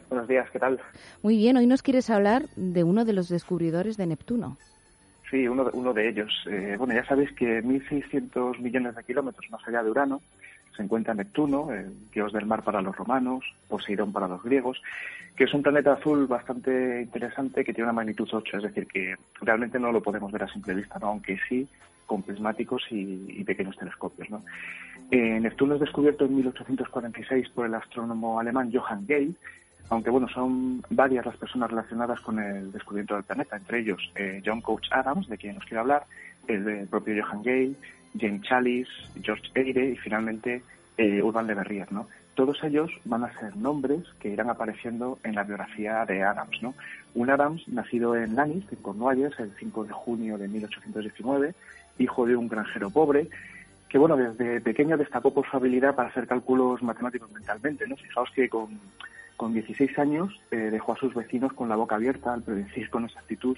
Buenos 0.09 0.27
días, 0.27 0.47
¿qué 0.51 0.59
tal? 0.59 0.79
Muy 1.23 1.37
bien, 1.37 1.57
hoy 1.57 1.65
nos 1.65 1.81
quieres 1.81 2.11
hablar 2.11 2.43
de 2.55 2.83
uno 2.83 3.03
de 3.03 3.13
los 3.13 3.27
descubridores 3.27 3.97
de 3.97 4.05
Neptuno. 4.05 4.57
Sí, 5.31 5.47
uno 5.47 5.63
de, 5.63 5.71
uno 5.73 5.91
de 5.91 6.07
ellos. 6.07 6.31
Eh, 6.45 6.75
bueno, 6.77 6.93
ya 6.93 7.03
sabéis 7.07 7.31
que 7.31 7.63
1.600 7.63 8.59
millones 8.59 8.95
de 8.95 9.03
kilómetros 9.05 9.49
más 9.49 9.67
allá 9.67 9.81
de 9.81 9.89
Urano 9.89 10.21
se 10.75 10.83
encuentra 10.83 11.13
Neptuno, 11.13 11.71
el 11.71 11.93
dios 12.11 12.33
del 12.33 12.45
mar 12.45 12.63
para 12.63 12.81
los 12.81 12.95
romanos, 12.95 13.43
Poseidón 13.67 14.11
para 14.11 14.27
los 14.27 14.43
griegos, 14.43 14.81
que 15.35 15.45
es 15.45 15.53
un 15.53 15.63
planeta 15.63 15.93
azul 15.93 16.27
bastante 16.27 17.01
interesante 17.01 17.63
que 17.63 17.73
tiene 17.73 17.89
una 17.89 17.93
magnitud 17.93 18.27
8, 18.31 18.57
es 18.57 18.63
decir, 18.63 18.87
que 18.87 19.15
realmente 19.41 19.79
no 19.79 19.91
lo 19.91 20.01
podemos 20.01 20.31
ver 20.31 20.43
a 20.43 20.47
simple 20.47 20.75
vista, 20.75 20.97
¿no? 20.99 21.07
aunque 21.07 21.37
sí 21.49 21.67
con 22.05 22.21
prismáticos 22.21 22.83
y, 22.91 23.43
pequeños 23.43 23.77
telescopios. 23.77 24.29
¿no? 24.29 24.43
Eh, 25.11 25.39
Neptuno 25.39 25.75
es 25.75 25.81
descubierto 25.81 26.25
en 26.25 26.35
1846 26.35 27.49
por 27.49 27.65
el 27.65 27.73
astrónomo 27.73 28.39
alemán 28.39 28.71
Johann 28.71 29.05
Gale, 29.07 29.33
aunque 29.89 30.09
bueno, 30.09 30.27
son 30.27 30.83
varias 30.89 31.25
las 31.25 31.37
personas 31.37 31.69
relacionadas 31.69 32.19
con 32.21 32.39
el 32.39 32.71
descubrimiento 32.71 33.15
del 33.15 33.23
planeta, 33.23 33.55
entre 33.55 33.79
ellos 33.79 34.11
eh, 34.15 34.41
John 34.43 34.61
Coach 34.61 34.87
Adams, 34.91 35.27
de 35.27 35.37
quien 35.37 35.55
nos 35.55 35.65
quiero 35.65 35.81
hablar, 35.81 36.05
el, 36.47 36.87
propio 36.87 37.23
Johann 37.23 37.43
Gale, 37.43 37.73
James 38.19 38.41
Chalice, 38.43 38.91
George 39.21 39.49
Eyre 39.55 39.91
y 39.91 39.97
finalmente 39.97 40.61
eh, 40.97 41.21
Urban 41.21 41.47
Le 41.47 41.53
Verrier, 41.53 41.91
¿no? 41.91 42.07
Todos 42.35 42.61
ellos 42.63 42.91
van 43.05 43.23
a 43.23 43.39
ser 43.39 43.55
nombres 43.55 44.03
que 44.19 44.29
irán 44.29 44.49
apareciendo 44.49 45.19
en 45.23 45.35
la 45.35 45.43
biografía 45.43 46.05
de 46.05 46.23
Adams, 46.23 46.61
¿no? 46.61 46.73
Un 47.13 47.29
Adams 47.29 47.65
nacido 47.67 48.15
en 48.15 48.35
Lannis, 48.35 48.65
en 48.71 48.81
Cornualles, 48.81 49.33
el 49.39 49.51
5 49.57 49.85
de 49.85 49.93
junio 49.93 50.37
de 50.37 50.49
1819, 50.49 51.53
hijo 51.99 52.25
de 52.25 52.35
un 52.35 52.49
granjero 52.49 52.89
pobre, 52.89 53.29
que 53.87 53.97
bueno, 53.97 54.17
desde 54.17 54.59
pequeño 54.59 54.97
destacó 54.97 55.33
por 55.33 55.49
su 55.49 55.55
habilidad 55.55 55.95
para 55.95 56.09
hacer 56.09 56.27
cálculos 56.27 56.83
matemáticos 56.83 57.31
mentalmente, 57.31 57.87
¿no? 57.87 57.95
Fijaos 57.95 58.29
que 58.35 58.49
con, 58.49 58.79
con 59.37 59.53
16 59.53 59.97
años 59.97 60.37
eh, 60.51 60.57
dejó 60.57 60.93
a 60.93 60.97
sus 60.97 61.13
vecinos 61.13 61.53
con 61.53 61.69
la 61.69 61.77
boca 61.77 61.95
abierta 61.95 62.33
al 62.33 62.43
predecir 62.43 62.89
con 62.89 63.05
exactitud 63.05 63.57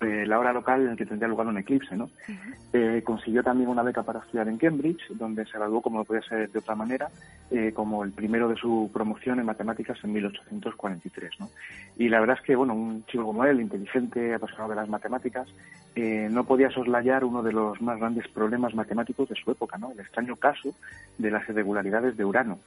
eh, 0.00 0.26
la 0.26 0.38
hora 0.38 0.52
local 0.52 0.80
en 0.80 0.86
la 0.90 0.96
que 0.96 1.06
tendría 1.06 1.28
lugar 1.28 1.46
un 1.46 1.58
eclipse. 1.58 1.96
¿no? 1.96 2.10
Eh, 2.72 3.02
consiguió 3.04 3.42
también 3.42 3.68
una 3.68 3.82
beca 3.82 4.02
para 4.02 4.20
estudiar 4.20 4.48
en 4.48 4.58
Cambridge, 4.58 5.08
donde 5.10 5.44
se 5.46 5.58
graduó, 5.58 5.80
como 5.80 5.98
no 5.98 6.04
podía 6.04 6.22
ser 6.22 6.50
de 6.50 6.58
otra 6.58 6.74
manera, 6.74 7.08
eh, 7.50 7.72
como 7.74 8.04
el 8.04 8.12
primero 8.12 8.48
de 8.48 8.56
su 8.56 8.90
promoción 8.92 9.38
en 9.38 9.46
matemáticas 9.46 9.98
en 10.02 10.12
1843. 10.12 11.30
¿no? 11.38 11.50
Y 11.96 12.08
la 12.08 12.20
verdad 12.20 12.36
es 12.38 12.44
que, 12.44 12.56
bueno, 12.56 12.74
un 12.74 13.04
chico 13.06 13.24
como 13.24 13.44
él, 13.44 13.60
inteligente, 13.60 14.34
apasionado 14.34 14.70
de 14.70 14.76
las 14.76 14.88
matemáticas, 14.88 15.48
no 15.96 16.42
podía 16.42 16.70
soslayar 16.70 17.24
uno 17.24 17.40
de 17.40 17.52
los 17.52 17.80
más 17.80 18.00
grandes 18.00 18.26
problemas 18.26 18.74
matemáticos 18.74 19.28
de 19.28 19.36
su 19.36 19.48
época, 19.52 19.78
¿no? 19.78 19.92
el 19.92 20.00
extraño 20.00 20.34
caso 20.34 20.74
de 21.18 21.30
las 21.30 21.48
irregularidades 21.48 22.16
de 22.16 22.24
Urano. 22.24 22.58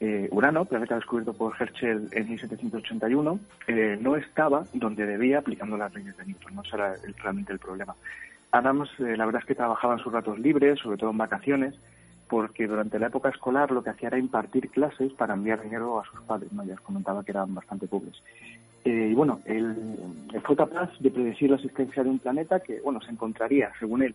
Eh, 0.00 0.28
Urano, 0.30 0.64
planeta 0.64 0.94
descubierto 0.94 1.32
por 1.32 1.54
Herschel 1.58 2.08
en 2.12 2.28
1781, 2.28 3.40
eh, 3.66 3.98
no 4.00 4.14
estaba 4.14 4.64
donde 4.72 5.04
debía 5.04 5.38
aplicando 5.38 5.76
las 5.76 5.92
leyes 5.92 6.16
de 6.16 6.24
Newton. 6.24 6.54
No 6.54 6.62
era 6.72 6.94
realmente 7.16 7.52
el 7.52 7.58
problema. 7.58 7.96
Adams, 8.52 8.88
eh, 9.00 9.16
la 9.16 9.26
verdad 9.26 9.42
es 9.42 9.48
que 9.48 9.56
trabajaba 9.56 9.94
en 9.94 10.00
sus 10.00 10.12
ratos 10.12 10.38
libres, 10.38 10.78
sobre 10.78 10.98
todo 10.98 11.10
en 11.10 11.18
vacaciones, 11.18 11.74
porque 12.28 12.68
durante 12.68 12.98
la 13.00 13.08
época 13.08 13.30
escolar 13.30 13.72
lo 13.72 13.82
que 13.82 13.90
hacía 13.90 14.08
era 14.08 14.18
impartir 14.18 14.70
clases 14.70 15.12
para 15.14 15.34
enviar 15.34 15.62
dinero 15.62 15.98
a 15.98 16.04
sus 16.04 16.20
padres. 16.20 16.52
¿no? 16.52 16.64
Ya 16.64 16.74
os 16.74 16.80
comentaba 16.80 17.24
que 17.24 17.32
eran 17.32 17.54
bastante 17.54 17.88
pobres. 17.88 18.22
y 18.84 19.12
bueno, 19.14 19.40
él, 19.46 19.74
fue 20.44 20.54
capaz 20.54 20.90
de 21.00 21.10
predecir 21.10 21.50
la 21.50 21.56
existencia 21.56 22.04
de 22.04 22.10
un 22.10 22.20
planeta 22.20 22.60
que, 22.60 22.80
bueno, 22.80 23.00
se 23.00 23.10
encontraría, 23.10 23.72
según 23.80 24.02
él, 24.02 24.14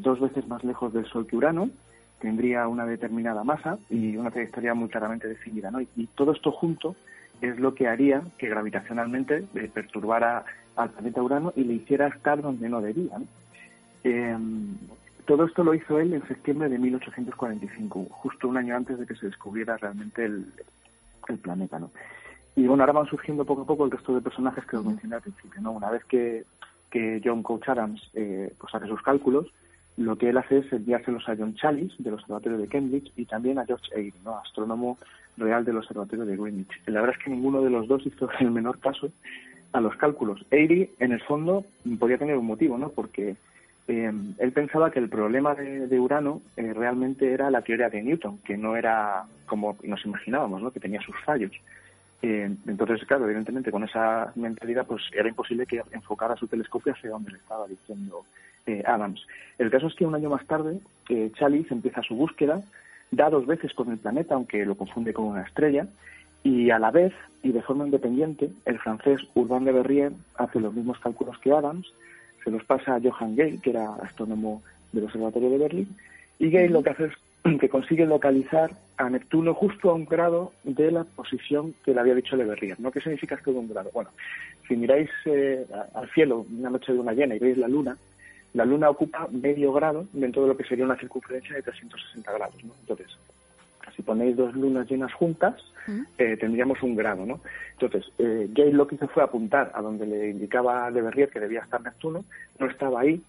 dos 0.00 0.20
veces 0.20 0.46
más 0.46 0.62
lejos 0.64 0.92
del 0.92 1.06
Sol 1.06 1.26
que 1.26 1.36
Urano, 1.36 1.70
tendría 2.20 2.68
una 2.68 2.86
determinada 2.86 3.42
masa 3.44 3.78
y 3.88 4.16
una 4.16 4.30
trayectoria 4.30 4.74
muy 4.74 4.88
claramente 4.88 5.26
definida. 5.26 5.70
¿no? 5.70 5.80
Y, 5.80 6.06
todo 6.14 6.32
esto 6.32 6.52
junto 6.52 6.94
es 7.40 7.58
lo 7.58 7.74
que 7.74 7.88
haría 7.88 8.22
que 8.38 8.48
gravitacionalmente 8.48 9.44
eh, 9.54 9.70
perturbara 9.72 10.44
al 10.76 10.90
planeta 10.90 11.22
Urano 11.22 11.52
y 11.56 11.64
le 11.64 11.74
hiciera 11.74 12.08
estar 12.08 12.42
donde 12.42 12.68
no 12.68 12.80
debía. 12.80 13.18
Em, 14.04 14.76
todo 15.26 15.44
esto 15.44 15.64
lo 15.64 15.74
hizo 15.74 15.98
él 15.98 16.12
en 16.12 16.26
septiembre 16.26 16.68
de 16.68 16.78
1845, 16.78 18.06
justo 18.10 18.48
un 18.48 18.56
año 18.56 18.76
antes 18.76 18.98
de 18.98 19.06
que 19.06 19.14
se 19.14 19.26
descubriera 19.26 19.76
realmente 19.76 20.24
el, 20.24 20.46
planeta. 21.42 21.78
¿no? 21.78 21.92
Y 22.56 22.66
bueno, 22.66 22.82
ahora 22.82 22.92
van 22.92 23.06
surgiendo 23.06 23.44
poco 23.44 23.62
a 23.62 23.66
poco 23.66 23.84
el 23.84 23.92
resto 23.92 24.12
de 24.12 24.20
personajes 24.20 24.66
que 24.66 24.76
os 24.76 24.84
mencioné 24.84 25.14
al 25.14 25.22
principio. 25.22 25.60
¿no? 25.60 25.70
Una 25.70 25.90
vez 25.90 26.04
que, 26.06 26.44
que 26.90 27.20
John 27.24 27.44
Coach 27.44 27.68
Adams 27.68 28.10
eh, 28.14 28.52
pues 28.58 28.74
hace 28.74 28.88
sus 28.88 29.00
cálculos, 29.02 29.46
lo 30.00 30.16
que 30.16 30.30
él 30.30 30.38
hace 30.38 30.58
es 30.58 30.72
enviárselos 30.72 31.28
a 31.28 31.36
John 31.36 31.54
Chalice 31.54 31.94
del 31.98 32.14
Observatorio 32.14 32.56
de 32.56 32.68
Cambridge 32.68 33.12
y 33.16 33.26
también 33.26 33.58
a 33.58 33.66
George 33.66 33.94
Airy, 33.94 34.14
¿no? 34.24 34.38
astrónomo 34.38 34.96
real 35.36 35.62
del 35.62 35.76
Observatorio 35.76 36.24
de 36.24 36.38
Greenwich. 36.38 36.70
La 36.86 37.02
verdad 37.02 37.16
es 37.18 37.24
que 37.24 37.30
ninguno 37.30 37.60
de 37.60 37.68
los 37.68 37.86
dos 37.86 38.06
hizo 38.06 38.30
el 38.40 38.50
menor 38.50 38.78
caso 38.78 39.10
a 39.72 39.80
los 39.80 39.94
cálculos. 39.96 40.42
Airy, 40.50 40.90
en 41.00 41.12
el 41.12 41.20
fondo, 41.20 41.66
podía 41.98 42.16
tener 42.16 42.38
un 42.38 42.46
motivo, 42.46 42.78
¿no? 42.78 42.88
porque 42.88 43.36
eh, 43.88 44.12
él 44.38 44.52
pensaba 44.52 44.90
que 44.90 45.00
el 45.00 45.10
problema 45.10 45.54
de, 45.54 46.00
Urano 46.00 46.40
eh, 46.56 46.72
realmente 46.72 47.30
era 47.34 47.50
la 47.50 47.60
teoría 47.60 47.90
de 47.90 48.02
Newton, 48.02 48.38
que 48.38 48.56
no 48.56 48.76
era 48.76 49.26
como 49.44 49.76
nos 49.82 50.02
imaginábamos, 50.06 50.62
¿no? 50.62 50.70
que 50.70 50.80
tenía 50.80 51.02
sus 51.02 51.16
fallos. 51.26 51.52
Eh, 52.22 52.50
entonces, 52.66 53.06
claro, 53.06 53.26
evidentemente 53.26 53.70
con 53.70 53.84
esa 53.84 54.32
mentalidad 54.34 54.86
pues 54.86 55.02
era 55.12 55.28
imposible 55.28 55.66
que 55.66 55.82
enfocara 55.92 56.36
su 56.36 56.46
telescopio 56.46 56.94
hacia 56.94 57.10
donde 57.10 57.32
le 57.32 57.38
estaba 57.38 57.66
diciendo 57.66 58.24
eh, 58.66 58.82
Adams. 58.86 59.26
El 59.58 59.70
caso 59.70 59.86
es 59.86 59.94
que 59.94 60.06
un 60.06 60.14
año 60.14 60.30
más 60.30 60.46
tarde, 60.46 60.80
eh, 61.08 61.30
Chalice 61.38 61.74
empieza 61.74 62.02
su 62.02 62.14
búsqueda, 62.14 62.62
da 63.10 63.30
dos 63.30 63.46
veces 63.46 63.72
con 63.74 63.90
el 63.90 63.98
planeta, 63.98 64.34
aunque 64.34 64.64
lo 64.64 64.76
confunde 64.76 65.12
con 65.12 65.26
una 65.26 65.42
estrella, 65.42 65.86
y 66.42 66.70
a 66.70 66.78
la 66.78 66.90
vez, 66.90 67.12
y 67.42 67.52
de 67.52 67.62
forma 67.62 67.84
independiente, 67.84 68.50
el 68.64 68.78
francés 68.78 69.20
Urbain 69.34 69.64
Le 69.64 69.72
Verrier 69.72 70.12
hace 70.36 70.60
los 70.60 70.74
mismos 70.74 70.98
cálculos 71.00 71.38
que 71.38 71.52
Adams, 71.52 71.92
se 72.44 72.50
los 72.50 72.64
pasa 72.64 72.94
a 72.94 73.00
Johann 73.00 73.36
Gale, 73.36 73.58
que 73.60 73.70
era 73.70 73.94
astrónomo 73.96 74.62
del 74.92 75.04
Observatorio 75.04 75.50
de 75.50 75.58
Berlín, 75.58 75.96
y 76.38 76.50
Gale 76.50 76.70
lo 76.70 76.82
que 76.82 76.90
hace 76.90 77.04
es 77.06 77.12
que 77.60 77.68
consigue 77.68 78.06
localizar 78.06 78.70
a 78.96 79.08
Neptuno 79.08 79.54
justo 79.54 79.90
a 79.90 79.94
un 79.94 80.04
grado 80.04 80.52
de 80.64 80.90
la 80.90 81.04
posición 81.04 81.74
que 81.84 81.94
le 81.94 82.00
había 82.00 82.14
dicho 82.14 82.36
Le 82.36 82.44
Verrier. 82.44 82.78
¿no? 82.80 82.90
¿Qué 82.90 83.00
significa 83.00 83.34
esto 83.34 83.52
de 83.52 83.58
un 83.58 83.68
grado? 83.68 83.90
Bueno, 83.92 84.10
si 84.68 84.76
miráis 84.76 85.10
eh, 85.24 85.66
al 85.94 86.08
cielo 86.10 86.46
una 86.50 86.70
noche 86.70 86.92
de 86.92 86.98
una 86.98 87.12
llena 87.12 87.34
y 87.34 87.38
veis 87.38 87.56
la 87.56 87.68
luna, 87.68 87.96
la 88.52 88.64
Luna 88.64 88.90
ocupa 88.90 89.28
medio 89.30 89.72
grado 89.72 90.06
dentro 90.12 90.42
de 90.42 90.48
lo 90.48 90.56
que 90.56 90.64
sería 90.64 90.84
una 90.84 90.98
circunferencia 90.98 91.54
de 91.54 91.62
360 91.62 92.32
grados. 92.32 92.64
¿no? 92.64 92.72
Entonces, 92.80 93.06
si 93.94 94.02
ponéis 94.02 94.36
dos 94.36 94.54
lunas 94.54 94.88
llenas 94.90 95.12
juntas, 95.12 95.54
eh, 96.18 96.36
tendríamos 96.36 96.82
un 96.82 96.96
grado. 96.96 97.24
¿no? 97.26 97.40
Entonces, 97.72 98.10
eh, 98.18 98.48
Gale 98.50 98.72
lo 98.72 98.86
que 98.86 98.96
hizo 98.96 99.08
fue 99.08 99.22
apuntar 99.22 99.70
a 99.74 99.82
donde 99.82 100.06
le 100.06 100.30
indicaba 100.30 100.90
Le 100.90 101.02
Verrier 101.02 101.30
que 101.30 101.40
debía 101.40 101.60
estar 101.60 101.80
Neptuno, 101.80 102.24
no 102.58 102.66
estaba 102.66 103.00
ahí 103.00 103.22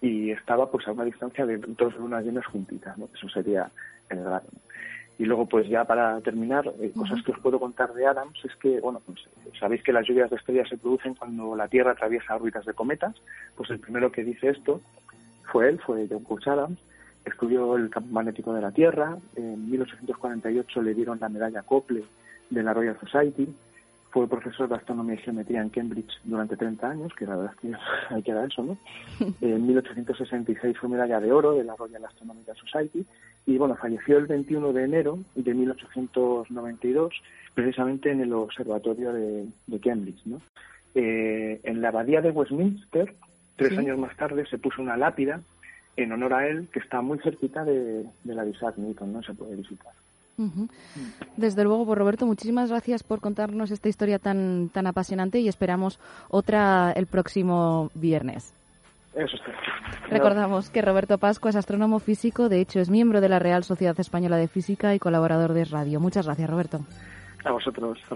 y 0.00 0.30
estaba 0.30 0.70
pues 0.70 0.86
a 0.88 0.92
una 0.92 1.04
distancia 1.04 1.46
de 1.46 1.58
dos 1.58 1.96
lunas 1.96 2.24
llenas 2.24 2.46
juntitas. 2.46 2.96
¿no? 2.98 3.08
Eso 3.14 3.28
sería 3.28 3.70
el 4.10 4.20
grado. 4.20 4.46
Y 5.18 5.24
luego, 5.24 5.46
pues 5.46 5.68
ya 5.68 5.84
para 5.84 6.20
terminar, 6.20 6.70
eh, 6.80 6.92
cosas 6.94 7.22
que 7.22 7.32
os 7.32 7.38
puedo 7.38 7.58
contar 7.58 7.94
de 7.94 8.06
Adams 8.06 8.38
es 8.44 8.54
que, 8.56 8.80
bueno, 8.80 9.00
pues, 9.06 9.18
sabéis 9.58 9.82
que 9.82 9.92
las 9.92 10.06
lluvias 10.06 10.28
de 10.28 10.36
estrellas 10.36 10.68
se 10.68 10.76
producen 10.76 11.14
cuando 11.14 11.56
la 11.56 11.68
Tierra 11.68 11.92
atraviesa 11.92 12.36
órbitas 12.36 12.66
de 12.66 12.74
cometas. 12.74 13.14
Pues 13.56 13.70
el 13.70 13.80
primero 13.80 14.12
que 14.12 14.24
dice 14.24 14.50
esto 14.50 14.80
fue 15.50 15.70
él, 15.70 15.80
fue 15.80 16.06
John 16.10 16.24
Couch 16.24 16.46
Adams. 16.48 16.78
Estudió 17.24 17.76
el 17.76 17.88
campo 17.88 18.12
magnético 18.12 18.52
de 18.52 18.60
la 18.60 18.72
Tierra. 18.72 19.16
En 19.36 19.70
1848 19.70 20.82
le 20.82 20.94
dieron 20.94 21.18
la 21.18 21.30
medalla 21.30 21.62
Cople 21.62 22.04
de 22.50 22.62
la 22.62 22.74
Royal 22.74 22.98
Society 23.00 23.48
fue 24.16 24.26
profesor 24.28 24.66
de 24.66 24.76
astronomía 24.76 25.16
y 25.16 25.18
geometría 25.18 25.60
en 25.60 25.68
Cambridge 25.68 26.10
durante 26.24 26.56
30 26.56 26.88
años, 26.88 27.12
que 27.18 27.26
la 27.26 27.36
verdad 27.36 27.52
es 27.54 27.60
que 27.60 27.76
hay 28.14 28.22
que 28.22 28.32
dar 28.32 28.46
eso, 28.50 28.62
¿no? 28.62 28.78
En 29.42 29.66
1866 29.66 30.78
fue 30.78 30.88
medalla 30.88 31.20
de 31.20 31.30
oro 31.30 31.52
de 31.52 31.64
la 31.64 31.76
Royal 31.76 32.02
Astronomical 32.02 32.56
Society 32.56 33.04
y, 33.44 33.58
bueno, 33.58 33.76
falleció 33.76 34.16
el 34.16 34.24
21 34.24 34.72
de 34.72 34.84
enero 34.84 35.18
de 35.34 35.52
1892, 35.52 37.12
precisamente 37.52 38.10
en 38.10 38.22
el 38.22 38.32
observatorio 38.32 39.12
de, 39.12 39.50
Cambridge, 39.82 40.24
¿no? 40.24 40.40
Eh, 40.94 41.60
en 41.62 41.82
la 41.82 41.88
abadía 41.88 42.22
de 42.22 42.30
Westminster, 42.30 43.14
tres 43.56 43.76
años 43.76 43.98
más 43.98 44.16
tarde, 44.16 44.46
se 44.46 44.56
puso 44.56 44.80
una 44.80 44.96
lápida 44.96 45.42
en 45.94 46.12
honor 46.12 46.32
a 46.32 46.48
él 46.48 46.68
que 46.72 46.78
está 46.78 47.02
muy 47.02 47.18
cerquita 47.18 47.66
de, 47.66 48.06
de 48.24 48.34
la 48.34 48.44
de 48.44 48.52
Isaac 48.52 48.78
Newton, 48.78 49.12
¿no? 49.12 49.22
Se 49.22 49.34
puede 49.34 49.56
visitar. 49.56 49.92
Desde 51.36 51.64
luego, 51.64 51.86
pues 51.86 51.98
Roberto, 51.98 52.26
muchísimas 52.26 52.70
gracias 52.70 53.02
por 53.02 53.20
contarnos 53.20 53.70
esta 53.70 53.88
historia 53.88 54.18
tan, 54.18 54.68
tan 54.68 54.86
apasionante 54.86 55.40
y 55.40 55.48
esperamos 55.48 55.98
otra 56.28 56.92
el 56.92 57.06
próximo 57.06 57.90
viernes. 57.94 58.52
Eso 59.14 59.36
está. 59.36 59.52
Recordamos 60.10 60.68
que 60.68 60.82
Roberto 60.82 61.16
Pascua 61.16 61.48
es 61.50 61.56
astrónomo 61.56 62.00
físico, 62.00 62.50
de 62.50 62.60
hecho 62.60 62.80
es 62.80 62.90
miembro 62.90 63.22
de 63.22 63.30
la 63.30 63.38
Real 63.38 63.64
Sociedad 63.64 63.98
Española 63.98 64.36
de 64.36 64.46
Física 64.46 64.94
y 64.94 64.98
colaborador 64.98 65.54
de 65.54 65.64
Radio. 65.64 66.00
Muchas 66.00 66.26
gracias, 66.26 66.50
Roberto. 66.50 66.80
A 67.44 67.52
vosotros, 67.52 67.98
hasta 68.02 68.14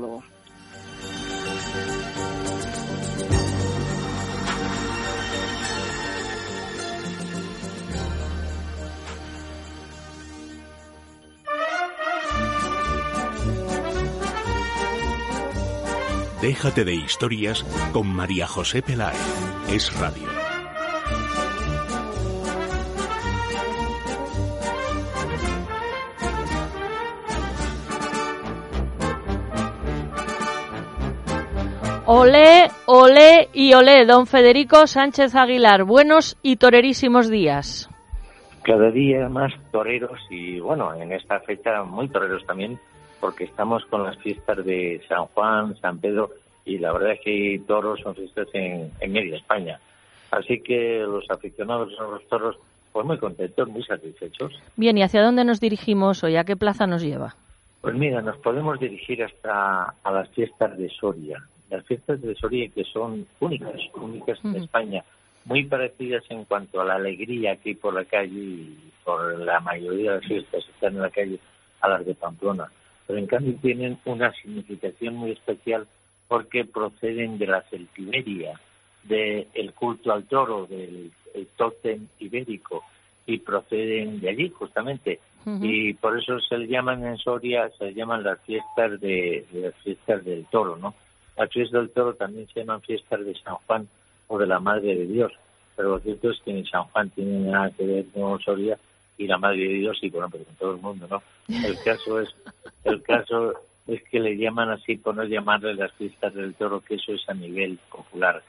Déjate 16.43 16.87
de 16.87 16.95
historias 16.95 17.63
con 17.93 18.07
María 18.07 18.47
José 18.47 18.81
Peláez. 18.81 19.21
Es 19.71 19.93
radio. 20.01 20.27
Olé, 32.07 32.69
olé 32.87 33.51
y 33.53 33.75
olé, 33.75 34.07
don 34.07 34.27
Federico 34.27 34.87
Sánchez 34.87 35.35
Aguilar. 35.35 35.85
Buenos 35.85 36.39
y 36.43 36.57
torerísimos 36.57 37.29
días. 37.29 37.91
Cada 38.63 38.91
día 38.91 39.29
más 39.29 39.53
toreros 39.73 40.19
y 40.31 40.59
bueno, 40.59 40.95
en 40.95 41.13
esta 41.13 41.41
fecha 41.41 41.85
muy 41.85 42.09
toreros 42.09 42.47
también, 42.47 42.81
porque 43.21 43.45
estamos 43.45 43.85
con 43.87 44.03
las 44.05 44.17
fiestas 44.19 44.65
de 44.65 45.01
San 45.09 45.27
Juan, 45.27 45.77
San 45.81 45.99
Pedro 45.99 46.31
y 46.65 46.79
la 46.79 46.93
verdad 46.93 47.13
es 47.13 47.21
que 47.21 47.63
toros 47.67 48.01
son 48.01 48.15
fiestas 48.15 48.49
en, 48.53 48.91
en 49.01 49.13
media 49.13 49.37
España. 49.37 49.79
Así 50.31 50.61
que 50.61 51.01
los 51.01 51.29
aficionados 51.31 51.93
a 51.99 52.05
los 52.05 52.27
toros, 52.29 52.57
pues 52.93 53.05
muy 53.05 53.19
contentos, 53.19 53.69
muy 53.69 53.83
satisfechos. 53.83 54.53
Bien, 54.77 54.97
¿y 54.97 55.03
hacia 55.03 55.23
dónde 55.23 55.45
nos 55.45 55.61
dirigimos 55.61 56.23
hoy? 56.23 56.37
¿A 56.37 56.45
qué 56.45 56.57
plaza 56.57 56.87
nos 56.87 57.03
lleva? 57.03 57.35
Pues 57.81 57.95
mira, 57.95 58.21
nos 58.21 58.37
podemos 58.39 58.79
dirigir 58.79 59.25
hasta 59.25 59.95
a 60.03 60.11
las 60.13 60.29
fiestas 60.31 60.77
de 60.77 60.89
Soria. 60.91 61.43
Las 61.71 61.85
fiestas 61.87 62.21
de 62.21 62.35
Soria 62.35 62.69
que 62.69 62.85
son 62.85 63.27
únicas, 63.41 63.81
únicas 63.95 64.39
en. 64.45 64.57
España, 64.57 65.05
muy 65.45 65.65
parecidas 65.65 66.23
en 66.29 66.45
cuanto 66.45 66.81
a 66.81 66.85
la 66.85 66.97
alegría 66.97 67.57
que 67.57 67.71
hay 67.71 67.75
por 67.75 67.95
la 67.95 68.05
calle 68.05 68.39
y 68.39 68.79
por 69.05 69.39
la 69.39 69.61
mayoría 69.61 70.13
de 70.13 70.17
las 70.19 70.27
fiestas 70.27 70.65
que 70.65 70.73
están 70.73 70.95
en 70.95 71.03
la 71.03 71.11
calle 71.11 71.39
a 71.81 71.89
las 71.89 72.05
de 72.05 72.15
Pamplona. 72.15 72.71
Pero 73.11 73.19
en 73.19 73.27
cambio 73.27 73.57
tienen 73.61 73.99
una 74.05 74.33
significación 74.35 75.17
muy 75.17 75.33
especial 75.33 75.85
porque 76.29 76.65
proceden 76.65 77.39
de 77.39 77.49
la 77.49 77.63
celtiberia, 77.63 78.61
del 79.03 79.73
culto 79.75 80.13
al 80.13 80.27
toro, 80.27 80.67
del 80.67 81.11
el 81.35 81.47
tótem 81.57 82.07
ibérico, 82.21 82.85
y 83.27 83.39
proceden 83.39 84.21
de 84.21 84.29
allí 84.29 84.49
justamente. 84.51 85.19
Y 85.61 85.95
por 85.95 86.21
eso 86.21 86.39
se 86.39 86.57
le 86.57 86.69
llaman 86.69 87.05
en 87.05 87.19
Soria, 87.19 87.69
se 87.77 87.87
le 87.87 87.95
llaman 87.95 88.23
las 88.23 88.41
fiestas 88.43 89.01
de, 89.01 89.45
de 89.51 89.61
las 89.61 89.75
fiestas 89.83 90.25
del 90.25 90.47
toro, 90.47 90.77
¿no? 90.77 90.95
Las 91.37 91.51
fiestas 91.51 91.81
del 91.81 91.91
toro 91.91 92.15
también 92.15 92.47
se 92.55 92.61
llaman 92.61 92.81
fiestas 92.83 93.27
de 93.27 93.35
San 93.35 93.57
Juan 93.67 93.89
o 94.29 94.39
de 94.39 94.47
la 94.47 94.61
Madre 94.61 94.95
de 94.95 95.07
Dios. 95.07 95.33
Pero 95.75 95.89
lo 95.91 95.99
cierto 95.99 96.31
es 96.31 96.39
que 96.45 96.53
ni 96.53 96.65
San 96.65 96.85
Juan 96.85 97.11
tiene 97.11 97.51
nada 97.51 97.73
que 97.73 97.85
ver 97.85 98.05
con 98.15 98.39
Soria 98.39 98.79
y 99.21 99.27
la 99.27 99.37
Madre 99.37 99.69
de 99.69 99.75
Dios 99.75 99.99
y 100.01 100.09
bueno, 100.09 100.31
pero 100.31 100.45
con 100.45 100.55
todo 100.55 100.75
el 100.75 100.81
mundo, 100.81 101.07
¿no? 101.09 101.23
El 101.49 101.79
caso 101.85 102.21
es, 102.21 102.35
el 102.85 103.03
caso 103.03 103.53
es 103.87 104.03
que 104.05 104.19
le 104.19 104.37
llaman 104.37 104.71
así 104.71 104.97
por 104.97 105.15
no 105.15 105.25
llamarle 105.25 105.75
las 105.75 105.93
fiestas 105.93 106.33
del 106.35 106.55
toro, 106.55 106.81
que 106.81 106.95
eso 106.95 107.13
es 107.13 107.29
a 107.29 107.35
nivel 107.35 107.79
popular. 107.91 108.43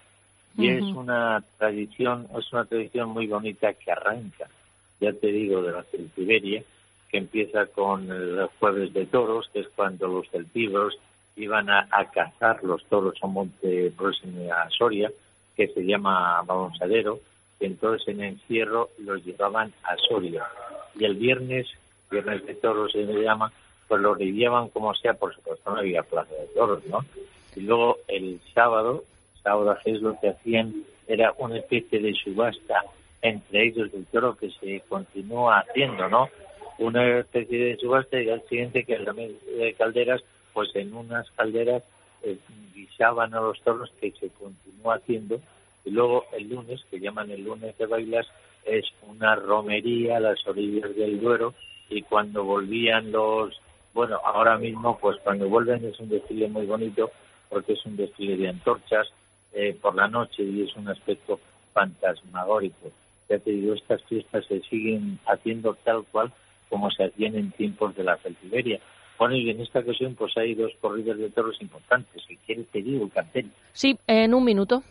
Y 0.57 0.69
es 0.69 0.83
una 0.83 1.43
tradición, 1.57 2.27
es 2.37 2.51
una 2.53 2.65
tradición 2.65 3.09
muy 3.09 3.27
bonita 3.27 3.73
que 3.73 3.91
arranca, 3.91 4.47
ya 5.01 5.11
te 5.11 5.27
digo, 5.27 5.61
de 5.61 5.73
la 5.73 5.83
celtiberia, 5.83 6.63
que 7.09 7.17
empieza 7.17 7.65
con 7.65 8.09
el 8.09 8.47
jueves 8.57 8.93
de 8.93 9.05
toros, 9.07 9.49
que 9.51 9.59
es 9.59 9.67
cuando 9.75 10.07
los 10.07 10.29
celtíberos 10.29 10.97
iban 11.35 11.69
a, 11.69 11.87
a 11.91 12.05
cazar 12.11 12.63
los 12.63 12.85
toros 12.85 13.15
a 13.21 13.27
Monte 13.27 13.91
próximo 13.97 14.53
a 14.53 14.69
Soria, 14.69 15.11
que 15.55 15.67
se 15.67 15.81
llama 15.81 16.41
Balanzadero, 16.43 17.19
y 17.19 17.30
entonces 17.65 18.07
en 18.07 18.21
encierro 18.21 18.89
los 18.99 19.23
llevaban 19.23 19.73
a 19.83 19.95
Soria. 19.97 20.45
Y 20.97 21.05
el 21.05 21.15
viernes, 21.15 21.67
viernes 22.09 22.45
de 22.45 22.55
toros 22.55 22.91
se 22.91 23.03
le 23.03 23.23
llama, 23.23 23.51
pues 23.87 24.01
los 24.01 24.17
llevaban 24.17 24.69
como 24.69 24.93
sea, 24.95 25.13
por 25.13 25.33
supuesto 25.33 25.71
no 25.71 25.77
había 25.77 26.03
plaza 26.03 26.33
de 26.33 26.47
toros, 26.55 26.85
¿no? 26.87 26.99
Y 27.55 27.61
luego 27.61 27.97
el 28.07 28.39
sábado, 28.53 29.03
sábado 29.43 29.77
es 29.85 30.01
lo 30.01 30.19
que 30.19 30.29
hacían 30.29 30.73
era 31.07 31.33
una 31.37 31.57
especie 31.57 31.99
de 31.99 32.13
subasta 32.13 32.83
entre 33.21 33.67
ellos 33.67 33.91
del 33.91 34.05
toro 34.05 34.35
que 34.35 34.49
se 34.49 34.81
continúa 34.87 35.59
haciendo, 35.59 36.09
¿no? 36.09 36.29
Una 36.79 37.19
especie 37.19 37.65
de 37.65 37.77
subasta 37.77 38.19
y 38.19 38.29
al 38.29 38.41
siguiente 38.47 38.83
que 38.83 38.97
también 38.97 39.37
de 39.57 39.73
calderas, 39.73 40.21
pues 40.53 40.75
en 40.75 40.93
unas 40.93 41.29
calderas 41.31 41.83
eh, 42.23 42.37
guisaban 42.73 43.33
a 43.33 43.41
los 43.41 43.61
toros 43.61 43.91
que 43.99 44.11
se 44.11 44.29
continúa 44.29 44.95
haciendo 44.95 45.39
y 45.85 45.91
luego 45.91 46.25
el 46.33 46.49
lunes, 46.49 46.83
que 46.89 46.99
llaman 46.99 47.31
el 47.31 47.43
lunes 47.43 47.77
de 47.77 47.85
bailas, 47.85 48.27
es 48.65 48.85
una 49.07 49.35
romería 49.35 50.17
a 50.17 50.19
las 50.19 50.45
orillas 50.47 50.95
del 50.95 51.19
Duero 51.19 51.53
y 51.89 52.01
cuando 52.03 52.43
volvían 52.43 53.11
los, 53.11 53.59
bueno, 53.93 54.19
ahora 54.23 54.57
mismo 54.57 54.97
pues 54.99 55.17
cuando 55.23 55.49
vuelven 55.49 55.83
es 55.85 55.99
un 55.99 56.09
desfile 56.09 56.47
muy 56.47 56.65
bonito 56.65 57.11
porque 57.49 57.73
es 57.73 57.85
un 57.85 57.97
desfile 57.97 58.37
de 58.37 58.49
antorchas 58.49 59.07
eh, 59.53 59.77
por 59.79 59.95
la 59.95 60.07
noche 60.07 60.43
y 60.43 60.63
es 60.63 60.75
un 60.75 60.87
aspecto 60.87 61.39
fantasmagórico. 61.73 62.91
Ya 63.29 63.39
te 63.39 63.51
digo, 63.51 63.73
estas 63.73 64.03
fiestas 64.03 64.45
se 64.45 64.61
siguen 64.61 65.19
haciendo 65.25 65.75
tal 65.83 66.05
cual 66.11 66.31
como 66.69 66.89
se 66.91 67.05
hacían 67.05 67.35
en 67.35 67.51
tiempos 67.51 67.95
de 67.95 68.03
la 68.03 68.17
celtiberia. 68.17 68.79
Bueno, 69.17 69.35
y 69.35 69.49
en 69.49 69.61
esta 69.61 69.79
ocasión 69.79 70.15
pues 70.15 70.35
hay 70.37 70.55
dos 70.55 70.71
corridas 70.79 71.17
de 71.17 71.29
toros 71.29 71.61
importantes. 71.61 72.23
Si 72.27 72.37
quieres 72.37 72.67
te 72.67 72.81
digo 72.81 73.05
el 73.05 73.11
cartel. 73.11 73.51
Sí, 73.73 73.97
en 74.07 74.33
un 74.33 74.43
minuto. 74.43 74.83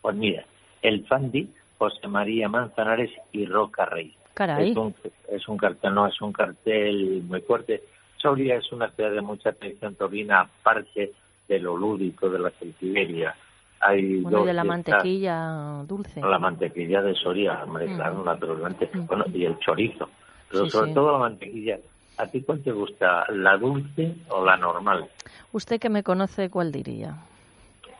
Pues 0.00 0.16
mira, 0.16 0.44
el 0.82 1.06
Fandi, 1.06 1.48
José 1.78 2.08
María 2.08 2.48
Manzanares 2.48 3.10
y 3.32 3.46
Roca 3.46 3.84
Rey. 3.86 4.14
Caray. 4.34 4.70
Es 4.70 4.76
un, 4.76 4.94
es 5.30 5.48
un 5.48 5.56
cartel, 5.58 5.94
no, 5.94 6.06
es 6.06 6.20
un 6.20 6.32
cartel 6.32 7.22
muy 7.28 7.40
fuerte. 7.42 7.82
Soria 8.16 8.56
es 8.56 8.70
una 8.72 8.90
ciudad 8.90 9.10
de 9.12 9.20
mucha 9.20 9.52
tradición 9.52 9.94
taurina, 9.94 10.40
aparte 10.40 11.12
de 11.48 11.58
lo 11.58 11.76
lúdico 11.76 12.28
de 12.30 12.38
la 12.38 12.50
celtiberia. 12.50 13.34
Hay 13.80 14.18
Bueno, 14.20 14.38
dos 14.38 14.44
y 14.44 14.48
de 14.48 14.54
la 14.54 14.64
mantequilla 14.64 15.82
dulce. 15.86 16.20
La 16.20 16.38
mantequilla 16.38 17.00
de 17.02 17.14
Soria, 17.14 17.64
Mm. 17.66 17.96
claro, 17.96 18.22
naturalmente. 18.24 18.90
Bueno, 18.94 19.24
y 19.32 19.44
el 19.46 19.58
chorizo. 19.58 20.10
Pero 20.50 20.64
Sí, 20.66 20.70
sobre 20.70 20.88
sí. 20.88 20.94
todo 20.94 21.12
la 21.12 21.18
mantequilla. 21.18 21.78
¿A 22.18 22.26
ti 22.26 22.42
cuál 22.42 22.62
te 22.62 22.72
gusta, 22.72 23.24
la 23.32 23.56
dulce 23.56 24.14
o 24.28 24.44
la 24.44 24.56
normal? 24.58 25.08
Usted 25.52 25.80
que 25.80 25.88
me 25.88 26.02
conoce, 26.02 26.50
¿cuál 26.50 26.70
diría? 26.70 27.16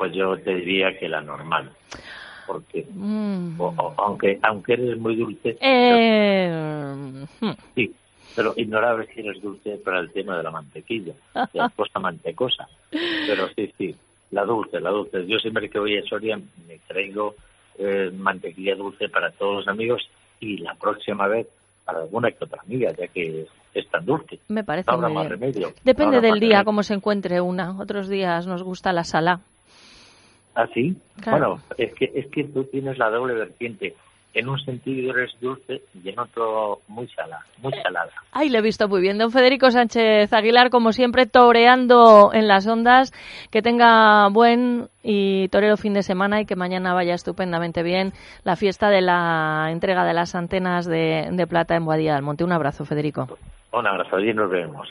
Pues 0.01 0.15
yo 0.15 0.35
te 0.39 0.55
diría 0.55 0.99
que 0.99 1.11
la 1.11 1.21
normal. 1.21 1.71
Porque, 2.47 2.87
Mm. 2.91 3.61
o- 3.61 3.67
o- 3.77 3.95
aunque 3.99 4.39
aunque 4.43 4.73
eres 4.73 4.97
muy 4.99 5.15
dulce, 5.15 5.59
Eh, 5.61 7.27
hmm. 7.43 7.51
sí, 7.75 7.95
pero 8.35 8.55
ignorable 8.57 9.07
si 9.13 9.21
eres 9.21 9.43
dulce 9.43 9.77
para 9.85 10.01
el 10.01 10.11
tema 10.11 10.39
de 10.39 10.43
la 10.43 10.51
mantequilla, 10.51 11.13
de 11.35 11.49
la 11.53 11.69
cosa 11.77 11.99
mantecosa. 12.01 12.67
Pero 12.91 13.51
sí, 13.55 13.71
sí, 13.77 13.95
la 14.31 14.47
dulce, 14.47 14.81
la 14.81 14.89
dulce. 14.89 15.27
Yo 15.27 15.39
siempre 15.39 15.69
que 15.69 15.79
voy 15.79 15.99
a 15.99 16.03
Soria 16.05 16.39
me 16.67 16.79
traigo 16.89 17.35
eh, 17.79 18.11
mantequilla 18.17 18.77
dulce 18.77 19.11
para 19.11 19.31
todos 19.33 19.57
los 19.57 19.69
amigos 19.69 20.01
y 20.41 20.57
la 20.59 20.75
próxima 20.77 21.27
vez 21.29 21.47
para 21.85 21.99
alguna 22.01 22.31
que 22.31 22.43
otra 22.45 22.63
amiga, 22.63 22.91
ya 22.99 23.07
que 23.09 23.47
es 23.75 23.89
tan 23.91 24.07
dulce. 24.07 24.39
Me 24.49 24.65
parece 24.65 24.91
No 24.93 25.11
más 25.11 25.29
remedio. 25.29 25.75
Depende 25.85 26.17
No 26.17 26.23
del 26.23 26.41
día, 26.41 26.49
remedio. 26.49 26.65
cómo 26.65 26.83
se 26.83 26.95
encuentre 26.95 27.43
una. 27.43 27.79
Otros 27.79 28.09
días 28.09 28.47
nos 28.47 28.63
gusta 28.63 28.95
la 28.95 29.05
sala. 29.05 29.41
¿Ah, 30.55 30.67
sí? 30.75 30.97
Claro. 31.21 31.59
Bueno, 31.59 31.63
es 31.79 31.95
que, 31.95 32.11
es 32.15 32.27
que 32.29 32.45
tú 32.45 32.65
tienes 32.65 32.99
la 32.99 33.11
doble 33.11 33.35
vertiente. 33.35 33.95
En 34.33 34.49
un 34.49 34.61
sentido 34.61 35.13
eres 35.13 35.33
dulce 35.41 35.83
y 35.93 36.09
en 36.09 36.17
otro 36.21 36.83
muy 36.87 37.09
salada, 37.09 37.45
muy 37.59 37.73
salada. 37.83 38.11
Ay, 38.31 38.49
le 38.49 38.59
he 38.59 38.63
visto 38.63 38.87
muy 38.89 39.01
bien. 39.01 39.19
Don 39.19 39.33
Federico 39.33 39.73
Sánchez 39.73 40.33
Aguilar, 40.33 40.71
como 40.71 40.93
siempre, 40.93 41.27
toreando 41.27 42.31
en 42.33 42.47
las 42.47 42.65
ondas. 42.69 43.13
Que 43.51 43.61
tenga 43.61 44.29
buen 44.29 44.89
y 45.03 45.49
torero 45.49 45.77
fin 45.77 45.95
de 45.95 46.05
semana 46.05 46.41
y 46.41 46.47
que 46.47 46.55
mañana 46.55 46.95
vaya 46.95 47.15
estupendamente 47.15 47.83
bien 47.83 48.13
la 48.45 48.55
fiesta 48.55 48.89
de 48.89 49.01
la 49.01 49.69
entrega 49.73 50.05
de 50.05 50.15
las 50.15 50.37
antenas 50.37 50.87
de, 50.87 51.29
de 51.33 51.47
plata 51.49 51.75
en 51.75 51.85
Boadilla 51.85 52.15
del 52.15 52.23
Monte. 52.23 52.45
Un 52.45 52.53
abrazo, 52.53 52.85
Federico. 52.85 53.27
Un 53.73 53.87
abrazo 53.89 54.21
y 54.21 54.33
nos 54.33 54.49
vemos. 54.49 54.89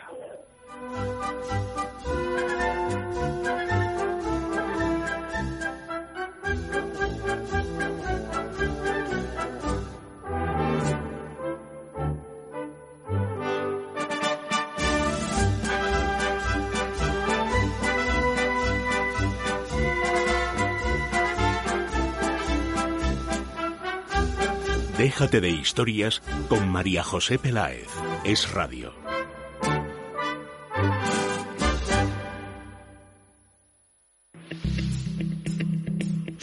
Déjate 25.19 25.41
de 25.41 25.49
historias 25.49 26.21
con 26.47 26.69
María 26.69 27.03
José 27.03 27.37
Peláez. 27.37 27.89
Es 28.23 28.49
radio. 28.53 29.08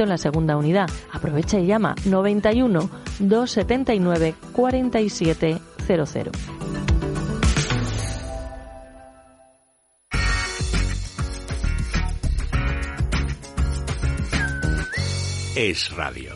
en 0.00 0.08
la 0.08 0.18
segunda 0.18 0.56
unidad. 0.56 0.88
Aprovecha 1.12 1.58
y 1.58 1.66
llama 1.66 1.94
91 2.04 2.90
279 3.18 4.34
4700. 4.52 6.32
Es 15.54 15.94
radio. 15.94 16.31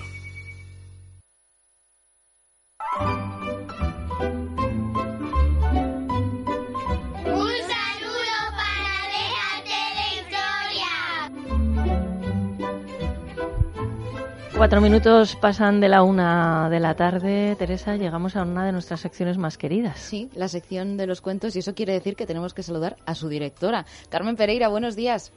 Cuatro 14.57 14.81
minutos 14.81 15.37
pasan 15.37 15.81
de 15.81 15.89
la 15.91 16.03
una 16.03 16.71
de 16.71 16.81
la 16.81 16.95
tarde. 16.95 17.55
Teresa, 17.57 17.97
llegamos 17.97 18.37
a 18.37 18.43
una 18.43 18.65
de 18.65 18.73
nuestras 18.73 19.01
secciones 19.01 19.37
más 19.37 19.59
queridas. 19.59 19.99
Sí, 19.99 20.31
la 20.35 20.49
sección 20.49 20.97
de 20.97 21.07
los 21.07 21.21
cuentos 21.21 21.55
y 21.57 21.59
eso 21.59 21.75
quiere 21.75 21.93
decir 21.93 22.17
que 22.17 22.25
tenemos 22.25 22.55
que 22.55 22.63
saludar 22.63 22.97
a 23.05 23.15
su 23.15 23.29
directora. 23.29 23.85
Carmen 24.09 24.35
Pereira, 24.35 24.69
buenos 24.69 24.97
días. 24.97 25.31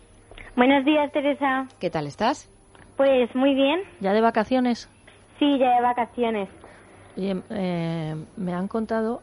Buenos 0.56 0.86
días, 0.86 1.12
Teresa. 1.12 1.68
¿Qué 1.80 1.90
tal 1.90 2.08
estás? 2.08 2.50
Pues 2.96 3.34
muy 3.36 3.56
bien. 3.56 3.82
¿Ya 4.00 4.14
de 4.14 4.22
vacaciones? 4.22 4.90
Sí, 5.38 5.60
ya 5.60 5.76
de 5.76 5.82
vacaciones. 5.82 6.50
Oye, 7.18 7.42
eh, 7.50 8.16
me 8.38 8.54
han 8.54 8.70
contado 8.70 9.22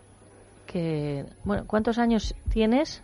que... 0.66 1.24
Bueno, 1.44 1.64
¿cuántos 1.66 1.98
años 1.98 2.34
tienes? 2.52 3.02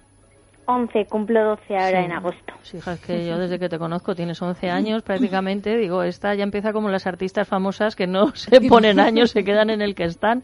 11, 0.66 1.06
cumplo 1.06 1.44
12 1.44 1.74
ahora 1.76 1.98
Sí. 2.00 2.04
en 2.04 2.12
agosto. 2.12 2.52
Sí, 2.62 2.76
hija, 2.76 2.92
es 2.92 3.00
que 3.00 3.26
yo 3.26 3.36
desde 3.38 3.58
que 3.58 3.68
te 3.68 3.78
conozco 3.78 4.14
tienes 4.14 4.40
11 4.40 4.70
años 4.70 5.02
prácticamente. 5.02 5.76
Digo, 5.76 6.02
esta 6.02 6.34
ya 6.34 6.44
empieza 6.44 6.72
como 6.72 6.88
las 6.88 7.06
artistas 7.06 7.48
famosas 7.48 7.96
que 7.96 8.06
no 8.06 8.28
se 8.34 8.60
ponen 8.60 9.00
años, 9.00 9.30
se 9.30 9.44
quedan 9.44 9.70
en 9.70 9.82
el 9.82 9.94
que 9.94 10.04
están. 10.04 10.42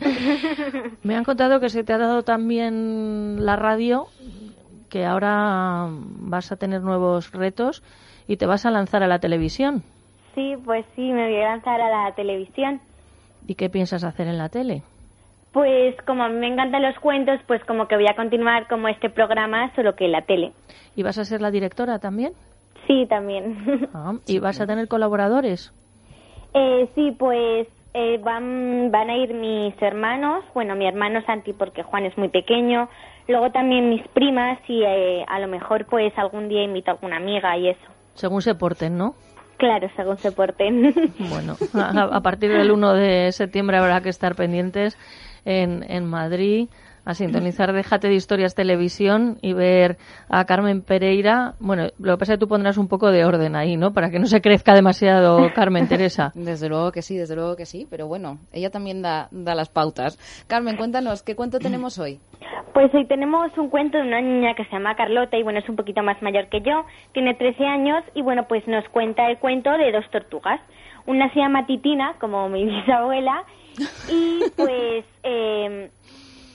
Me 1.03 1.14
han 1.16 1.25
contado 1.25 1.61
que 1.61 1.69
se 1.69 1.85
te 1.85 1.93
ha 1.93 1.99
dado 1.99 2.23
también 2.23 3.45
la 3.45 3.57
radio, 3.57 4.09
que 4.91 5.05
ahora 5.07 5.87
vas 5.91 6.51
a 6.53 6.57
tener 6.57 6.83
nuevos 6.83 7.31
retos 7.33 7.83
y 8.27 8.37
te 8.37 8.47
vas 8.47 8.66
a 8.66 8.71
lanzar 8.71 9.03
a 9.03 9.07
la 9.07 9.19
televisión. 9.21 9.83
Sí, 10.35 10.55
pues 10.64 10.85
sí, 10.95 11.03
me 11.12 11.29
voy 11.29 11.41
a 11.43 11.51
lanzar 11.51 11.81
a 11.81 11.91
la 12.07 12.14
televisión. 12.14 12.81
¿Y 13.47 13.55
qué 13.55 13.71
piensas 13.71 14.05
hacer 14.05 14.27
en 14.29 14.39
la 14.39 14.49
tele? 14.49 14.83
Pues 15.59 15.97
como 16.07 16.23
a 16.23 16.29
mí 16.29 16.37
me 16.37 16.47
encantan 16.47 16.83
los 16.83 16.95
cuentos, 17.01 17.41
pues 17.49 17.61
como 17.65 17.89
que 17.89 17.97
voy 17.97 18.07
a 18.09 18.15
continuar 18.15 18.69
como 18.69 18.87
este 18.87 19.11
programa, 19.11 19.75
solo 19.75 19.97
que 19.97 20.05
en 20.05 20.13
la 20.13 20.23
tele. 20.23 20.53
¿Y 20.95 21.03
vas 21.03 21.19
a 21.19 21.25
ser 21.25 21.41
la 21.41 21.51
directora 21.51 21.99
también? 21.99 22.33
Sí, 22.87 23.07
también. 23.09 23.89
Ah, 23.93 24.13
¿Y 24.29 24.39
vas 24.39 24.61
a 24.61 24.69
tener 24.69 24.87
colaboradores? 24.87 25.73
eh, 26.55 26.89
sí, 26.95 27.11
pues 27.19 27.67
eh, 27.93 28.21
van, 28.23 28.93
van 28.93 29.11
a 29.11 29.17
ir 29.17 29.35
mis 29.35 29.75
hermanos, 29.83 30.45
bueno, 30.55 30.77
mi 30.77 30.87
hermano 30.87 31.23
Santi 31.27 31.53
porque 31.53 31.83
Juan 31.83 32.05
es 32.05 32.17
muy 32.17 32.29
pequeño, 32.29 32.89
luego 33.27 33.51
también 33.51 33.91
mis 33.91 34.07
primas 34.15 34.61
y 34.69 34.85
eh, 34.85 35.25
a 35.27 35.41
lo 35.41 35.49
mejor 35.49 35.87
pues 35.87 36.17
algún 36.17 36.49
día 36.49 36.63
invito 36.63 36.93
a 36.93 36.95
alguna 36.95 37.17
amiga 37.17 37.57
y 37.59 37.71
eso. 37.71 37.91
Según 38.15 38.43
se 38.43 38.55
porten, 38.55 38.97
¿no? 38.97 39.17
Claro, 39.57 39.89
según 39.97 40.19
se 40.19 40.31
porten. 40.31 40.95
Bueno, 41.31 41.57
a, 41.75 42.17
a 42.17 42.21
partir 42.21 42.53
del 42.53 42.71
1 42.71 42.93
de 42.95 43.33
septiembre 43.33 43.77
habrá 43.79 44.01
que 44.03 44.09
estar 44.09 44.37
pendientes 44.37 44.97
en, 45.45 45.84
en 45.89 46.05
Madrid 46.05 46.68
a 47.09 47.14
sintonizar 47.14 47.72
Déjate 47.72 48.09
de 48.09 48.14
Historias 48.14 48.55
Televisión 48.55 49.39
y 49.41 49.55
ver 49.55 49.97
a 50.28 50.45
Carmen 50.45 50.82
Pereira. 50.82 51.55
Bueno, 51.59 51.84
lo 51.99 52.12
que 52.12 52.18
pasa 52.18 52.34
es 52.34 52.39
que 52.39 52.41
tú 52.41 52.49
pondrás 52.49 52.76
un 52.76 52.86
poco 52.86 53.11
de 53.11 53.24
orden 53.24 53.57
ahí, 53.57 53.78
¿no? 53.78 53.95
Para 53.95 54.11
que 54.11 54.18
no 54.18 54.26
se 54.26 54.43
crezca 54.43 54.74
demasiado 54.74 55.51
Carmen 55.55 55.89
Teresa. 55.89 56.32
Desde 56.34 56.68
luego 56.68 56.93
que 56.93 57.01
sí, 57.01 57.16
desde 57.16 57.34
luego 57.34 57.57
que 57.57 57.64
sí, 57.64 57.86
pero 57.89 58.09
bueno, 58.09 58.36
ella 58.53 58.68
también 58.68 59.01
da, 59.01 59.28
da 59.30 59.55
las 59.55 59.70
pautas. 59.70 60.18
Carmen, 60.49 60.76
cuéntanos, 60.76 61.22
¿qué 61.22 61.34
cuento 61.34 61.59
tenemos 61.59 61.99
hoy? 61.99 62.20
Pues 62.74 62.95
hoy 62.95 63.07
tenemos 63.07 63.57
un 63.57 63.70
cuento 63.70 63.97
de 63.97 64.05
una 64.05 64.20
niña 64.20 64.55
que 64.55 64.66
se 64.66 64.72
llama 64.72 64.95
Carlota 64.95 65.39
y 65.39 65.43
bueno, 65.43 65.61
es 65.61 65.68
un 65.70 65.76
poquito 65.76 66.03
más 66.03 66.20
mayor 66.20 66.49
que 66.49 66.61
yo, 66.61 66.84
tiene 67.12 67.32
13 67.32 67.64
años 67.64 68.05
y 68.14 68.20
bueno, 68.20 68.47
pues 68.49 68.68
nos 68.68 68.86
cuenta 68.91 69.30
el 69.30 69.39
cuento 69.39 69.70
de 69.78 69.93
dos 69.93 70.05
tortugas. 70.11 70.61
Una 71.07 71.32
se 71.32 71.41
llama 71.41 71.64
Titina, 71.64 72.16
como 72.20 72.51
mi 72.51 72.66
bisabuela, 72.66 73.45
y 74.09 74.41
pues 74.57 75.05
eh, 75.22 75.91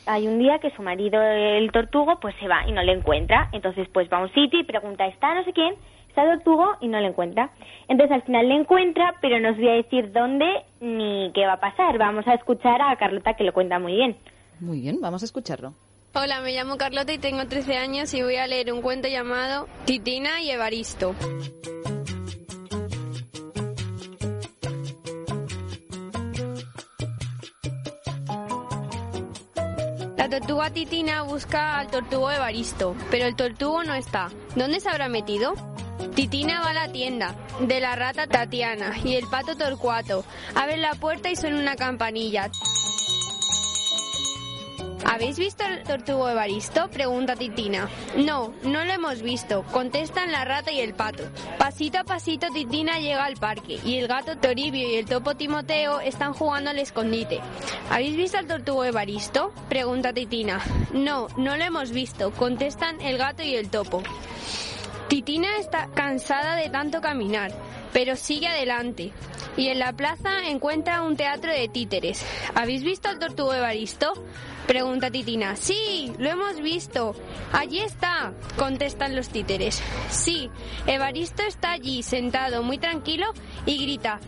hay 0.06 0.28
un 0.28 0.40
día 0.40 0.60
que 0.60 0.72
su 0.72 0.82
marido, 0.82 1.22
el 1.22 1.72
tortugo, 1.72 2.20
pues 2.20 2.36
se 2.40 2.48
va 2.48 2.68
y 2.68 2.72
no 2.72 2.84
le 2.84 2.94
encuentra. 2.94 3.50
Entonces 3.52 3.88
pues 3.94 4.10
va 4.12 4.18
a 4.18 4.24
un 4.24 4.34
sitio 4.34 4.60
y 4.60 4.64
pregunta, 4.64 5.06
¿está 5.08 5.34
no 5.34 5.44
sé 5.44 5.54
quién? 5.54 5.76
Está 6.10 6.24
el 6.24 6.38
tortugo 6.38 6.76
y 6.82 6.88
no 6.88 7.00
le 7.00 7.08
encuentra. 7.08 7.52
Entonces 7.88 8.16
al 8.16 8.24
final 8.24 8.48
le 8.48 8.56
encuentra, 8.56 9.16
pero 9.22 9.40
no 9.40 9.52
os 9.52 9.58
voy 9.58 9.70
a 9.70 9.74
decir 9.74 10.12
dónde 10.12 10.46
ni 10.80 11.32
qué 11.34 11.46
va 11.46 11.54
a 11.54 11.60
pasar. 11.60 11.98
Vamos 11.98 12.28
a 12.28 12.36
escuchar 12.36 12.82
a 12.82 12.96
Carlota 12.98 13.34
que 13.34 13.44
lo 13.44 13.54
cuenta 13.54 13.80
muy 13.80 13.94
bien. 13.94 14.18
Muy 14.60 14.82
bien, 14.82 15.00
vamos 15.02 15.24
a 15.24 15.26
escucharlo. 15.26 15.74
Hola, 16.16 16.42
me 16.42 16.52
llamo 16.52 16.78
Carlota 16.78 17.12
y 17.12 17.18
tengo 17.18 17.48
13 17.48 17.76
años 17.76 18.14
y 18.14 18.22
voy 18.22 18.36
a 18.36 18.46
leer 18.46 18.72
un 18.72 18.84
cuento 18.84 19.08
llamado 19.08 19.68
Titina 19.86 20.42
y 20.42 20.52
Evaristo. 20.52 21.16
La 30.24 30.30
tortuga 30.30 30.70
Titina 30.70 31.24
busca 31.24 31.80
al 31.80 31.88
tortugo 31.88 32.32
Evaristo, 32.32 32.96
pero 33.12 33.26
el 33.26 33.36
tortugo 33.36 33.84
no 33.84 33.94
está. 33.94 34.30
¿Dónde 34.56 34.80
se 34.80 34.88
habrá 34.88 35.10
metido? 35.10 35.54
Titina 36.16 36.62
va 36.62 36.70
a 36.70 36.74
la 36.74 36.92
tienda 36.94 37.36
de 37.60 37.82
la 37.82 37.94
rata 37.98 38.26
Tatiana 38.26 38.94
y 39.04 39.16
el 39.16 39.28
pato 39.28 39.58
Torcuato. 39.58 40.24
Abre 40.56 40.78
la 40.78 40.94
puerta 40.94 41.30
y 41.30 41.36
suena 41.36 41.60
una 41.60 41.76
campanilla. 41.76 42.50
¿Habéis 45.06 45.38
visto 45.38 45.64
el 45.66 45.84
tortugo 45.84 46.30
Evaristo? 46.30 46.90
Pregunta 46.90 47.36
Titina. 47.36 47.90
No, 48.18 48.54
no 48.64 48.86
lo 48.86 48.94
hemos 48.94 49.22
visto, 49.22 49.64
contestan 49.72 50.32
la 50.32 50.46
rata 50.46 50.72
y 50.72 50.80
el 50.80 50.94
pato. 50.94 51.24
Pasito 51.58 52.00
a 52.00 52.04
pasito 52.04 52.48
Titina 52.54 53.00
llega 53.00 53.26
al 53.26 53.36
parque 53.36 53.80
y 53.84 53.98
el 53.98 54.08
gato 54.08 54.38
Toribio 54.38 54.88
y 54.88 54.96
el 54.96 55.06
topo 55.06 55.36
Timoteo 55.36 56.00
están 56.00 56.34
jugando 56.34 56.70
al 56.70 56.80
escondite. 56.80 57.42
¿Habéis 57.90 58.16
visto 58.16 58.38
al 58.38 58.48
tortugo 58.48 58.86
Evaristo? 58.86 59.54
Pregunta 59.70 60.14
Titina. 60.14 60.62
No, 60.94 61.28
no 61.38 61.58
lo 61.58 61.64
hemos 61.64 61.92
visto, 61.92 62.32
contestan 62.32 63.02
el 63.02 63.18
gato 63.18 63.44
y 63.44 63.56
el 63.56 63.70
topo. 63.70 64.02
Titina 65.10 65.58
está 65.60 65.90
cansada 65.94 66.56
de 66.56 66.70
tanto 66.70 67.02
caminar, 67.02 67.52
pero 67.92 68.16
sigue 68.16 68.48
adelante. 68.48 69.12
Y 69.58 69.68
en 69.68 69.80
la 69.80 69.94
plaza 69.94 70.48
encuentra 70.48 71.04
un 71.04 71.16
teatro 71.16 71.52
de 71.52 71.68
títeres. 71.68 72.26
¿Habéis 72.56 72.84
visto 72.84 73.10
al 73.10 73.20
tortugo 73.20 73.54
Evaristo? 73.54 74.14
Pregunta 74.68 75.12
Titina. 75.12 75.56
Sí, 75.56 76.14
lo 76.18 76.30
hemos 76.30 76.62
visto. 76.62 77.16
Allí 77.52 77.80
está, 77.80 78.34
contestan 78.58 79.16
los 79.16 79.30
títeres. 79.30 79.82
Sí, 80.10 80.50
Evaristo 80.88 81.44
está 81.44 81.72
allí, 81.72 82.04
sentado, 82.04 82.64
muy 82.64 82.78
tranquilo, 82.78 83.28
y 83.66 83.82
grita. 83.82 84.20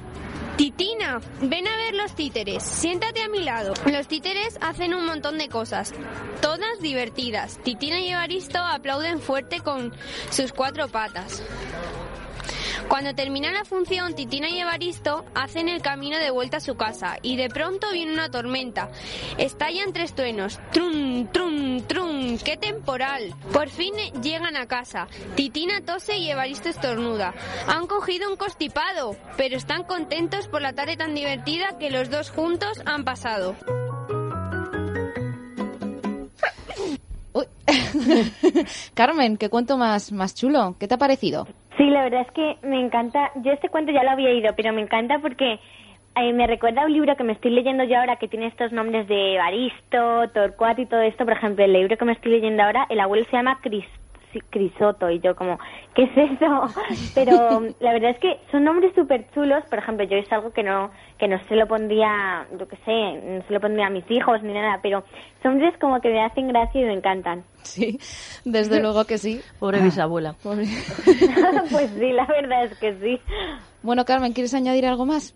Titina, 0.57 1.19
ven 1.41 1.67
a 1.67 1.75
ver 1.75 1.95
los 1.95 2.15
títeres, 2.15 2.63
siéntate 2.63 3.21
a 3.21 3.27
mi 3.27 3.43
lado. 3.43 3.73
Los 3.85 4.07
títeres 4.07 4.57
hacen 4.61 4.93
un 4.93 5.05
montón 5.05 5.37
de 5.37 5.49
cosas, 5.49 5.93
todas 6.41 6.79
divertidas. 6.81 7.59
Titina 7.63 7.99
y 7.99 8.09
Evaristo 8.09 8.59
aplauden 8.59 9.19
fuerte 9.19 9.59
con 9.59 9.93
sus 10.31 10.53
cuatro 10.53 10.87
patas. 10.87 11.43
Cuando 12.87 13.15
termina 13.15 13.51
la 13.51 13.65
función, 13.65 14.13
Titina 14.13 14.49
y 14.49 14.59
Evaristo 14.59 15.25
hacen 15.33 15.69
el 15.69 15.81
camino 15.81 16.17
de 16.17 16.29
vuelta 16.29 16.57
a 16.57 16.61
su 16.61 16.75
casa 16.75 17.17
y 17.21 17.35
de 17.35 17.49
pronto 17.49 17.91
viene 17.91 18.13
una 18.13 18.29
tormenta. 18.29 18.89
Estallan 19.37 19.91
tres 19.91 20.13
truenos. 20.13 20.59
Trum, 20.71 21.27
trum, 21.31 21.81
trum. 21.81 22.37
¡Qué 22.37 22.57
temporal! 22.57 23.33
Por 23.51 23.69
fin 23.69 23.93
llegan 24.21 24.55
a 24.55 24.67
casa. 24.67 25.07
Titina 25.35 25.81
tose 25.81 26.17
y 26.17 26.29
Evaristo 26.29 26.69
estornuda. 26.69 27.33
Han 27.67 27.87
cogido 27.87 28.29
un 28.29 28.37
constipado, 28.37 29.15
pero 29.35 29.57
están 29.57 29.83
contentos 29.83 30.47
por 30.47 30.61
la 30.61 30.73
tarde 30.73 30.95
tan 30.95 31.15
divertida 31.15 31.77
que 31.79 31.89
los 31.89 32.09
dos 32.09 32.29
juntos 32.29 32.81
han 32.85 33.03
pasado. 33.03 33.55
Carmen, 38.93 39.37
qué 39.37 39.49
cuento 39.49 39.77
más, 39.77 40.11
más 40.11 40.35
chulo. 40.35 40.75
¿Qué 40.79 40.87
te 40.87 40.95
ha 40.95 40.97
parecido? 40.97 41.47
Sí, 41.77 41.89
la 41.89 42.03
verdad 42.03 42.21
es 42.21 42.31
que 42.31 42.57
me 42.65 42.79
encanta. 42.79 43.31
Yo 43.35 43.51
este 43.51 43.69
cuento 43.69 43.91
ya 43.91 44.03
lo 44.03 44.11
había 44.11 44.29
oído, 44.29 44.53
pero 44.55 44.71
me 44.71 44.81
encanta 44.81 45.19
porque 45.19 45.59
eh, 46.15 46.33
me 46.33 46.47
recuerda 46.47 46.83
a 46.83 46.85
un 46.85 46.93
libro 46.93 47.15
que 47.17 47.23
me 47.23 47.33
estoy 47.33 47.51
leyendo 47.51 47.83
yo 47.83 47.99
ahora 47.99 48.15
que 48.15 48.27
tiene 48.27 48.47
estos 48.47 48.71
nombres 48.71 49.07
de 49.07 49.37
Baristo, 49.37 50.29
Torcuato 50.33 50.81
y 50.81 50.85
todo 50.85 51.01
esto. 51.01 51.25
Por 51.25 51.33
ejemplo, 51.33 51.65
el 51.65 51.73
libro 51.73 51.97
que 51.97 52.05
me 52.05 52.13
estoy 52.13 52.31
leyendo 52.31 52.63
ahora, 52.63 52.85
el 52.89 52.99
abuelo 52.99 53.25
se 53.25 53.35
llama 53.35 53.59
Cris 53.61 53.85
Crisoto 54.49 55.09
y 55.09 55.19
yo 55.19 55.35
como, 55.35 55.57
¿qué 55.93 56.03
es 56.03 56.31
eso? 56.31 56.73
Pero 57.15 57.61
la 57.79 57.93
verdad 57.93 58.11
es 58.11 58.19
que 58.19 58.39
son 58.51 58.63
nombres 58.63 58.93
súper 58.95 59.29
chulos. 59.33 59.63
Por 59.69 59.79
ejemplo, 59.79 60.05
yo 60.05 60.17
es 60.17 60.31
algo 60.31 60.51
que 60.51 60.63
no 60.63 60.91
que 61.17 61.27
no 61.27 61.41
se 61.45 61.55
lo 61.55 61.67
pondría, 61.67 62.45
yo 62.59 62.67
qué 62.67 62.77
sé, 62.85 63.21
no 63.25 63.41
se 63.47 63.53
lo 63.53 63.59
pondría 63.61 63.87
a 63.87 63.89
mis 63.89 64.09
hijos 64.11 64.43
ni 64.43 64.53
nada, 64.53 64.79
pero 64.81 65.03
son 65.41 65.53
nombres 65.53 65.79
como 65.79 66.01
que 66.01 66.09
me 66.09 66.23
hacen 66.23 66.47
gracia 66.49 66.81
y 66.81 66.85
me 66.85 66.93
encantan. 66.93 67.43
Sí, 67.63 67.99
desde 68.43 68.81
luego 68.81 69.05
que 69.05 69.17
sí. 69.17 69.41
Pobre 69.59 69.81
bisabuela. 69.81 70.35
pues 70.43 71.89
sí, 71.97 72.11
la 72.11 72.25
verdad 72.25 72.65
es 72.65 72.77
que 72.77 72.93
sí. 73.01 73.19
Bueno, 73.81 74.05
Carmen, 74.05 74.33
¿quieres 74.33 74.53
añadir 74.53 74.85
algo 74.85 75.05
más? 75.05 75.33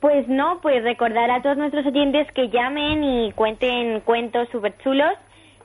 Pues 0.00 0.28
no, 0.28 0.60
pues 0.62 0.82
recordar 0.84 1.30
a 1.30 1.42
todos 1.42 1.56
nuestros 1.56 1.84
oyentes 1.86 2.28
que 2.32 2.48
llamen 2.48 3.02
y 3.02 3.32
cuenten 3.32 4.00
cuentos 4.00 4.48
súper 4.50 4.76
chulos 4.78 5.14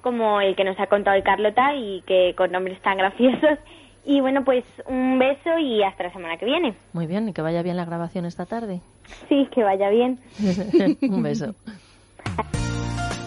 como 0.04 0.42
el 0.42 0.56
que 0.56 0.64
nos 0.64 0.80
ha 0.80 0.86
contado 0.88 1.16
hoy 1.16 1.24
Carlota 1.24 1.74
y 1.74 2.02
que 2.06 2.36
con 2.38 2.52
nombres 2.52 2.80
tan 2.82 2.98
graciosos. 2.98 3.58
Y 4.06 4.20
bueno, 4.20 4.44
pues 4.44 4.66
un 4.86 5.18
beso 5.18 5.58
y 5.58 5.82
hasta 5.82 6.04
la 6.04 6.12
semana 6.12 6.38
que 6.38 6.46
viene. 6.46 6.76
Muy 6.92 7.08
bien, 7.08 7.30
y 7.30 7.34
que 7.34 7.42
vaya 7.42 7.64
bien 7.64 7.78
la 7.78 7.86
grabación 7.86 8.26
esta 8.26 8.46
tarde. 8.46 8.82
Sí, 9.30 9.48
que 9.52 9.64
vaya 9.64 9.90
bien. 9.90 10.20
un 11.02 11.24
beso. 11.24 11.56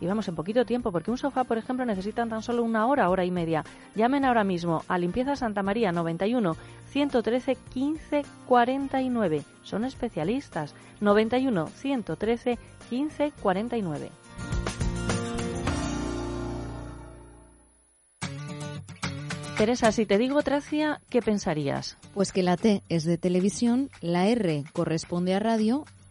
y 0.00 0.06
vamos 0.06 0.28
en 0.28 0.34
poquito 0.34 0.64
tiempo, 0.64 0.92
porque 0.92 1.10
un 1.10 1.18
sofá, 1.18 1.44
por 1.44 1.58
ejemplo, 1.58 1.84
necesitan 1.84 2.28
tan 2.28 2.42
solo 2.42 2.62
una 2.62 2.86
hora, 2.86 3.08
hora 3.08 3.24
y 3.24 3.30
media. 3.30 3.64
Llamen 3.94 4.24
ahora 4.24 4.44
mismo 4.44 4.84
a 4.88 4.98
Limpieza 4.98 5.36
Santa 5.36 5.62
María 5.62 5.92
91 5.92 6.56
113 6.90 7.56
15 7.72 8.22
49. 8.46 9.42
Son 9.62 9.84
especialistas. 9.84 10.74
91 11.00 11.66
113 11.66 12.58
15 12.90 13.32
49. 13.42 14.10
Teresa, 19.56 19.90
si 19.90 20.04
te 20.04 20.18
digo 20.18 20.42
Tracia, 20.42 21.00
¿qué 21.08 21.22
pensarías? 21.22 21.96
Pues 22.12 22.30
que 22.30 22.42
la 22.42 22.58
T 22.58 22.82
es 22.90 23.04
de 23.04 23.16
televisión, 23.16 23.88
la 24.02 24.26
R 24.26 24.64
corresponde 24.74 25.34
a 25.34 25.38
radio 25.38 25.86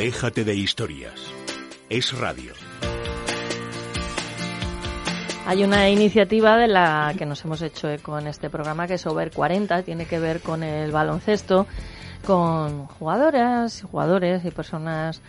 Déjate 0.00 0.44
de 0.44 0.54
historias. 0.54 1.20
Es 1.90 2.18
radio. 2.18 2.54
Hay 5.44 5.62
una 5.62 5.90
iniciativa 5.90 6.56
de 6.56 6.68
la 6.68 7.12
que 7.18 7.26
nos 7.26 7.44
hemos 7.44 7.60
hecho 7.60 7.90
eco 7.90 8.18
en 8.18 8.26
este 8.26 8.48
programa 8.48 8.86
que 8.86 8.94
es 8.94 9.06
Over 9.06 9.30
40, 9.30 9.82
tiene 9.82 10.06
que 10.06 10.18
ver 10.18 10.40
con 10.40 10.62
el 10.62 10.90
baloncesto, 10.90 11.66
con 12.26 12.86
jugadoras 12.86 13.82
jugadores 13.82 14.42
y 14.46 14.50
personas 14.50 15.20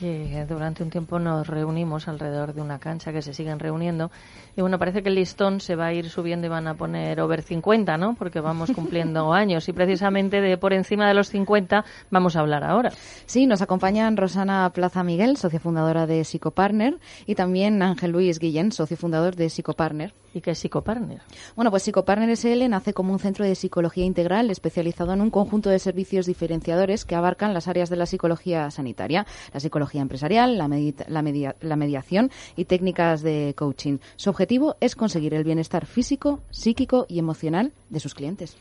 que 0.00 0.46
durante 0.48 0.82
un 0.82 0.88
tiempo 0.88 1.18
nos 1.18 1.46
reunimos 1.46 2.08
alrededor 2.08 2.54
de 2.54 2.62
una 2.62 2.78
cancha 2.78 3.12
que 3.12 3.20
se 3.20 3.34
siguen 3.34 3.58
reuniendo 3.58 4.10
y 4.58 4.60
bueno, 4.60 4.76
parece 4.76 5.04
que 5.04 5.08
el 5.08 5.14
listón 5.14 5.60
se 5.60 5.76
va 5.76 5.86
a 5.86 5.92
ir 5.92 6.10
subiendo 6.10 6.48
y 6.48 6.50
van 6.50 6.66
a 6.66 6.74
poner 6.74 7.20
over 7.20 7.42
50, 7.42 7.96
¿no? 7.96 8.16
Porque 8.16 8.40
vamos 8.40 8.72
cumpliendo 8.72 9.32
años 9.32 9.68
y 9.68 9.72
precisamente 9.72 10.40
de 10.40 10.58
por 10.58 10.72
encima 10.72 11.06
de 11.06 11.14
los 11.14 11.28
50 11.28 11.84
vamos 12.10 12.34
a 12.34 12.40
hablar 12.40 12.64
ahora. 12.64 12.90
Sí, 13.24 13.46
nos 13.46 13.62
acompañan 13.62 14.16
Rosana 14.16 14.68
Plaza 14.74 15.04
Miguel, 15.04 15.36
socio 15.36 15.60
fundadora 15.60 16.08
de 16.08 16.24
Psicopartner, 16.24 16.98
y 17.24 17.36
también 17.36 17.80
Ángel 17.82 18.10
Luis 18.10 18.40
Guillén, 18.40 18.72
socio 18.72 18.96
fundador 18.96 19.36
de 19.36 19.48
Psicopartner. 19.48 20.12
¿Y 20.34 20.40
qué 20.40 20.50
es 20.50 20.58
Psicopartner? 20.58 21.22
Bueno, 21.54 21.70
pues 21.70 21.84
Psicopartner 21.84 22.36
SL 22.36 22.68
nace 22.68 22.92
como 22.92 23.12
un 23.12 23.20
centro 23.20 23.44
de 23.44 23.54
psicología 23.54 24.04
integral 24.04 24.50
especializado 24.50 25.12
en 25.12 25.20
un 25.20 25.30
conjunto 25.30 25.70
de 25.70 25.78
servicios 25.78 26.26
diferenciadores 26.26 27.04
que 27.04 27.14
abarcan 27.14 27.54
las 27.54 27.68
áreas 27.68 27.90
de 27.90 27.96
la 27.96 28.06
psicología 28.06 28.72
sanitaria, 28.72 29.24
la 29.54 29.60
psicología 29.60 30.02
empresarial, 30.02 30.58
la, 30.58 30.68
la, 30.68 31.54
la 31.60 31.76
mediación 31.76 32.30
y 32.56 32.64
técnicas 32.64 33.22
de 33.22 33.54
coaching. 33.56 33.98
Su 34.16 34.30
objetivo 34.30 34.47
es 34.80 34.96
conseguir 34.96 35.34
el 35.34 35.44
bienestar 35.44 35.86
físico, 35.86 36.40
psíquico 36.50 37.06
y 37.08 37.18
emocional 37.18 37.72
de 37.90 38.00
sus 38.00 38.14
clientes. 38.14 38.56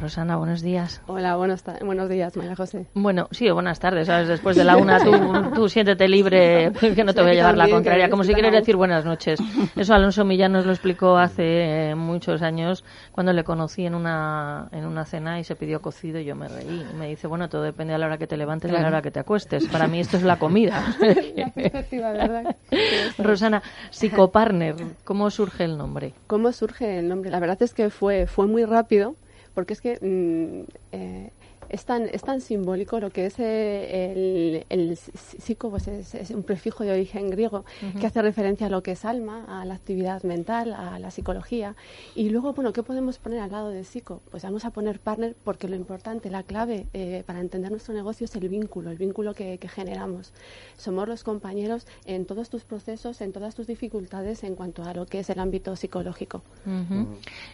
Rosana, 0.00 0.36
buenos 0.36 0.62
días. 0.62 1.02
Hola, 1.08 1.34
buenos, 1.34 1.64
buenos 1.84 2.08
días, 2.08 2.36
María 2.36 2.54
José. 2.54 2.86
Bueno, 2.94 3.26
sí, 3.32 3.50
buenas 3.50 3.80
tardes, 3.80 4.06
¿sabes? 4.06 4.28
Después 4.28 4.56
de 4.56 4.62
la 4.62 4.76
una, 4.76 5.00
tú, 5.52 5.68
siéntete 5.68 6.06
libre, 6.06 6.70
que 6.72 7.02
no 7.02 7.12
te 7.12 7.20
voy 7.20 7.32
a 7.32 7.34
llevar 7.34 7.56
la 7.56 7.68
contraria, 7.68 8.08
como 8.08 8.22
si 8.22 8.32
quieres 8.32 8.52
decir 8.52 8.76
buenas 8.76 9.04
noches. 9.04 9.40
Eso 9.74 9.94
Alonso 9.94 10.24
Millán 10.24 10.52
nos 10.52 10.66
lo 10.66 10.72
explicó 10.72 11.18
hace 11.18 11.90
eh, 11.90 11.94
muchos 11.96 12.42
años, 12.42 12.84
cuando 13.10 13.32
le 13.32 13.42
conocí 13.42 13.86
en 13.86 13.96
una, 13.96 14.68
en 14.70 14.86
una 14.86 15.04
cena 15.04 15.40
y 15.40 15.44
se 15.44 15.56
pidió 15.56 15.82
cocido 15.82 16.20
y 16.20 16.24
yo 16.24 16.36
me 16.36 16.46
reí. 16.46 16.86
Y 16.92 16.94
me 16.94 17.08
dice, 17.08 17.26
bueno, 17.26 17.48
todo 17.48 17.62
depende 17.62 17.92
de 17.92 17.98
la 17.98 18.06
hora 18.06 18.18
que 18.18 18.28
te 18.28 18.36
levantes 18.36 18.70
y 18.70 18.76
a 18.76 18.80
la 18.80 18.88
hora 18.88 19.02
que 19.02 19.10
te 19.10 19.18
acuestes. 19.18 19.66
Para 19.66 19.88
mí 19.88 19.98
esto 19.98 20.16
es 20.16 20.22
la 20.22 20.38
comida. 20.38 20.94
¿verdad? 21.90 22.56
Rosana, 23.18 23.62
Psicopartner, 23.90 24.76
¿cómo 25.02 25.28
surge 25.30 25.64
el 25.64 25.76
nombre? 25.76 26.14
¿Cómo 26.28 26.52
surge 26.52 27.00
el 27.00 27.08
nombre? 27.08 27.30
La 27.30 27.40
verdad 27.40 27.60
es 27.62 27.74
que 27.74 27.90
fue, 27.90 28.28
fue 28.28 28.46
muy 28.46 28.64
rápido 28.64 29.16
porque 29.58 29.72
es 29.72 29.80
que 29.80 29.98
mm, 30.00 30.70
eh, 30.92 31.32
es 31.68 31.84
tan, 31.84 32.08
es 32.12 32.22
tan 32.22 32.40
simbólico 32.40 32.98
lo 33.00 33.10
que 33.10 33.26
es 33.26 33.38
eh, 33.38 34.12
el, 34.12 34.66
el 34.68 34.96
psico, 34.96 35.70
pues 35.70 35.86
es, 35.88 36.30
un 36.30 36.42
prefijo 36.42 36.84
de 36.84 36.92
origen 36.92 37.30
griego 37.30 37.64
que 38.00 38.06
hace 38.06 38.22
referencia 38.22 38.68
a 38.68 38.70
lo 38.70 38.82
que 38.82 38.92
es 38.92 39.04
alma, 39.04 39.44
a 39.48 39.64
la 39.64 39.74
actividad 39.74 40.22
mental, 40.22 40.72
a 40.72 40.98
la 40.98 41.10
psicología. 41.10 41.76
Y 42.14 42.30
luego, 42.30 42.52
bueno, 42.54 42.72
¿qué 42.72 42.82
podemos 42.82 43.18
poner 43.18 43.40
al 43.40 43.52
lado 43.52 43.68
de 43.68 43.84
psico? 43.84 44.22
Pues 44.30 44.42
vamos 44.42 44.64
a 44.64 44.70
poner 44.70 45.00
partner 45.00 45.36
porque 45.44 45.68
lo 45.68 45.76
importante, 45.76 46.30
la 46.30 46.42
clave 46.42 46.86
eh, 46.94 47.22
para 47.26 47.40
entender 47.40 47.70
nuestro 47.70 47.94
negocio 47.94 48.24
es 48.24 48.34
el 48.36 48.48
vínculo, 48.48 48.90
el 48.90 48.98
vínculo 48.98 49.34
que, 49.34 49.58
generamos. 49.68 50.32
Somos 50.78 51.06
los 51.06 51.24
compañeros 51.24 51.86
en 52.06 52.24
todos 52.24 52.48
tus 52.48 52.64
procesos, 52.64 53.20
en 53.20 53.32
todas 53.32 53.54
tus 53.54 53.66
dificultades 53.66 54.42
en 54.44 54.54
cuanto 54.54 54.82
a 54.82 54.94
lo 54.94 55.04
que 55.04 55.18
es 55.18 55.28
el 55.28 55.38
ámbito 55.40 55.76
psicológico. 55.76 56.42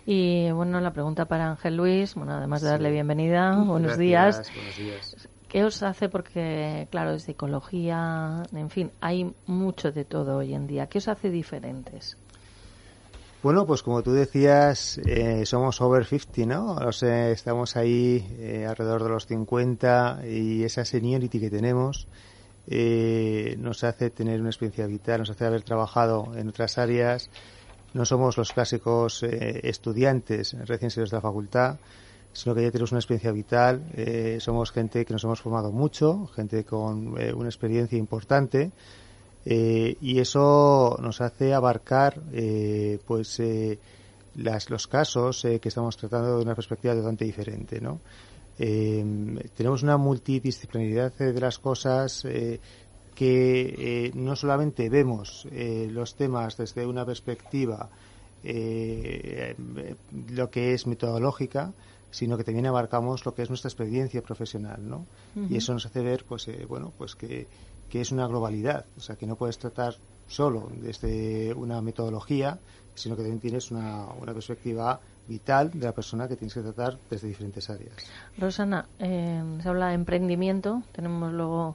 Y 0.06 0.50
bueno, 0.52 0.80
la 0.80 0.92
pregunta 0.92 1.24
para 1.24 1.50
Ángel 1.50 1.76
Luis, 1.76 2.14
bueno, 2.14 2.34
además 2.34 2.62
de 2.62 2.68
darle 2.68 2.92
bienvenida, 2.92 3.56
buenos 3.56 3.98
días 3.98 4.03
días. 4.04 4.52
¿Qué 5.48 5.62
os 5.62 5.82
hace? 5.82 6.08
Porque, 6.08 6.88
claro, 6.90 7.12
de 7.12 7.20
psicología, 7.20 8.42
en 8.52 8.70
fin, 8.70 8.90
hay 9.00 9.32
mucho 9.46 9.92
de 9.92 10.04
todo 10.04 10.38
hoy 10.38 10.52
en 10.52 10.66
día. 10.66 10.88
¿Qué 10.88 10.98
os 10.98 11.06
hace 11.06 11.30
diferentes? 11.30 12.16
Bueno, 13.44 13.66
pues 13.66 13.82
como 13.82 14.02
tú 14.02 14.12
decías, 14.12 14.98
eh, 15.06 15.44
somos 15.44 15.78
over 15.82 16.06
50, 16.06 16.46
¿no? 16.46 16.78
estamos 16.90 17.76
ahí 17.76 18.26
eh, 18.38 18.64
alrededor 18.66 19.02
de 19.02 19.10
los 19.10 19.26
50 19.26 20.22
y 20.26 20.64
esa 20.64 20.86
seniority 20.86 21.38
que 21.38 21.50
tenemos 21.50 22.08
eh, 22.66 23.54
nos 23.58 23.84
hace 23.84 24.08
tener 24.08 24.40
una 24.40 24.48
experiencia 24.48 24.86
vital, 24.86 25.20
nos 25.20 25.28
hace 25.28 25.44
haber 25.44 25.62
trabajado 25.62 26.32
en 26.34 26.48
otras 26.48 26.78
áreas. 26.78 27.28
No 27.92 28.06
somos 28.06 28.38
los 28.38 28.50
clásicos 28.50 29.22
estudiantes 29.22 30.56
recién 30.66 30.90
salidos 30.90 31.10
de 31.10 31.16
la 31.18 31.20
facultad, 31.20 31.76
sino 32.34 32.54
que 32.54 32.62
ya 32.62 32.70
tenemos 32.70 32.92
una 32.92 32.98
experiencia 32.98 33.32
vital. 33.32 33.86
Eh, 33.94 34.38
somos 34.40 34.72
gente 34.72 35.04
que 35.04 35.12
nos 35.12 35.22
hemos 35.24 35.40
formado 35.40 35.70
mucho, 35.70 36.26
gente 36.34 36.64
con 36.64 37.14
eh, 37.18 37.32
una 37.32 37.48
experiencia 37.48 37.96
importante. 37.96 38.72
Eh, 39.46 39.96
y 40.00 40.18
eso 40.18 40.98
nos 41.00 41.20
hace 41.20 41.54
abarcar 41.54 42.20
pues 43.06 43.42
los 44.34 44.86
casos 44.86 45.42
que 45.42 45.68
estamos 45.68 45.98
tratando 45.98 46.38
de 46.38 46.42
una 46.42 46.54
perspectiva 46.54 46.94
totalmente 46.94 47.26
diferente 47.26 47.78
¿no? 47.78 48.00
tenemos 48.56 49.82
una 49.82 49.98
multidisciplinaridad 49.98 51.12
de 51.12 51.38
las 51.38 51.58
cosas 51.58 52.26
que 53.14 54.10
no 54.14 54.34
solamente 54.34 54.88
vemos 54.88 55.46
los 55.52 56.14
temas 56.14 56.56
desde 56.56 56.86
una 56.86 57.04
perspectiva 57.04 57.90
lo 60.30 60.50
que 60.50 60.72
es 60.72 60.86
metodológica, 60.86 61.74
sino 62.14 62.36
que 62.36 62.44
también 62.44 62.66
abarcamos 62.66 63.26
lo 63.26 63.34
que 63.34 63.42
es 63.42 63.48
nuestra 63.48 63.68
experiencia 63.68 64.22
profesional, 64.22 64.88
¿no? 64.88 65.04
Y 65.50 65.56
eso 65.56 65.72
nos 65.72 65.84
hace 65.84 66.00
ver, 66.00 66.24
pues, 66.24 66.46
eh, 66.46 66.64
bueno, 66.64 66.92
pues 66.96 67.16
que, 67.16 67.48
que 67.90 68.00
es 68.00 68.12
una 68.12 68.28
globalidad, 68.28 68.86
o 68.96 69.00
sea, 69.00 69.16
que 69.16 69.26
no 69.26 69.34
puedes 69.34 69.58
tratar 69.58 69.96
solo 70.28 70.70
desde 70.80 71.52
una 71.54 71.82
metodología, 71.82 72.60
sino 72.94 73.16
que 73.16 73.22
también 73.22 73.40
tienes 73.40 73.72
una, 73.72 74.06
una 74.12 74.32
perspectiva 74.32 75.00
vital 75.26 75.72
de 75.72 75.86
la 75.86 75.92
persona 75.92 76.28
que 76.28 76.36
tienes 76.36 76.54
que 76.54 76.60
tratar 76.60 77.00
desde 77.10 77.26
diferentes 77.26 77.68
áreas. 77.68 77.96
Rosana, 78.38 78.86
eh, 79.00 79.42
se 79.60 79.68
habla 79.68 79.88
de 79.88 79.94
emprendimiento, 79.94 80.84
tenemos 80.92 81.32
luego 81.32 81.74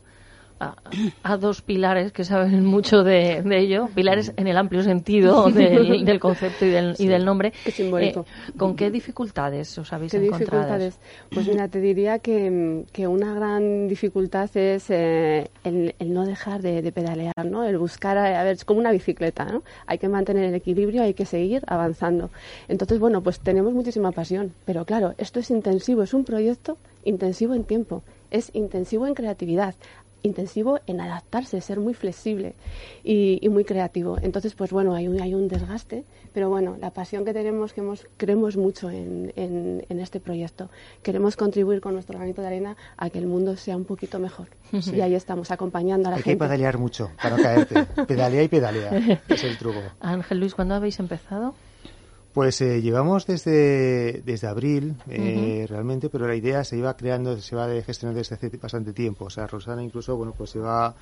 a, 0.59 0.75
a 1.23 1.37
dos 1.37 1.61
pilares 1.61 2.11
que 2.11 2.23
saben 2.23 2.65
mucho 2.75 3.03
de, 3.03 3.41
de 3.43 3.59
ello, 3.59 3.89
pilares 3.95 4.33
en 4.37 4.47
el 4.47 4.57
amplio 4.57 4.83
sentido 4.83 5.49
del, 5.51 6.05
del 6.05 6.19
concepto 6.19 6.65
y 6.65 6.69
del, 6.69 6.95
y 6.97 7.07
del 7.07 7.25
nombre. 7.25 7.53
Qué 7.63 7.71
simbólico. 7.71 8.25
Eh, 8.47 8.51
¿Con 8.57 8.75
qué 8.75 8.91
dificultades 8.91 9.77
os 9.77 9.91
habéis 9.93 10.11
¿Qué 10.11 10.17
encontrado? 10.17 10.61
dificultades? 10.63 10.99
Pues 11.33 11.47
mira, 11.47 11.67
te 11.67 11.79
diría 11.79 12.19
que, 12.19 12.83
que 12.91 13.07
una 13.07 13.33
gran 13.33 13.87
dificultad 13.87 14.49
es 14.55 14.89
eh, 14.89 15.49
el, 15.63 15.95
el 15.99 16.13
no 16.13 16.25
dejar 16.25 16.61
de, 16.61 16.81
de 16.81 16.91
pedalear, 16.91 17.45
¿no? 17.45 17.63
El 17.63 17.77
buscar, 17.77 18.17
a, 18.17 18.39
a 18.39 18.43
ver, 18.43 18.53
es 18.53 18.65
como 18.65 18.79
una 18.79 18.91
bicicleta, 18.91 19.45
¿no? 19.45 19.63
Hay 19.87 19.97
que 19.97 20.09
mantener 20.09 20.45
el 20.45 20.55
equilibrio, 20.55 21.03
hay 21.03 21.13
que 21.13 21.25
seguir 21.25 21.63
avanzando. 21.67 22.29
Entonces, 22.67 22.99
bueno, 22.99 23.21
pues 23.21 23.39
tenemos 23.39 23.73
muchísima 23.73 24.11
pasión, 24.11 24.53
pero 24.65 24.85
claro, 24.85 25.13
esto 25.17 25.39
es 25.39 25.49
intensivo, 25.51 26.03
es 26.03 26.13
un 26.13 26.23
proyecto 26.25 26.77
intensivo 27.05 27.53
en 27.55 27.63
tiempo, 27.63 28.03
es 28.31 28.51
intensivo 28.53 29.07
en 29.07 29.13
creatividad 29.13 29.75
intensivo 30.23 30.79
en 30.87 31.01
adaptarse, 31.01 31.61
ser 31.61 31.79
muy 31.79 31.93
flexible 31.93 32.53
y, 33.03 33.39
y, 33.41 33.49
muy 33.49 33.63
creativo. 33.65 34.17
Entonces, 34.21 34.53
pues 34.53 34.71
bueno, 34.71 34.93
hay 34.93 35.07
un, 35.07 35.21
hay 35.21 35.33
un 35.33 35.47
desgaste, 35.47 36.03
pero 36.33 36.49
bueno, 36.49 36.77
la 36.79 36.91
pasión 36.91 37.25
que 37.25 37.33
tenemos, 37.33 37.73
que 37.73 37.81
hemos, 37.81 38.07
creemos 38.17 38.57
mucho 38.57 38.89
en, 38.89 39.31
en, 39.35 39.85
en 39.89 39.99
este 39.99 40.19
proyecto. 40.19 40.69
Queremos 41.03 41.35
contribuir 41.35 41.81
con 41.81 41.93
nuestro 41.93 42.17
granito 42.17 42.41
de 42.41 42.47
arena 42.47 42.77
a 42.97 43.09
que 43.09 43.19
el 43.19 43.27
mundo 43.27 43.55
sea 43.57 43.75
un 43.77 43.85
poquito 43.85 44.19
mejor. 44.19 44.47
Sí. 44.81 44.95
Y 44.95 45.01
ahí 45.01 45.15
estamos, 45.15 45.51
acompañando 45.51 46.07
a 46.09 46.11
la 46.11 46.17
Hay 46.17 46.23
que 46.23 46.31
gente. 46.31 46.45
pedalear 46.45 46.77
mucho 46.77 47.11
para 47.21 47.37
no 47.37 47.43
caerte. 47.43 47.85
Pedalea 48.07 48.43
y 48.43 48.47
pedalea. 48.47 49.19
es 49.27 49.43
el 49.43 49.57
truco. 49.57 49.79
Ángel 49.99 50.39
Luis, 50.39 50.53
¿cuándo 50.55 50.75
habéis 50.75 50.99
empezado? 50.99 51.55
Pues 52.33 52.61
eh, 52.61 52.81
llevamos 52.81 53.25
desde, 53.25 54.21
desde 54.23 54.47
abril, 54.47 54.95
eh, 55.09 55.65
realmente, 55.67 56.09
pero 56.09 56.27
la 56.27 56.35
idea 56.35 56.63
se 56.63 56.77
iba 56.77 56.95
creando, 56.95 57.39
se 57.41 57.55
va 57.55 57.67
gestionando 57.81 58.19
desde 58.19 58.35
hace 58.35 58.49
bastante 58.57 58.93
tiempo. 58.93 59.25
O 59.25 59.29
sea, 59.29 59.47
Rosana 59.47 59.83
incluso, 59.83 60.15
bueno, 60.15 60.33
pues 60.37 60.51
se 60.51 60.59
va 60.59 60.93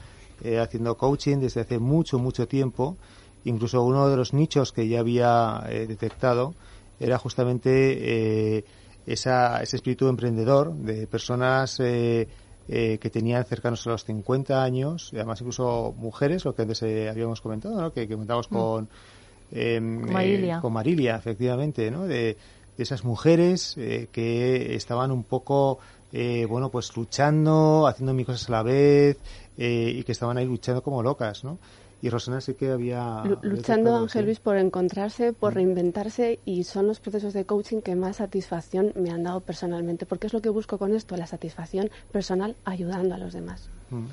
eh, 0.42 0.60
haciendo 0.60 0.96
coaching 0.96 1.38
desde 1.38 1.62
hace 1.62 1.80
mucho, 1.80 2.18
mucho 2.18 2.48
tiempo. 2.48 2.96
Incluso 3.44 3.84
uno 3.84 4.08
de 4.10 4.16
los 4.16 4.34
nichos 4.34 4.72
que 4.72 4.88
ya 4.88 5.00
había 5.02 5.64
eh, 5.70 5.86
detectado 5.86 6.54
era 7.00 7.18
justamente 7.18 8.58
eh, 8.58 8.66
esa, 9.06 9.62
ese 9.62 9.76
espíritu 9.78 10.08
emprendedor 10.08 10.74
de 10.74 11.08
personas 11.08 11.80
eh, 11.80 12.28
eh, 12.68 12.98
que 13.00 13.10
tenían 13.10 13.46
cercanos 13.46 13.86
a 13.88 13.92
los 13.92 14.04
50 14.04 14.62
años, 14.62 15.10
y 15.14 15.16
además 15.16 15.40
incluso 15.40 15.94
mujeres, 15.98 16.44
lo 16.44 16.54
que 16.54 16.64
antes 16.64 16.82
eh, 16.84 17.10
habíamos 17.10 17.40
comentado, 17.40 17.80
¿no? 17.80 17.94
que, 17.94 18.08
que 18.08 18.14
comentamos 18.14 18.52
Mm. 18.52 18.54
con, 18.54 18.90
eh, 19.52 19.76
Con 19.80 20.12
Marilia. 20.14 20.58
eh, 20.58 20.62
con 20.62 20.74
Marilia, 20.74 21.16
efectivamente, 21.16 21.89
¿no? 21.91 22.06
de, 22.08 22.38
de 22.78 22.84
esas 22.84 23.04
mujeres 23.04 23.76
eh, 23.78 24.08
que 24.12 24.76
estaban 24.76 25.12
un 25.12 25.24
poco, 25.24 25.80
eh, 26.12 26.45
bueno, 26.48 26.70
pues 26.70 26.95
luchando, 26.95 27.88
haciendo 27.88 28.14
mil 28.14 28.26
cosas 28.26 28.48
a 28.50 28.52
la 28.52 28.64
vez 28.64 29.18
eh, 29.58 29.91
y 29.95 30.04
que 30.04 30.12
estaban 30.12 30.38
ahí 30.38 30.45
luchando 30.45 30.82
como 30.84 31.02
locas, 31.04 31.43
¿no? 31.43 31.58
Y 32.02 32.10
Rosana 32.10 32.41
sí 32.41 32.54
que 32.54 32.70
había... 32.70 33.24
Lu- 33.26 33.38
había 33.38 33.39
Luchando, 33.41 33.95
Ángel. 33.95 34.26
Luis, 34.26 34.39
por 34.39 34.58
encontrarse, 34.58 35.34
por 35.34 35.56
reinventarse 35.56 36.39
y 36.45 36.64
son 36.64 36.86
los 36.88 37.00
procesos 37.00 37.34
de 37.34 37.45
coaching 37.45 37.82
que 37.82 37.95
más 37.95 38.18
satisfacción 38.18 38.93
me 38.95 39.10
han 39.10 39.24
dado 39.24 39.41
personalmente, 39.41 40.06
porque 40.06 40.28
es 40.28 40.34
lo 40.34 40.41
que 40.41 40.50
busco 40.50 40.78
con 40.78 40.93
esto, 40.93 41.18
la 41.18 41.26
satisfacción 41.26 41.89
personal 42.12 42.56
ayudando 42.66 43.16
a 43.16 43.18
los 43.18 43.34
demás. 43.34 43.70
Mm. 43.89 44.06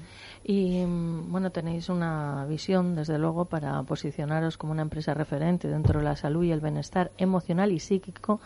Y 0.45 0.85
mm, 0.87 1.31
bueno, 1.31 1.51
tenéis 1.53 1.91
una 1.91 2.47
visión, 2.47 2.95
desde 2.95 3.19
luego, 3.19 3.45
para 3.47 3.83
posicionaros 3.83 4.57
como 4.57 4.73
una 4.73 4.83
empresa 4.83 5.13
referente 5.13 5.69
dentro 5.69 5.99
de 6.01 6.05
la 6.07 6.17
salud 6.17 6.45
y 6.45 6.53
el 6.53 6.61
bienestar 6.61 7.13
emocional 7.19 7.71
y 7.71 7.81
psíquico, 7.81 8.41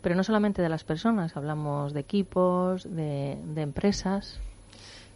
pero 0.00 0.14
no 0.14 0.24
solamente 0.24 0.62
de 0.62 0.68
las 0.70 0.84
personas, 0.84 1.36
hablamos 1.36 1.92
de 1.92 2.00
equipos, 2.00 2.84
de, 2.84 3.38
de 3.44 3.60
empresas. 3.62 4.40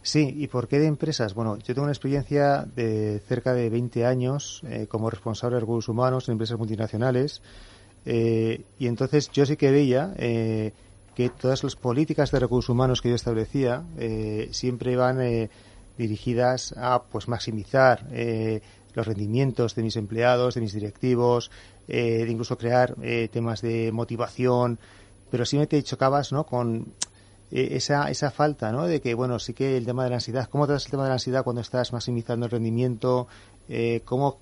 Sí, 0.03 0.33
¿y 0.37 0.47
por 0.47 0.67
qué 0.67 0.79
de 0.79 0.87
empresas? 0.87 1.33
Bueno, 1.33 1.57
yo 1.57 1.73
tengo 1.73 1.83
una 1.83 1.93
experiencia 1.93 2.67
de 2.75 3.21
cerca 3.27 3.53
de 3.53 3.69
20 3.69 4.05
años 4.05 4.61
eh, 4.67 4.85
como 4.87 5.09
responsable 5.09 5.55
de 5.55 5.61
recursos 5.61 5.89
humanos 5.89 6.27
en 6.27 6.33
empresas 6.33 6.57
multinacionales 6.57 7.41
eh, 8.05 8.65
y 8.77 8.87
entonces 8.87 9.31
yo 9.31 9.45
sí 9.45 9.55
que 9.55 9.71
veía 9.71 10.13
eh, 10.17 10.73
que 11.15 11.29
todas 11.29 11.63
las 11.63 11.75
políticas 11.75 12.31
de 12.31 12.39
recursos 12.39 12.69
humanos 12.69 13.01
que 13.01 13.09
yo 13.09 13.15
establecía 13.15 13.83
eh, 13.97 14.49
siempre 14.51 14.91
iban 14.91 15.21
eh, 15.21 15.49
dirigidas 15.97 16.73
a 16.77 17.03
pues 17.03 17.27
maximizar 17.27 18.07
eh, 18.11 18.61
los 18.93 19.07
rendimientos 19.07 19.75
de 19.75 19.83
mis 19.83 19.95
empleados, 19.95 20.55
de 20.55 20.61
mis 20.61 20.73
directivos, 20.73 21.49
de 21.87 22.27
incluso 22.29 22.57
crear 22.57 22.95
temas 23.31 23.61
de 23.61 23.91
motivación, 23.91 24.79
pero 25.31 25.45
siempre 25.45 25.65
te 25.65 25.83
chocabas 25.83 26.31
¿no? 26.31 26.45
con 26.45 26.93
eh, 27.55 27.75
esa, 27.75 28.09
esa 28.09 28.31
falta, 28.31 28.71
¿no? 28.71 28.87
De 28.87 28.99
que, 28.99 29.13
bueno, 29.13 29.37
sí 29.37 29.53
que 29.53 29.77
el 29.77 29.85
tema 29.85 30.03
de 30.03 30.09
la 30.09 30.15
ansiedad, 30.15 30.49
¿cómo 30.49 30.65
tratas 30.65 30.85
el 30.85 30.91
tema 30.91 31.03
de 31.03 31.09
la 31.09 31.15
ansiedad 31.15 31.43
cuando 31.43 31.61
estás 31.61 31.93
maximizando 31.93 32.47
el 32.47 32.51
rendimiento? 32.51 33.27
Eh, 33.69 34.01
¿Cómo 34.05 34.39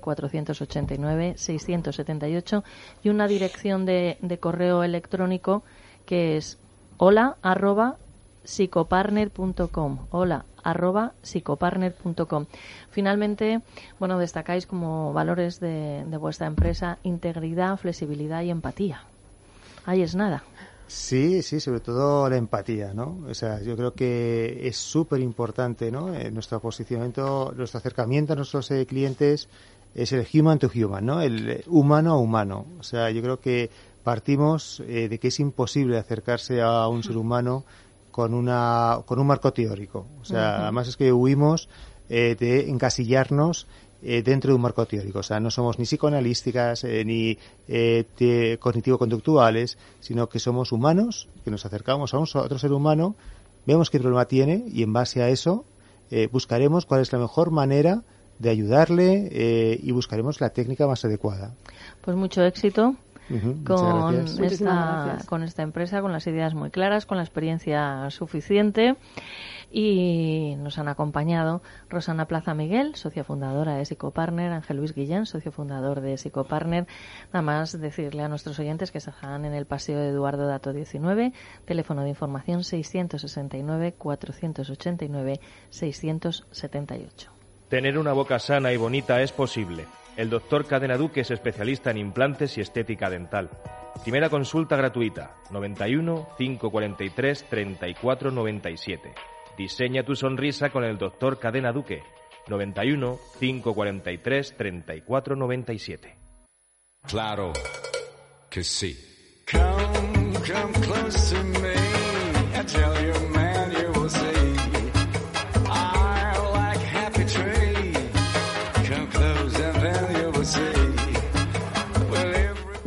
669-489-678. 0.02 2.62
Y 3.02 3.08
una 3.08 3.26
dirección 3.26 3.86
de, 3.86 4.18
correo 4.40 4.82
electrónico 4.82 5.62
que 6.06 6.36
es 6.36 6.58
hola 6.96 7.36
arroba 7.42 7.96
psicopartner.com 8.44 9.98
hola 10.10 10.44
arroba 10.64 11.12
psicopartner.com 11.22 12.46
finalmente 12.90 13.60
bueno 14.00 14.18
destacáis 14.18 14.66
como 14.66 15.12
valores 15.12 15.60
de, 15.60 16.04
de 16.04 16.16
vuestra 16.16 16.48
empresa 16.48 16.98
integridad 17.04 17.76
flexibilidad 17.76 18.42
y 18.42 18.50
empatía 18.50 19.04
ahí 19.86 20.02
es 20.02 20.16
nada 20.16 20.42
Sí, 20.92 21.40
sí, 21.40 21.58
sobre 21.58 21.80
todo 21.80 22.28
la 22.28 22.36
empatía, 22.36 22.92
¿no? 22.92 23.24
O 23.26 23.32
sea, 23.32 23.62
yo 23.62 23.76
creo 23.76 23.94
que 23.94 24.68
es 24.68 24.76
súper 24.76 25.20
importante, 25.20 25.90
¿no? 25.90 26.14
Eh, 26.14 26.30
nuestro 26.30 26.60
posicionamiento, 26.60 27.50
nuestro 27.56 27.78
acercamiento 27.78 28.34
a 28.34 28.36
nuestros 28.36 28.70
eh, 28.72 28.84
clientes 28.84 29.48
es 29.94 30.12
el 30.12 30.26
human 30.32 30.58
to 30.58 30.70
human, 30.74 31.06
¿no? 31.06 31.20
El 31.20 31.48
eh, 31.48 31.64
humano 31.66 32.12
a 32.12 32.18
humano. 32.18 32.66
O 32.78 32.82
sea, 32.82 33.10
yo 33.10 33.22
creo 33.22 33.40
que 33.40 33.70
partimos 34.02 34.82
eh, 34.86 35.08
de 35.08 35.18
que 35.18 35.28
es 35.28 35.40
imposible 35.40 35.98
acercarse 35.98 36.60
a 36.60 36.88
un 36.88 37.02
ser 37.02 37.16
humano 37.16 37.64
con 38.10 38.34
una 38.34 38.98
con 39.06 39.18
un 39.18 39.26
marco 39.26 39.52
teórico. 39.52 40.06
O 40.20 40.24
sea, 40.24 40.62
además 40.62 40.88
es 40.88 40.96
que 40.96 41.12
huimos 41.12 41.68
eh, 42.08 42.36
de 42.38 42.68
encasillarnos 42.68 43.66
eh, 44.02 44.22
dentro 44.22 44.50
de 44.50 44.56
un 44.56 44.62
marco 44.62 44.84
teórico. 44.86 45.20
O 45.20 45.22
sea, 45.22 45.38
no 45.38 45.50
somos 45.50 45.78
ni 45.78 45.84
psicoanalísticas 45.84 46.84
eh, 46.84 47.04
ni 47.04 47.38
eh, 47.68 48.58
cognitivo-conductuales, 48.60 49.78
sino 50.00 50.28
que 50.28 50.40
somos 50.40 50.72
humanos, 50.72 51.28
que 51.44 51.50
nos 51.50 51.64
acercamos 51.64 52.12
a, 52.12 52.18
un, 52.18 52.26
a 52.34 52.38
otro 52.40 52.58
ser 52.58 52.72
humano, 52.72 53.14
vemos 53.64 53.90
qué 53.90 54.00
problema 54.00 54.26
tiene 54.26 54.64
y 54.72 54.82
en 54.82 54.92
base 54.92 55.22
a 55.22 55.28
eso 55.28 55.64
eh, 56.10 56.28
buscaremos 56.30 56.84
cuál 56.84 57.00
es 57.00 57.12
la 57.12 57.20
mejor 57.20 57.52
manera 57.52 58.02
de 58.42 58.50
ayudarle 58.50 59.28
eh, 59.30 59.80
y 59.80 59.92
buscaremos 59.92 60.40
la 60.40 60.50
técnica 60.50 60.86
más 60.86 61.04
adecuada. 61.04 61.54
Pues 62.02 62.16
mucho 62.16 62.42
éxito 62.42 62.96
esta, 64.40 65.18
con 65.26 65.42
esta 65.42 65.62
empresa, 65.62 66.00
con 66.02 66.12
las 66.12 66.26
ideas 66.26 66.54
muy 66.54 66.70
claras, 66.70 67.06
con 67.06 67.16
la 67.16 67.22
experiencia 67.22 68.10
suficiente. 68.10 68.96
Y 69.74 70.54
nos 70.58 70.78
han 70.78 70.88
acompañado 70.88 71.62
Rosana 71.88 72.26
Plaza 72.26 72.52
Miguel, 72.52 72.94
socia 72.94 73.24
fundadora 73.24 73.74
de 73.74 73.86
Psicopartner, 73.86 74.52
Ángel 74.52 74.76
Luis 74.76 74.94
Guillén, 74.94 75.24
socio 75.24 75.50
fundador 75.50 76.02
de 76.02 76.18
Psicopartner. 76.18 76.86
Nada 77.32 77.42
más 77.42 77.80
decirle 77.80 78.22
a 78.22 78.28
nuestros 78.28 78.58
oyentes 78.58 78.90
que 78.90 78.98
están 78.98 79.46
en 79.46 79.54
el 79.54 79.64
paseo 79.64 79.98
de 79.98 80.10
Eduardo 80.10 80.46
Dato 80.46 80.74
19, 80.74 81.32
teléfono 81.64 82.02
de 82.02 82.10
información 82.10 82.64
669 82.64 83.94
489 83.96 85.40
678. 85.70 87.41
Tener 87.72 87.96
una 87.96 88.12
boca 88.12 88.38
sana 88.38 88.70
y 88.74 88.76
bonita 88.76 89.22
es 89.22 89.32
posible. 89.32 89.86
El 90.18 90.28
doctor 90.28 90.66
Cadena 90.66 90.98
Duque 90.98 91.22
es 91.22 91.30
especialista 91.30 91.90
en 91.90 91.96
implantes 91.96 92.58
y 92.58 92.60
estética 92.60 93.08
dental. 93.08 93.48
Primera 94.02 94.28
consulta 94.28 94.76
gratuita, 94.76 95.36
91 95.50 96.28
543 96.36 97.44
34 97.48 98.30
97. 98.30 99.14
Diseña 99.56 100.02
tu 100.02 100.14
sonrisa 100.14 100.68
con 100.68 100.84
el 100.84 100.98
doctor 100.98 101.38
Cadena 101.38 101.72
Duque, 101.72 102.02
91 102.48 103.18
543 103.40 104.56
34 104.58 105.34
97. 105.34 106.16
Claro 107.08 107.54
que 108.50 108.64
sí. 108.64 108.98
Come, 109.50 110.34
come 110.34 110.86
close 110.86 111.34
to 111.34 111.42
me. 111.42 111.72
I 112.54 112.64
tell 112.66 113.02
you, 113.02 113.41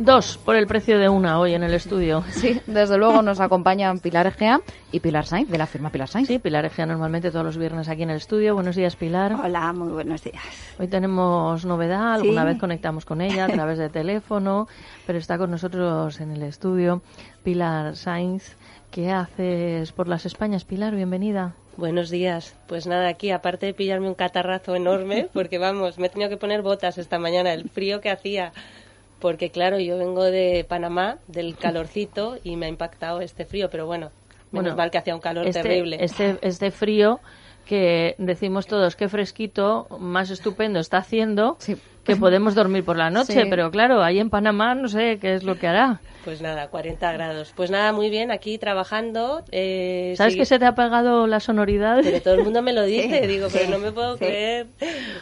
Dos 0.06 0.38
por 0.38 0.54
el 0.54 0.68
precio 0.68 1.00
de 1.00 1.08
una 1.08 1.40
hoy 1.40 1.54
en 1.54 1.64
el 1.64 1.74
estudio. 1.74 2.22
Sí, 2.30 2.60
desde 2.68 2.96
luego 2.96 3.22
nos 3.22 3.40
acompañan 3.40 3.98
Pilar 3.98 4.28
Egea 4.28 4.60
y 4.92 5.00
Pilar 5.00 5.26
Sainz, 5.26 5.50
de 5.50 5.58
la 5.58 5.66
firma 5.66 5.90
Pilar 5.90 6.06
Sainz. 6.06 6.28
Sí, 6.28 6.38
Pilar 6.38 6.64
Egea 6.64 6.86
normalmente 6.86 7.32
todos 7.32 7.44
los 7.44 7.58
viernes 7.58 7.88
aquí 7.88 8.04
en 8.04 8.10
el 8.10 8.18
estudio. 8.18 8.54
Buenos 8.54 8.76
días, 8.76 8.94
Pilar. 8.94 9.34
Hola, 9.34 9.72
muy 9.72 9.88
buenos 9.88 10.22
días. 10.22 10.40
Hoy 10.78 10.86
tenemos 10.86 11.64
novedad, 11.64 12.14
alguna 12.14 12.42
Sí. 12.42 12.46
vez 12.46 12.58
conectamos 12.58 13.04
con 13.04 13.20
ella 13.20 13.46
a 13.46 13.48
través 13.48 13.78
de 13.78 13.88
teléfono, 13.90 14.68
pero 15.08 15.18
está 15.18 15.38
con 15.38 15.50
nosotros 15.50 16.20
en 16.20 16.30
el 16.30 16.42
estudio 16.44 17.02
Pilar 17.42 17.96
Sainz. 17.96 18.56
¿Qué 18.92 19.10
haces 19.10 19.90
por 19.90 20.06
las 20.06 20.24
Españas, 20.24 20.64
Pilar? 20.64 20.94
Bienvenida. 20.94 21.54
Buenos 21.76 22.10
días. 22.10 22.54
Pues 22.68 22.86
nada, 22.86 23.08
aquí 23.08 23.32
aparte 23.32 23.66
de 23.66 23.74
pillarme 23.74 24.06
un 24.08 24.14
catarrazo 24.14 24.76
enorme, 24.76 25.28
porque 25.34 25.58
vamos, 25.58 25.98
me 25.98 26.06
he 26.06 26.10
tenido 26.10 26.30
que 26.30 26.36
poner 26.36 26.62
botas 26.62 26.96
esta 26.96 27.18
mañana, 27.18 27.52
el 27.52 27.68
frío 27.68 28.00
que 28.00 28.10
hacía. 28.10 28.52
Porque 29.20 29.50
claro, 29.50 29.78
yo 29.78 29.96
vengo 29.96 30.24
de 30.24 30.64
Panamá, 30.68 31.18
del 31.26 31.56
calorcito, 31.56 32.38
y 32.44 32.56
me 32.56 32.66
ha 32.66 32.68
impactado 32.68 33.20
este 33.20 33.44
frío, 33.44 33.70
pero 33.70 33.86
bueno, 33.86 34.10
menos 34.50 34.72
Bueno, 34.72 34.76
mal 34.76 34.90
que 34.90 34.98
hacía 34.98 35.14
un 35.14 35.20
calor 35.20 35.46
este, 35.46 35.62
terrible. 35.62 35.96
Este, 36.00 36.38
este 36.42 36.70
frío 36.70 37.20
que 37.64 38.14
decimos 38.18 38.66
todos 38.66 38.94
qué 38.94 39.08
fresquito, 39.08 39.88
más 39.98 40.30
estupendo 40.30 40.78
está 40.78 40.98
haciendo, 40.98 41.58
que 42.06 42.16
podemos 42.16 42.54
dormir 42.54 42.84
por 42.84 42.96
la 42.96 43.10
noche, 43.10 43.32
Sí. 43.42 43.46
pero 43.50 43.70
claro, 43.70 44.02
ahí 44.02 44.18
en 44.18 44.30
Panamá 44.30 44.74
no 44.74 44.88
sé 44.88 45.18
qué 45.20 45.34
es 45.34 45.42
lo 45.44 45.58
que 45.58 45.66
hará. 45.66 46.00
Pues 46.24 46.40
nada, 46.42 46.68
40 46.70 47.12
grados. 47.12 47.52
Pues 47.54 47.70
nada, 47.70 47.92
muy 47.92 48.10
bien, 48.10 48.32
aquí 48.32 48.58
trabajando. 48.58 49.44
eh, 49.52 50.14
¿Sabes 50.16 50.32
sigue- 50.32 50.42
que 50.42 50.46
se 50.46 50.58
te 50.58 50.64
ha 50.64 50.74
pegado 50.74 51.28
la 51.28 51.38
sonoridad? 51.38 52.00
Pero 52.02 52.20
todo 52.20 52.34
el 52.34 52.42
mundo 52.42 52.62
me 52.62 52.72
lo 52.72 52.82
dice, 52.86 53.20
Sí, 53.20 53.26
digo, 53.28 53.48
sí, 53.48 53.58
pero 53.58 53.70
no 53.70 53.78
me 53.78 53.92
puedo 53.92 54.16
creer. 54.18 54.66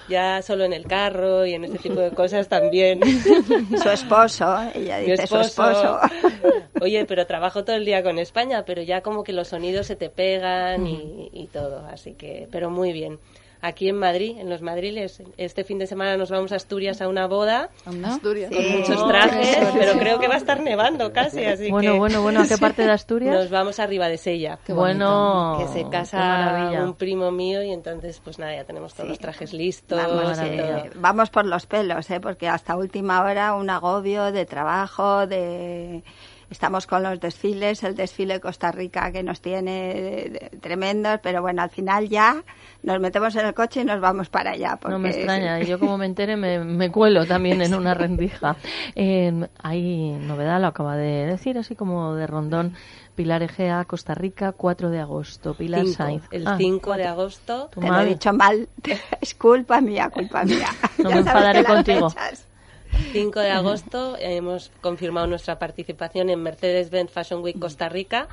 Ya 0.09 0.41
solo 0.41 0.65
en 0.65 0.73
el 0.73 0.87
carro 0.87 1.45
y 1.45 1.53
en 1.55 1.65
ese 1.65 1.79
tipo 1.79 2.01
de 2.01 2.11
cosas 2.13 2.49
también. 2.49 3.01
Su 3.83 3.91
esposo, 3.91 4.59
ella 4.75 4.99
dice 4.99 5.27
su 5.27 5.37
esposo. 5.39 5.99
Oye, 6.81 7.05
pero 7.05 7.27
trabajo 7.27 7.65
todo 7.65 7.77
el 7.77 7.85
día 7.85 8.03
con 8.03 8.19
España, 8.19 8.65
pero 8.65 8.81
ya 8.83 9.03
como 9.03 9.25
que 9.25 9.33
los 9.35 9.49
sonidos 9.49 9.87
se 9.87 9.97
te 9.97 10.09
pegan 10.09 10.87
y, 10.87 11.29
y 11.33 11.47
todo, 11.49 11.87
así 11.87 12.15
que, 12.15 12.49
pero 12.51 12.71
muy 12.71 12.93
bien. 12.93 13.19
Aquí 13.67 13.89
en 13.89 13.97
Madrid, 13.99 14.37
en 14.39 14.51
los 14.51 14.61
Madriles, 14.61 15.23
este 15.39 15.65
fin 15.65 15.79
de 15.79 15.87
semana 15.87 16.19
nos 16.19 16.31
vamos 16.31 16.53
a 16.53 16.57
Asturias 16.57 17.01
a 17.01 17.09
una 17.09 17.27
boda 17.27 17.71
Asturias. 18.05 18.51
con 18.53 18.63
Sí. 18.63 18.75
muchos 18.77 19.01
Oh, 19.01 19.09
trajes, 19.09 19.57
pero 19.79 19.99
creo 19.99 20.19
que 20.19 20.29
va 20.29 20.35
a 20.35 20.37
estar 20.37 20.61
nevando 20.61 21.15
casi, 21.15 21.43
así 21.47 21.71
Bueno, 21.71 21.93
que... 21.93 21.99
bueno, 21.99 22.21
bueno, 22.21 22.43
¿a 22.43 22.47
qué 22.47 22.59
parte 22.59 22.83
de 22.83 22.91
Asturias? 22.91 23.35
Nos 23.35 23.49
vamos 23.49 23.79
arriba 23.79 24.09
de 24.09 24.19
Sella. 24.19 24.59
Qué 24.67 24.75
Bueno, 24.75 25.57
que 25.59 25.69
se 25.69 25.89
casa 25.89 26.75
un 26.83 26.93
primo 26.93 27.31
mío 27.31 27.63
y 27.63 27.71
entonces 27.71 28.21
pues 28.23 28.39
nada, 28.39 28.55
ya 28.55 28.65
tenemos 28.65 28.93
todos 28.93 29.09
los 29.09 29.19
trajes 29.19 29.55
listos. 29.55 29.99
Vamos, 29.99 30.39
y 30.39 30.43
eh, 30.45 30.91
todo. 30.93 31.01
vamos 31.01 31.31
por 31.31 31.47
los 31.47 31.65
pelos, 31.65 32.11
¿eh? 32.11 32.21
porque 32.21 32.49
hasta 32.49 32.77
última 32.77 33.23
hora 33.23 33.55
un 33.55 33.71
agobio 33.71 34.31
de 34.31 34.45
trabajo, 34.45 35.27
de 35.27 36.03
estamos 36.55 36.87
con 36.87 37.03
los 37.03 37.19
desfiles, 37.21 37.83
el 37.83 37.95
desfile 37.97 38.41
Costa 38.41 38.71
Rica 38.71 39.11
que 39.13 39.23
nos 39.25 39.41
tiene 39.41 39.93
de- 39.95 40.31
de- 40.51 40.59
tremendos, 40.61 41.19
pero 41.23 41.43
bueno, 41.43 41.63
al 41.63 41.71
final 41.71 42.09
ya 42.09 42.43
nos 42.83 43.01
metemos 43.01 43.35
en 43.37 43.47
el 43.47 43.55
coche 43.55 43.81
y 43.81 43.85
nos 43.85 44.01
vamos 44.01 44.29
para 44.29 44.53
allá. 44.53 44.79
No 44.89 44.99
me 45.01 45.11
extraña, 45.11 45.61
y 45.61 45.67
yo 45.67 45.79
como 45.81 45.99
me 45.99 46.07
entere 46.07 46.37
me, 46.37 46.61
me 46.61 46.91
cuelo 46.93 47.27
también 47.27 47.61
en 47.61 47.75
una 47.75 47.93
rendija. 47.95 48.57
Eh, 48.95 49.47
hay 49.63 50.13
novedad, 50.13 50.61
lo 50.61 50.69
acaba 50.69 50.97
de 50.97 51.27
decir, 51.27 51.59
así 51.59 51.75
como 51.75 52.15
de 52.15 52.27
rondón. 52.27 52.75
Pilar 53.17 53.43
Egea, 53.45 53.85
Costa 53.85 54.13
Rica, 54.15 54.51
4 54.53 54.91
de 54.91 54.99
agosto. 55.01 55.55
Pilar 55.55 55.83
Cinco, 55.83 55.93
Sainz. 55.97 56.25
el 56.33 56.49
Ah, 56.49 56.57
5 56.59 56.95
de 56.97 57.05
agosto. 57.07 57.71
Te 57.73 57.81
lo 57.81 58.01
he 58.01 58.07
dicho 58.07 58.33
mal, 58.33 58.69
es 59.21 59.35
culpa 59.37 59.81
mía, 59.81 60.11
culpa 60.11 60.45
mía. 60.45 60.67
No 60.99 61.05
Ya 61.11 61.15
me 61.17 61.21
enfadaré 61.21 61.65
contigo. 61.65 62.11
fechas- 62.11 62.47
5 63.13 63.41
de 63.41 63.51
agosto 63.51 64.17
hemos 64.19 64.71
confirmado 64.81 65.27
nuestra 65.27 65.59
participación 65.59 66.31
en 66.31 66.43
Mercedes-Benz 66.43 67.11
Fashion 67.11 67.43
Week 67.43 67.59
Costa 67.59 67.89
Rica. 67.89 68.29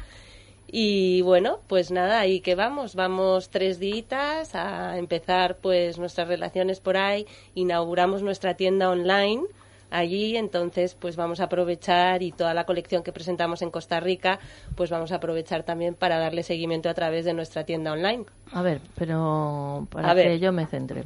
Y 0.74 1.22
bueno, 1.24 1.60
pues 1.68 1.92
nada, 1.92 2.20
ahí 2.20 2.40
que 2.40 2.56
vamos. 2.56 2.96
Vamos 2.96 3.50
tres 3.50 3.80
días 3.80 4.56
a 4.56 4.98
empezar 4.98 5.58
pues 5.58 6.00
nuestras 6.00 6.28
relaciones 6.28 6.80
por 6.80 6.98
ahí. 6.98 7.26
Inauguramos 7.56 8.24
nuestra 8.24 8.54
tienda 8.56 8.90
online 8.90 9.44
allí, 9.90 10.38
entonces 10.38 10.96
pues 10.98 11.18
vamos 11.18 11.42
a 11.42 11.46
aprovechar 11.46 12.24
y 12.24 12.32
toda 12.32 12.54
la 12.54 12.64
colección 12.66 13.04
que 13.04 13.12
presentamos 13.12 13.62
en 13.62 13.70
Costa 13.72 14.00
Rica, 14.00 14.40
pues 14.76 14.90
vamos 14.90 15.12
a 15.12 15.16
aprovechar 15.16 15.64
también 15.64 15.96
para 15.96 16.18
darle 16.18 16.44
seguimiento 16.44 16.88
a 16.90 16.94
través 16.94 17.26
de 17.26 17.34
nuestra 17.34 17.66
tienda 17.66 17.92
online. 17.92 18.24
A 18.54 18.62
ver, 18.62 18.80
pero 18.96 19.86
para 19.92 20.12
A 20.12 20.16
que 20.16 20.30
ver. 20.30 20.40
yo 20.40 20.54
me 20.54 20.66
centre. 20.68 21.04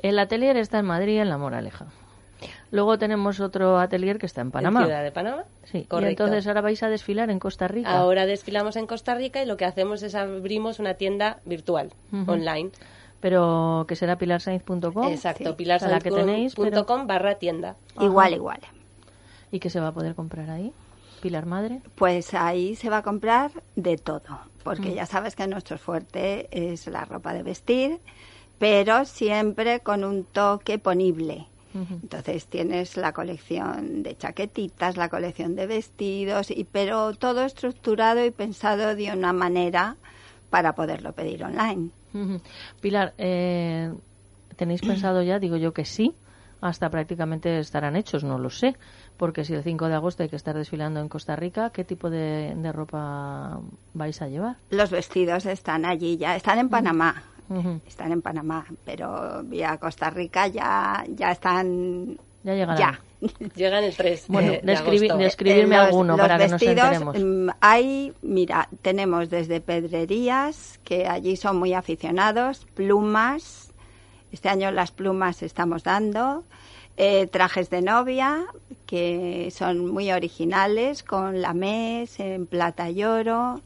El 0.00 0.18
atelier 0.20 0.56
está 0.56 0.78
en 0.78 0.84
Madrid, 0.86 1.18
en 1.18 1.28
La 1.30 1.38
Moraleja. 1.38 1.86
Luego 2.70 2.98
tenemos 2.98 3.40
otro 3.40 3.78
atelier 3.78 4.18
que 4.18 4.26
está 4.26 4.42
en 4.42 4.50
Panamá. 4.50 4.80
En 4.80 4.86
Ciudad 4.86 5.02
de 5.02 5.12
Panamá. 5.12 5.44
Sí, 5.64 5.78
y 5.78 5.84
Correcto. 5.84 6.24
entonces 6.24 6.46
ahora 6.46 6.60
vais 6.60 6.82
a 6.82 6.88
desfilar 6.88 7.30
en 7.30 7.38
Costa 7.38 7.66
Rica. 7.68 7.90
Ahora 7.90 8.26
desfilamos 8.26 8.76
en 8.76 8.86
Costa 8.86 9.14
Rica 9.14 9.42
y 9.42 9.46
lo 9.46 9.56
que 9.56 9.64
hacemos 9.64 10.02
es 10.02 10.14
abrimos 10.14 10.78
una 10.78 10.94
tienda 10.94 11.38
virtual, 11.46 11.92
online. 12.26 12.70
Pero 13.20 13.84
que 13.88 13.96
será 13.96 14.16
pilarsainz.com. 14.16 15.08
Exacto, 15.08 15.50
Sí. 15.50 15.54
Pilarsainz.com 15.56 17.06
barra 17.06 17.34
tienda. 17.36 17.76
Igual, 18.00 18.28
Ajá. 18.28 18.36
igual. 18.36 18.60
¿Y 19.50 19.60
qué 19.60 19.70
se 19.70 19.80
va 19.80 19.88
a 19.88 19.92
poder 19.92 20.14
comprar 20.14 20.50
ahí? 20.50 20.72
Pilar 21.22 21.46
Madre. 21.46 21.80
Pues 21.96 22.32
ahí 22.34 22.76
se 22.76 22.90
va 22.90 22.98
a 22.98 23.02
comprar 23.02 23.50
de 23.74 23.96
todo, 23.96 24.22
porque 24.62 24.90
Mm. 24.90 24.94
ya 24.94 25.06
sabes 25.06 25.34
que 25.34 25.46
nuestro 25.48 25.78
fuerte 25.78 26.48
es 26.52 26.86
la 26.86 27.04
ropa 27.06 27.32
de 27.34 27.42
vestir, 27.42 27.98
pero 28.58 29.04
siempre 29.04 29.80
con 29.80 30.04
un 30.04 30.24
toque 30.24 30.78
ponible. 30.78 31.46
Entonces 31.74 32.46
tienes 32.46 32.96
la 32.96 33.12
colección 33.12 34.02
de 34.02 34.16
chaquetitas, 34.16 34.96
la 34.96 35.08
colección 35.08 35.54
de 35.54 35.66
vestidos, 35.66 36.50
y, 36.50 36.64
pero 36.64 37.12
todo 37.14 37.44
estructurado 37.44 38.24
y 38.24 38.30
pensado 38.30 38.94
de 38.94 39.12
una 39.12 39.32
manera 39.32 39.96
para 40.50 40.74
poderlo 40.74 41.12
pedir 41.12 41.44
online. 41.44 41.90
Pilar, 42.80 43.14
eh, 43.18 43.92
¿tenéis 44.56 44.80
pensado 44.80 45.22
ya? 45.22 45.38
Digo 45.38 45.56
yo 45.56 45.72
que 45.72 45.84
sí. 45.84 46.14
Hasta 46.60 46.90
prácticamente 46.90 47.60
estarán 47.60 47.94
hechos, 47.94 48.24
no 48.24 48.36
lo 48.36 48.50
sé. 48.50 48.74
Porque 49.16 49.44
si 49.44 49.54
el 49.54 49.62
5 49.62 49.86
de 49.86 49.94
agosto 49.94 50.24
hay 50.24 50.28
que 50.28 50.36
estar 50.36 50.56
desfilando 50.56 50.98
en 50.98 51.08
Costa 51.08 51.36
Rica, 51.36 51.70
¿qué 51.70 51.84
tipo 51.84 52.10
de, 52.10 52.54
de 52.56 52.72
ropa 52.72 53.60
vais 53.94 54.20
a 54.22 54.28
llevar? 54.28 54.56
Los 54.70 54.90
vestidos 54.90 55.46
están 55.46 55.84
allí 55.84 56.16
ya, 56.16 56.34
están 56.34 56.58
en 56.58 56.68
Panamá. 56.68 57.22
Están 57.86 58.12
en 58.12 58.22
Panamá, 58.22 58.66
pero 58.84 59.42
vía 59.44 59.76
Costa 59.78 60.10
Rica 60.10 60.46
ya, 60.48 61.04
ya 61.08 61.30
están. 61.32 62.18
Ya 62.44 62.54
llegarán. 62.54 62.76
Ya. 62.78 63.00
Llegan 63.56 63.82
el 63.84 63.96
3 63.96 64.26
Bueno, 64.28 64.52
de, 64.52 64.58
de 64.60 64.72
describi- 64.76 65.06
agosto. 65.10 65.16
describirme 65.18 65.74
Eh, 65.74 65.78
los- 65.78 65.86
alguno 65.88 66.16
los 66.16 66.20
para 66.20 66.36
que 66.38 66.42
nos 66.48 66.60
vestidos, 66.60 66.92
enteremos. 66.92 67.16
mm, 67.18 67.48
Hay, 67.60 68.12
mira, 68.22 68.68
tenemos 68.82 69.28
desde 69.28 69.60
pedrerías, 69.60 70.78
que 70.84 71.06
allí 71.08 71.36
son 71.36 71.56
muy 71.58 71.72
aficionados, 71.74 72.66
plumas. 72.74 73.72
Este 74.30 74.48
año 74.50 74.70
las 74.70 74.92
plumas 74.92 75.42
estamos 75.42 75.82
dando. 75.84 76.44
eh, 77.00 77.28
trajes 77.28 77.70
de 77.70 77.80
novia, 77.80 78.46
que 78.84 79.52
son 79.52 79.86
muy 79.86 80.10
originales, 80.10 81.04
con 81.04 81.40
lamés 81.40 82.18
en 82.18 82.44
plata 82.46 82.90
y 82.90 83.04
oro. 83.04 83.60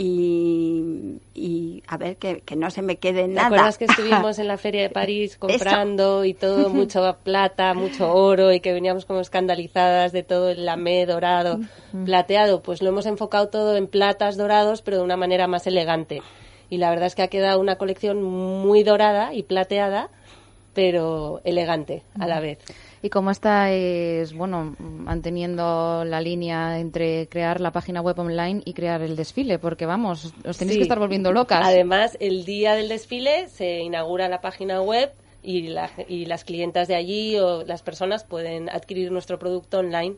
Y, 0.00 1.20
y 1.34 1.82
a 1.88 1.96
ver, 1.96 2.16
que, 2.18 2.40
que 2.42 2.54
no 2.54 2.70
se 2.70 2.82
me 2.82 2.96
quede 2.98 3.22
¿Te 3.22 3.28
nada. 3.28 3.48
acuerdas 3.48 3.78
que 3.78 3.84
estuvimos 3.86 4.38
en 4.38 4.46
la 4.46 4.56
feria 4.56 4.82
de 4.82 4.90
París 4.90 5.36
comprando 5.36 6.24
y 6.24 6.34
todo, 6.34 6.68
mucho 6.70 7.16
plata, 7.24 7.74
mucho 7.74 8.14
oro 8.14 8.52
y 8.52 8.60
que 8.60 8.72
veníamos 8.72 9.04
como 9.04 9.18
escandalizadas 9.20 10.12
de 10.12 10.22
todo 10.22 10.50
el 10.50 10.64
lamé 10.64 11.04
dorado, 11.04 11.58
plateado? 12.04 12.62
Pues 12.62 12.80
lo 12.80 12.90
hemos 12.90 13.06
enfocado 13.06 13.48
todo 13.48 13.76
en 13.76 13.88
platas 13.88 14.36
dorados, 14.36 14.82
pero 14.82 14.98
de 14.98 15.02
una 15.02 15.16
manera 15.16 15.48
más 15.48 15.66
elegante. 15.66 16.22
Y 16.70 16.76
la 16.76 16.90
verdad 16.90 17.06
es 17.06 17.16
que 17.16 17.22
ha 17.22 17.28
quedado 17.28 17.60
una 17.60 17.74
colección 17.76 18.22
muy 18.22 18.84
dorada 18.84 19.34
y 19.34 19.42
plateada, 19.42 20.10
pero 20.74 21.40
elegante 21.42 22.04
a 22.20 22.28
la 22.28 22.38
vez. 22.38 22.58
¿Y 23.02 23.10
cómo 23.10 23.30
estáis, 23.30 24.32
bueno, 24.34 24.74
manteniendo 24.78 26.04
la 26.04 26.20
línea 26.20 26.78
entre 26.78 27.28
crear 27.28 27.60
la 27.60 27.70
página 27.70 28.00
web 28.00 28.18
online 28.18 28.62
y 28.64 28.72
crear 28.72 29.02
el 29.02 29.14
desfile? 29.16 29.58
Porque 29.58 29.86
vamos, 29.86 30.32
os 30.44 30.56
tenéis 30.58 30.74
Sí. 30.74 30.78
que 30.78 30.82
estar 30.82 30.98
volviendo 30.98 31.32
locas. 31.32 31.60
Además, 31.64 32.16
el 32.20 32.44
día 32.44 32.74
del 32.74 32.88
desfile 32.88 33.48
se 33.48 33.80
inaugura 33.80 34.28
la 34.28 34.40
página 34.40 34.80
web 34.82 35.12
y, 35.42 35.68
la- 35.68 35.90
y 36.08 36.26
las 36.26 36.44
clientas 36.44 36.88
de 36.88 36.96
allí 36.96 37.38
o 37.38 37.64
las 37.64 37.82
personas 37.82 38.24
pueden 38.24 38.68
adquirir 38.68 39.12
nuestro 39.12 39.38
producto 39.38 39.78
online 39.78 40.16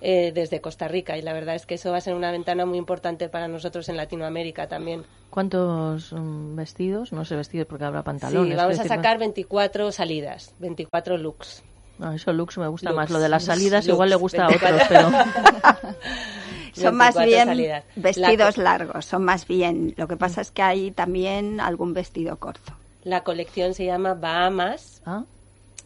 eh, 0.00 0.32
desde 0.34 0.60
Costa 0.60 0.88
Rica. 0.88 1.16
Y 1.16 1.22
la 1.22 1.32
verdad 1.32 1.54
es 1.54 1.64
que 1.64 1.74
eso 1.76 1.90
va 1.90 1.98
a 1.98 2.00
ser 2.02 2.14
una 2.14 2.30
ventana 2.30 2.66
muy 2.66 2.76
importante 2.76 3.28
para 3.28 3.48
nosotros 3.48 3.88
en 3.88 3.96
Latinoamérica 3.96 4.66
también. 4.66 5.04
¿Cuántos 5.30 6.12
mm, 6.12 6.54
vestidos? 6.56 7.12
No 7.12 7.24
sé 7.24 7.34
vestidos 7.36 7.66
porque 7.66 7.84
habrá 7.84 8.02
pantalones. 8.02 8.52
sí, 8.52 8.56
vamos 8.56 8.78
a 8.80 8.84
sacar 8.84 9.18
24 9.18 9.92
salidas, 9.92 10.54
24 10.58 11.16
looks. 11.16 11.62
Ah, 12.00 12.14
eso 12.14 12.32
looks 12.32 12.58
me 12.58 12.68
gusta 12.68 12.92
más. 12.92 13.10
Lo 13.10 13.18
de 13.18 13.28
las 13.28 13.44
salidas 13.44 13.86
igual 13.88 14.10
le 14.10 14.16
gusta 14.16 14.44
a 14.46 14.48
otros, 14.48 14.60
24. 14.62 14.88
pero... 14.88 15.94
Son 16.74 16.94
más 16.94 17.14
24 17.14 17.24
bien 17.24 17.46
salidas. 17.46 17.84
vestidos 17.96 18.58
La- 18.58 18.64
largos, 18.64 19.06
son 19.06 19.24
más 19.24 19.46
bien. 19.46 19.94
Lo 19.96 20.06
que 20.08 20.16
pasa 20.18 20.42
es 20.42 20.50
que 20.50 20.60
hay 20.60 20.90
también 20.90 21.58
algún 21.58 21.94
vestido 21.94 22.36
corto. 22.36 22.74
La 23.02 23.22
colección 23.24 23.72
se 23.72 23.86
llama 23.86 24.12
Bahamas. 24.12 25.00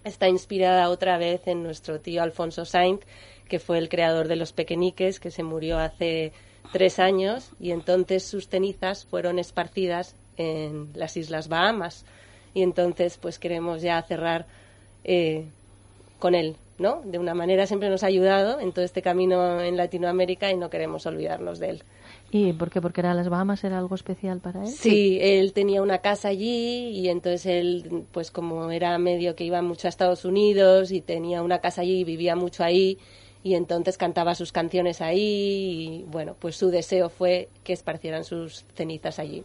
Está 0.03 0.29
inspirada 0.29 0.89
otra 0.89 1.17
vez 1.17 1.43
en 1.47 1.63
nuestro 1.63 2.01
tío 2.01 2.23
Alfonso 2.25 2.65
Saint, 2.65 3.03
que 3.49 3.61
fue 3.61 3.79
el 3.79 3.89
creador 3.89 4.27
de 4.27 4.35
los 4.37 4.53
pequeñiques, 4.53 5.21
que 5.21 5.31
se 5.31 5.45
murió 5.45 5.79
hace 5.79 6.33
tres 6.73 6.99
años, 6.99 7.51
y 7.61 7.71
entonces 7.71 8.25
sus 8.25 8.49
cenizas 8.49 9.05
fueron 9.05 9.39
esparcidas 9.39 10.17
en 10.39 10.91
las 10.95 11.17
Islas 11.17 11.49
Bahamas. 11.49 12.05
Y 12.53 12.63
entonces, 12.63 13.17
pues 13.17 13.39
queremos 13.39 13.81
ya 13.83 14.03
cerrar 14.03 14.47
eh, 15.05 15.47
con 16.21 16.37
él, 16.37 16.57
¿no? 16.79 17.03
De 17.05 17.19
una 17.19 17.35
manera 17.35 17.67
siempre 17.67 17.91
nos 17.91 18.05
ha 18.05 18.07
ayudado 18.07 18.61
en 18.61 18.71
todo 18.73 18.85
este 18.85 19.03
camino 19.03 19.61
en 19.61 19.77
Latinoamérica 19.77 20.53
y 20.53 20.57
no 20.57 20.71
queremos 20.71 21.05
olvidarnos 21.07 21.59
de 21.59 21.71
él. 21.71 21.83
¿Y 22.31 22.53
por 22.53 22.71
qué? 22.71 22.81
¿Porque 22.81 23.01
era 23.01 23.13
las 23.13 23.29
Bahamas 23.29 23.65
era 23.65 23.79
algo 23.79 23.97
especial 23.97 24.39
para 24.39 24.63
él? 24.63 24.69
Sí, 24.69 25.19
él 25.21 25.53
tenía 25.53 25.83
una 25.83 25.99
casa 25.99 26.29
allí 26.29 26.91
y 26.91 27.09
entonces 27.09 27.47
él, 27.47 28.05
pues 28.13 28.31
como 28.31 28.71
era 28.71 28.97
medio 28.99 29.35
que 29.35 29.43
iba 29.45 29.61
mucho 29.63 29.89
a 29.89 29.91
Estados 29.91 30.25
Unidos 30.25 30.93
y 30.93 31.01
tenía 31.01 31.43
una 31.43 31.59
casa 31.59 31.81
allí 31.81 32.01
y 32.01 32.05
vivía 32.05 32.37
mucho 32.37 32.63
ahí 32.63 32.99
y 33.43 33.55
entonces 33.55 33.97
cantaba 33.99 34.35
sus 34.35 34.53
canciones 34.53 35.01
ahí 35.01 35.19
y 35.21 36.05
bueno, 36.09 36.37
pues 36.39 36.55
su 36.57 36.71
deseo 36.71 37.09
fue 37.09 37.49
que 37.65 37.73
esparcieran 37.73 38.23
sus 38.23 38.65
cenizas 38.75 39.19
allí. 39.19 39.43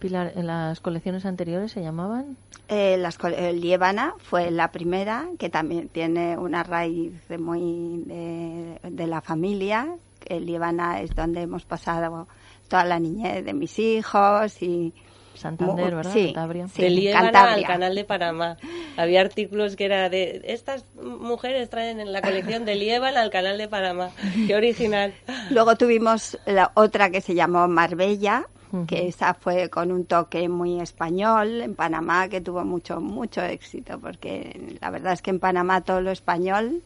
Pilar, 0.00 0.32
¿en 0.34 0.46
las 0.48 0.80
colecciones 0.80 1.24
anteriores 1.26 1.70
se 1.72 1.82
llamaban? 1.82 2.36
Eh, 2.68 2.96
las 2.98 3.18
el 3.36 3.60
Liébana 3.60 4.14
fue 4.18 4.50
la 4.50 4.72
primera, 4.72 5.28
que 5.38 5.48
también 5.50 5.88
tiene 5.88 6.36
una 6.36 6.62
raíz 6.64 7.12
de 7.28 7.38
muy 7.38 8.02
de, 8.06 8.80
de 8.82 9.06
la 9.06 9.20
familia. 9.20 9.94
El 10.26 10.46
Liébana 10.46 11.00
es 11.00 11.14
donde 11.14 11.42
hemos 11.42 11.64
pasado 11.64 12.26
toda 12.68 12.84
la 12.84 12.98
niñez 12.98 13.44
de 13.44 13.52
mis 13.52 13.78
hijos 13.78 14.62
y 14.62 14.92
Santander, 15.34 15.94
¿verdad? 15.94 16.12
Sí, 16.12 16.26
Cantabria. 16.34 16.68
sí, 16.68 16.82
de 16.82 16.90
Líbana 16.90 17.18
al 17.28 17.32
Cantabria. 17.32 17.66
canal 17.66 17.94
de 17.94 18.04
Panamá. 18.04 18.56
Había 18.96 19.20
artículos 19.22 19.74
que 19.76 19.86
era 19.86 20.08
de 20.10 20.42
estas 20.44 20.84
mujeres 21.02 21.70
traen 21.70 21.98
en 22.00 22.12
la 22.12 22.20
colección 22.20 22.64
de 22.64 22.74
Líbana 22.74 23.22
al 23.22 23.30
canal 23.30 23.56
de 23.56 23.68
Panamá. 23.68 24.10
Qué 24.46 24.54
original. 24.54 25.14
Luego 25.50 25.76
tuvimos 25.76 26.38
la 26.46 26.72
otra 26.74 27.10
que 27.10 27.20
se 27.22 27.34
llamó 27.34 27.68
Marbella, 27.68 28.46
que 28.86 29.08
esa 29.08 29.34
fue 29.34 29.68
con 29.68 29.90
un 29.90 30.04
toque 30.04 30.48
muy 30.48 30.80
español 30.80 31.60
en 31.60 31.74
Panamá, 31.74 32.28
que 32.28 32.40
tuvo 32.40 32.64
mucho, 32.64 33.00
mucho 33.00 33.42
éxito, 33.42 33.98
porque 33.98 34.76
la 34.80 34.90
verdad 34.90 35.12
es 35.12 35.22
que 35.22 35.30
en 35.30 35.40
Panamá 35.40 35.80
todo 35.80 36.00
lo 36.00 36.10
español 36.10 36.82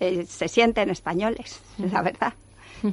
eh, 0.00 0.24
se 0.26 0.48
sienten 0.48 0.90
españoles, 0.90 1.60
la 1.78 2.02
verdad. 2.02 2.32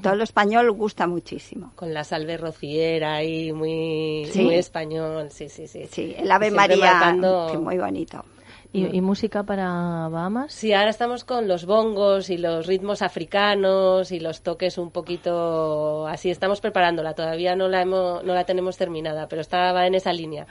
Todo 0.03 0.13
lo 0.15 0.23
español 0.23 0.71
gusta 0.71 1.07
muchísimo. 1.07 1.71
Con 1.75 1.95
la 1.95 2.03
salve 2.03 2.37
rociera 2.37 3.15
ahí, 3.15 3.51
muy, 3.51 4.29
Sí. 4.31 4.43
muy 4.43 4.53
español, 4.55 5.31
sí, 5.31 5.49
sí, 5.49 5.67
sí. 5.67 5.87
Sí, 5.91 6.13
el 6.15 6.31
Ave 6.31 6.51
Siempre 6.51 6.75
María, 6.77 6.91
marcando- 6.93 7.49
sí, 7.49 7.57
muy 7.57 7.79
bonito. 7.79 8.23
¿Y, 8.71 8.95
y 8.95 9.01
música 9.01 9.43
para 9.43 10.07
Bahamas? 10.09 10.53
Sí, 10.53 10.73
ahora 10.73 10.91
estamos 10.91 11.23
con 11.23 11.47
los 11.47 11.65
bongos 11.65 12.29
y 12.29 12.37
los 12.37 12.67
ritmos 12.67 13.01
africanos 13.01 14.11
y 14.11 14.19
los 14.19 14.43
toques 14.43 14.77
un 14.77 14.91
poquito 14.91 16.05
así. 16.05 16.29
Estamos 16.29 16.61
preparándola, 16.61 17.15
todavía 17.15 17.55
no 17.55 17.67
la, 17.67 17.81
hemos, 17.81 18.23
no 18.23 18.33
la 18.35 18.43
tenemos 18.43 18.77
terminada, 18.77 19.27
pero 19.27 19.41
estaba 19.41 19.87
en 19.87 19.95
esa 19.95 20.13
línea, 20.13 20.45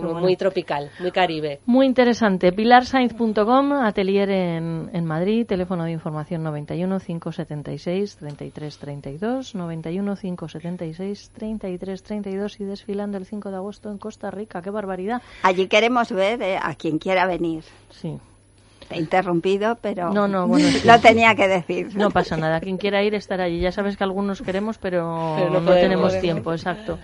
como 0.00 0.12
bueno. 0.12 0.26
muy 0.26 0.36
tropical, 0.36 0.90
muy 1.00 1.10
caribe. 1.10 1.60
Muy 1.66 1.86
interesante. 1.86 2.52
Pilarsainz.com, 2.52 3.72
atelier 3.72 4.30
en, 4.30 4.90
en 4.92 5.04
Madrid, 5.04 5.46
teléfono 5.46 5.84
de 5.84 5.90
información 5.92 6.42
91 6.42 7.00
576 7.00 8.16
33 8.16 8.78
32, 8.78 9.54
91 9.54 10.16
576 10.16 11.30
33 11.34 12.02
32 12.02 12.60
y 12.60 12.64
desfilando 12.64 13.18
el 13.18 13.26
5 13.26 13.50
de 13.50 13.56
agosto 13.56 13.90
en 13.90 13.98
Costa 13.98 14.30
Rica. 14.30 14.62
¡Qué 14.62 14.70
barbaridad! 14.70 15.20
Allí 15.42 15.66
queremos 15.66 16.10
ver 16.12 16.40
eh, 16.42 16.58
a 16.62 16.74
quien 16.74 16.98
quiera 16.98 17.26
venir. 17.26 17.64
Sí. 17.90 18.18
Te 18.88 18.94
he 18.94 18.98
interrumpido, 19.00 19.76
pero 19.82 20.12
No, 20.12 20.28
no, 20.28 20.46
bueno, 20.46 20.68
sí. 20.70 20.86
lo 20.86 21.00
tenía 21.00 21.34
que 21.34 21.48
decir. 21.48 21.96
No 21.96 22.10
pasa 22.10 22.36
nada. 22.36 22.60
Quien 22.60 22.76
quiera 22.76 23.02
ir 23.02 23.14
estará 23.14 23.44
allí. 23.44 23.58
Ya 23.60 23.72
sabes 23.72 23.96
que 23.96 24.04
algunos 24.04 24.42
queremos, 24.42 24.78
pero, 24.78 25.34
Pero 25.36 25.50
no 25.50 25.60
no, 25.60 25.66
podemos. 25.66 25.80
tenemos 25.80 26.20
tiempo. 26.20 26.52
Exacto. 26.52 26.98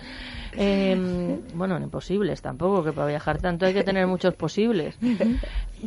Eh, 0.57 1.39
bueno, 1.55 1.79
no 1.79 1.85
imposibles 1.85 2.41
tampoco, 2.41 2.83
que 2.83 2.93
para 2.93 3.07
viajar 3.07 3.39
tanto 3.39 3.65
hay 3.65 3.73
que 3.73 3.83
tener 3.83 4.05
muchos 4.07 4.35
posibles. 4.35 4.95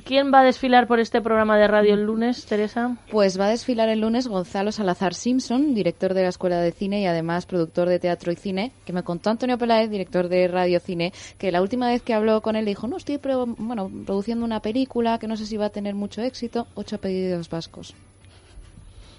¿Quién 0.04 0.32
va 0.32 0.40
a 0.40 0.44
desfilar 0.44 0.86
por 0.86 1.00
este 1.00 1.20
programa 1.22 1.56
de 1.56 1.68
radio 1.68 1.94
el 1.94 2.02
lunes, 2.04 2.44
Teresa? 2.46 2.96
Pues 3.10 3.40
va 3.40 3.46
a 3.46 3.50
desfilar 3.50 3.88
el 3.88 4.00
lunes 4.00 4.26
Gonzalo 4.28 4.72
Salazar 4.72 5.14
Simpson, 5.14 5.74
director 5.74 6.12
de 6.14 6.22
la 6.22 6.28
Escuela 6.28 6.60
de 6.60 6.72
Cine 6.72 7.00
y 7.00 7.06
además 7.06 7.46
productor 7.46 7.88
de 7.88 7.98
teatro 7.98 8.30
y 8.32 8.36
cine, 8.36 8.72
que 8.84 8.92
me 8.92 9.02
contó 9.02 9.30
Antonio 9.30 9.56
Peláez, 9.56 9.88
director 9.88 10.28
de 10.28 10.48
Radio 10.48 10.80
Cine, 10.80 11.12
que 11.38 11.50
la 11.52 11.62
última 11.62 11.88
vez 11.88 12.02
que 12.02 12.12
habló 12.14 12.40
con 12.42 12.56
él 12.56 12.64
le 12.64 12.72
dijo, 12.72 12.86
no, 12.88 12.96
estoy 12.98 13.18
pro- 13.18 13.46
bueno, 13.46 13.90
produciendo 14.04 14.44
una 14.44 14.60
película 14.60 15.18
que 15.18 15.28
no 15.28 15.36
sé 15.36 15.46
si 15.46 15.56
va 15.56 15.66
a 15.66 15.70
tener 15.70 15.94
mucho 15.94 16.20
éxito, 16.22 16.66
ocho 16.74 16.96
apellidos 16.96 17.48
vascos. 17.48 17.94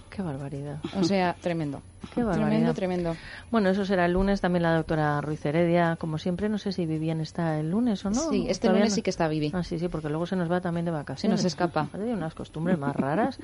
Qué 0.09 0.21
barbaridad. 0.21 0.79
O 0.99 1.03
sea, 1.03 1.35
tremendo. 1.41 1.81
Qué 2.13 2.23
barbaridad. 2.23 2.47
Tremendo, 2.49 2.73
tremendo. 2.73 3.15
Bueno, 3.51 3.69
eso 3.69 3.85
será 3.85 4.05
el 4.05 4.13
lunes. 4.13 4.39
También 4.41 4.63
la 4.63 4.75
doctora 4.75 5.19
Ruiz 5.21 5.45
Heredia, 5.45 5.95
como 5.99 6.17
siempre. 6.17 6.47
No 6.49 6.57
sé 6.57 6.71
si 6.71 6.85
Vivian 6.85 7.21
está 7.21 7.59
el 7.59 7.69
lunes 7.71 8.05
o 8.05 8.09
no. 8.09 8.29
Sí, 8.29 8.45
este 8.49 8.67
Todavía 8.67 8.81
lunes 8.81 8.91
no. 8.93 8.95
sí 8.95 9.01
que 9.01 9.09
está 9.09 9.27
Vivi. 9.27 9.51
Ah, 9.53 9.63
sí, 9.63 9.79
sí, 9.79 9.87
porque 9.87 10.09
luego 10.09 10.25
se 10.25 10.35
nos 10.35 10.51
va 10.51 10.61
también 10.61 10.85
de 10.85 10.91
vacaciones. 10.91 11.39
Se 11.39 11.45
nos 11.45 11.53
escapa. 11.53 11.89
Hay 11.93 12.09
unas 12.11 12.33
costumbres 12.33 12.77
más 12.77 12.95
raras. 12.95 13.39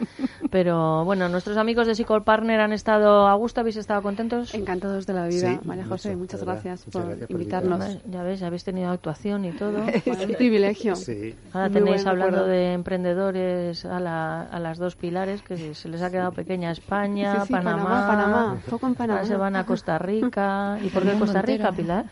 Pero 0.50 1.04
bueno, 1.06 1.30
nuestros 1.30 1.58
amigos 1.58 1.88
de 1.88 1.96
Psycho 1.96 2.24
Partner 2.24 2.60
han 2.62 2.74
estado 2.74 3.28
a 3.28 3.34
gusto. 3.36 3.62
¿Habéis 3.62 3.78
estado 3.78 4.02
contentos? 4.02 4.54
Encantados 4.54 5.06
de 5.06 5.14
la 5.14 5.28
vida, 5.28 5.50
Sí, 5.54 5.60
María 5.68 5.86
José. 5.86 6.10
mucho, 6.10 6.20
muchas 6.20 6.44
gracias 6.44 6.86
Muchas 6.86 6.92
por 7.02 7.06
gracias 7.10 7.28
por 7.28 7.40
invitarnos. 7.40 7.80
invitarnos. 7.82 8.12
Ya 8.14 8.24
ves, 8.24 8.40
ya 8.40 8.48
habéis 8.48 8.64
tenido 8.64 8.90
actuación 8.92 9.46
y 9.46 9.52
todo. 9.52 9.84
Es 10.06 10.06
un 10.26 10.34
privilegio. 10.36 10.96
Sí. 10.96 11.36
Ahora 11.54 11.70
Muy 11.70 11.82
tenéis 11.82 12.06
hablando 12.06 12.46
de 12.46 12.74
emprendedores 12.74 13.86
a, 13.86 14.00
la- 14.00 14.42
a 14.44 14.60
las 14.60 14.78
dos 14.78 14.96
pilares 14.96 15.42
que 15.42 15.74
se, 15.76 15.90
les 15.90 16.02
ha 16.02 16.10
quedado 16.12 16.32
pequeña 16.32 16.72
España, 16.72 17.36
Sí, 17.42 17.48
sí, 17.48 17.54
Panamá, 17.54 18.06
Panamá, 18.08 18.43
Panamá. 18.46 18.62
Foco 18.68 18.88
en 18.88 18.96
Panamá. 18.96 19.20
Ahora 19.22 19.28
se 19.28 19.36
van 19.38 19.56
a 19.56 19.66
Costa 19.66 19.98
Rica. 20.00 20.78
¿Y 20.84 20.90
por 20.90 21.04
qué 21.04 21.14
Costa 21.20 21.42
Rica. 21.42 21.72
Pilar? 21.72 22.06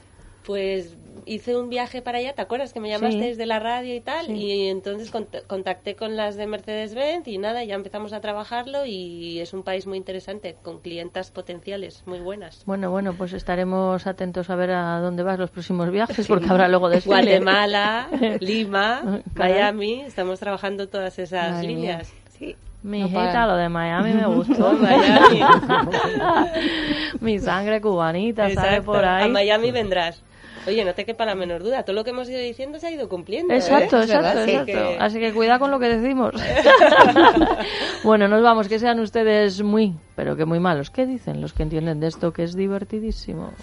Pues 0.45 0.97
hice 1.27 1.55
un 1.55 1.69
viaje 1.69 2.01
para 2.01 2.17
allá, 2.17 2.33
¿te 2.33 2.41
acuerdas 2.41 2.73
que 2.73 2.79
me 2.79 2.89
llamaste 2.89 3.19
Sí. 3.19 3.27
desde 3.27 3.45
la 3.45 3.59
radio 3.59 3.93
y 3.95 4.01
tal? 4.01 4.25
Sí. 4.25 4.33
Y 4.33 4.67
entonces 4.69 5.13
cont- 5.13 5.45
contacté 5.45 5.95
con 5.95 6.17
las 6.17 6.35
de 6.35 6.47
Mercedes-Benz 6.47 7.27
y 7.27 7.37
nada, 7.37 7.63
ya 7.63 7.75
empezamos 7.75 8.11
a 8.11 8.21
trabajarlo 8.21 8.87
y 8.87 9.39
es 9.39 9.53
un 9.53 9.61
país 9.61 9.85
muy 9.85 9.99
interesante, 9.99 10.55
con 10.63 10.79
clientas 10.79 11.29
potenciales 11.29 12.01
muy 12.07 12.19
buenas. 12.21 12.63
Bueno, 12.65 12.89
bueno, 12.89 13.13
pues 13.13 13.33
estaremos 13.33 14.07
atentos 14.07 14.49
a 14.49 14.55
ver 14.55 14.71
a 14.71 14.99
dónde 14.99 15.21
vas 15.21 15.37
los 15.37 15.51
próximos 15.51 15.91
viajes, 15.91 16.25
porque 16.27 16.49
habrá 16.49 16.67
luego 16.67 16.89
desfile. 16.89 17.15
Guatemala, 17.17 18.07
Lima. 18.39 19.21
Miami, 19.35 20.01
estamos 20.01 20.39
trabajando 20.39 20.89
todas 20.89 21.19
esas 21.19 21.51
Madre 21.51 21.67
mía. 21.67 21.75
líneas. 21.77 22.13
Sí. 22.39 22.55
Mi 22.83 22.99
No 23.01 23.05
hijita, 23.07 23.45
lo 23.45 23.55
de 23.57 23.69
Miami 23.69 24.13
me 24.13 24.25
gustó. 24.35 24.73
Miami. 24.73 25.39
Mi 27.19 27.39
sangre 27.39 27.79
cubanita 27.81 28.49
sale 28.49 28.81
por 28.81 29.03
ahí. 29.05 29.25
A 29.25 29.27
Miami 29.27 29.71
vendrás. 29.71 30.23
Oye, 30.67 30.85
no 30.85 30.93
te 30.93 31.05
quepa 31.05 31.25
la 31.25 31.33
menor 31.33 31.63
duda, 31.63 31.81
todo 31.83 31.95
lo 31.95 32.03
que 32.03 32.11
hemos 32.11 32.29
ido 32.29 32.39
diciendo 32.39 32.77
se 32.79 32.85
ha 32.87 32.91
ido 32.91 33.09
cumpliendo. 33.09 33.51
¿eh? 33.51 33.57
Exacto, 33.57 33.99
exacto, 34.01 34.23
verdad, 34.23 34.47
exacto. 34.49 34.65
que- 34.65 34.97
Así 34.99 35.19
que 35.19 35.33
cuidado 35.33 35.59
con 35.59 35.71
lo 35.71 35.79
que 35.79 35.87
decimos. 35.89 36.33
bueno, 38.03 38.27
nos 38.27 38.43
vamos, 38.43 38.67
que 38.67 38.77
sean 38.77 38.99
ustedes 38.99 39.63
muy, 39.63 39.95
pero 40.15 40.35
que 40.35 40.45
muy 40.45 40.59
malos. 40.59 40.91
¿Qué 40.91 41.07
dicen 41.07 41.41
los 41.41 41.53
que 41.53 41.63
entienden 41.63 41.99
de 41.99 42.07
esto 42.07 42.31
que 42.31 42.43
es 42.43 42.55
divertidísimo? 42.55 43.53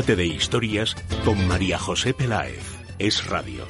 Déjate 0.00 0.16
de 0.16 0.26
historias 0.28 0.96
con 1.26 1.46
María 1.46 1.78
José 1.78 2.14
Peláez. 2.14 2.64
Es 2.98 3.26
radio. 3.26 3.64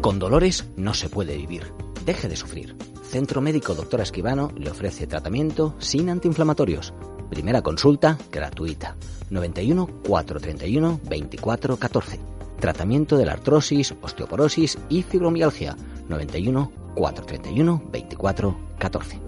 Con 0.00 0.18
dolores 0.18 0.68
no 0.76 0.92
se 0.92 1.08
puede 1.08 1.36
vivir. 1.36 1.72
Deje 2.04 2.28
de 2.28 2.34
sufrir. 2.34 2.74
Centro 3.04 3.40
Médico 3.40 3.74
Doctor 3.74 4.00
Esquivano 4.00 4.50
le 4.56 4.70
ofrece 4.70 5.06
tratamiento 5.06 5.76
sin 5.78 6.10
antiinflamatorios. 6.10 6.92
Primera 7.30 7.62
consulta 7.62 8.18
gratuita. 8.32 8.96
91 9.30 9.86
431 10.08 11.00
24 11.08 11.76
14. 11.76 12.20
Tratamiento 12.58 13.16
de 13.16 13.26
la 13.26 13.34
artrosis, 13.34 13.94
osteoporosis 14.02 14.76
y 14.88 15.04
fibromialgia. 15.04 15.76
91 16.08 16.79
431 16.94 17.82
24 17.90 18.56
14. 18.78 19.20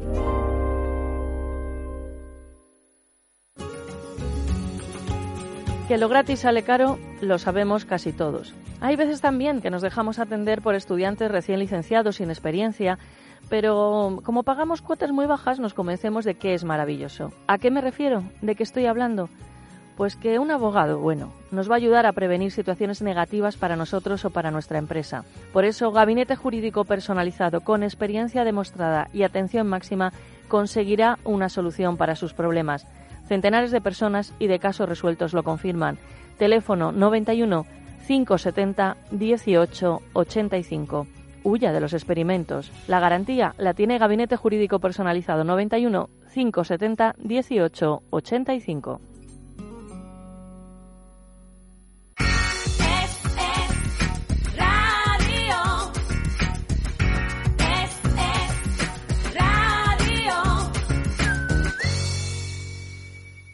Que 5.89 5.99
lo 5.99 6.09
gratis 6.09 6.41
sale 6.41 6.63
caro, 6.63 6.99
lo 7.21 7.39
sabemos 7.39 7.85
casi 7.85 8.13
todos. 8.13 8.55
Hay 8.81 8.97
veces 8.97 9.21
también 9.21 9.61
que 9.61 9.71
nos 9.71 9.83
dejamos 9.83 10.19
atender 10.19 10.63
por 10.63 10.75
estudiantes 10.75 11.31
recién 11.31 11.59
licenciados 11.59 12.17
sin 12.17 12.31
experiencia, 12.31 12.99
pero 13.49 14.21
como 14.25 14.43
pagamos 14.43 14.81
cuotas 14.81 15.13
muy 15.13 15.27
bajas 15.27 15.61
nos 15.61 15.75
convencemos 15.75 16.25
de 16.25 16.35
que 16.35 16.55
es 16.55 16.65
maravilloso. 16.65 17.33
¿A 17.47 17.59
qué 17.59 17.71
me 17.71 17.81
refiero? 17.81 18.25
¿De 18.41 18.55
qué 18.55 18.63
estoy 18.63 18.87
hablando? 18.87 19.29
Pues 19.97 20.17
que 20.17 20.39
un 20.39 20.51
abogado, 20.51 20.99
bueno, 20.99 21.33
nos 21.51 21.71
va 21.71 21.75
a 21.75 21.77
ayudar 21.77 22.07
a 22.07 22.13
prevenir 22.13 22.51
situaciones 22.51 23.03
negativas 23.03 23.57
para 23.57 23.77
nosotros 23.77 24.25
o 24.25 24.31
para 24.31 24.51
nuestra 24.51 24.79
empresa. 24.79 25.25
Por 25.53 25.65
eso, 25.65 25.93
Gabinete 25.93 26.35
Jurídico 26.35 26.85
Personalizado 26.85 27.61
con 27.61 27.83
experiencia 27.83 28.45
demostrada 28.45 29.09
y 29.13 29.23
atención 29.23 29.67
máxima 29.67 30.13
conseguirá 30.49 31.19
una 31.25 31.49
solución 31.49 31.97
para 31.97 32.17
sus 32.17 32.33
problemas. 32.33 32.87
Centenares 33.27 33.71
de 33.71 33.81
personas 33.81 34.35
y 34.39 34.47
de 34.47 34.59
casos 34.59 34.89
resueltos 34.89 35.35
lo 35.35 35.43
confirman. 35.43 35.99
Teléfono 36.39 36.91
91 36.91 37.67
570 38.07 38.97
18 39.11 40.03
85. 40.15 41.07
Huya 41.45 41.73
de 41.73 41.81
los 41.81 41.93
experimentos. 41.93 42.73
La 42.89 43.01
garantía 43.01 43.55
la 43.59 43.75
tiene 43.75 43.99
Gabinete 43.99 44.37
Jurídico 44.37 44.79
Personalizado 44.79 45.45
91 45.45 46.09
570 46.33 47.15
18 47.19 48.03
85. 48.11 49.01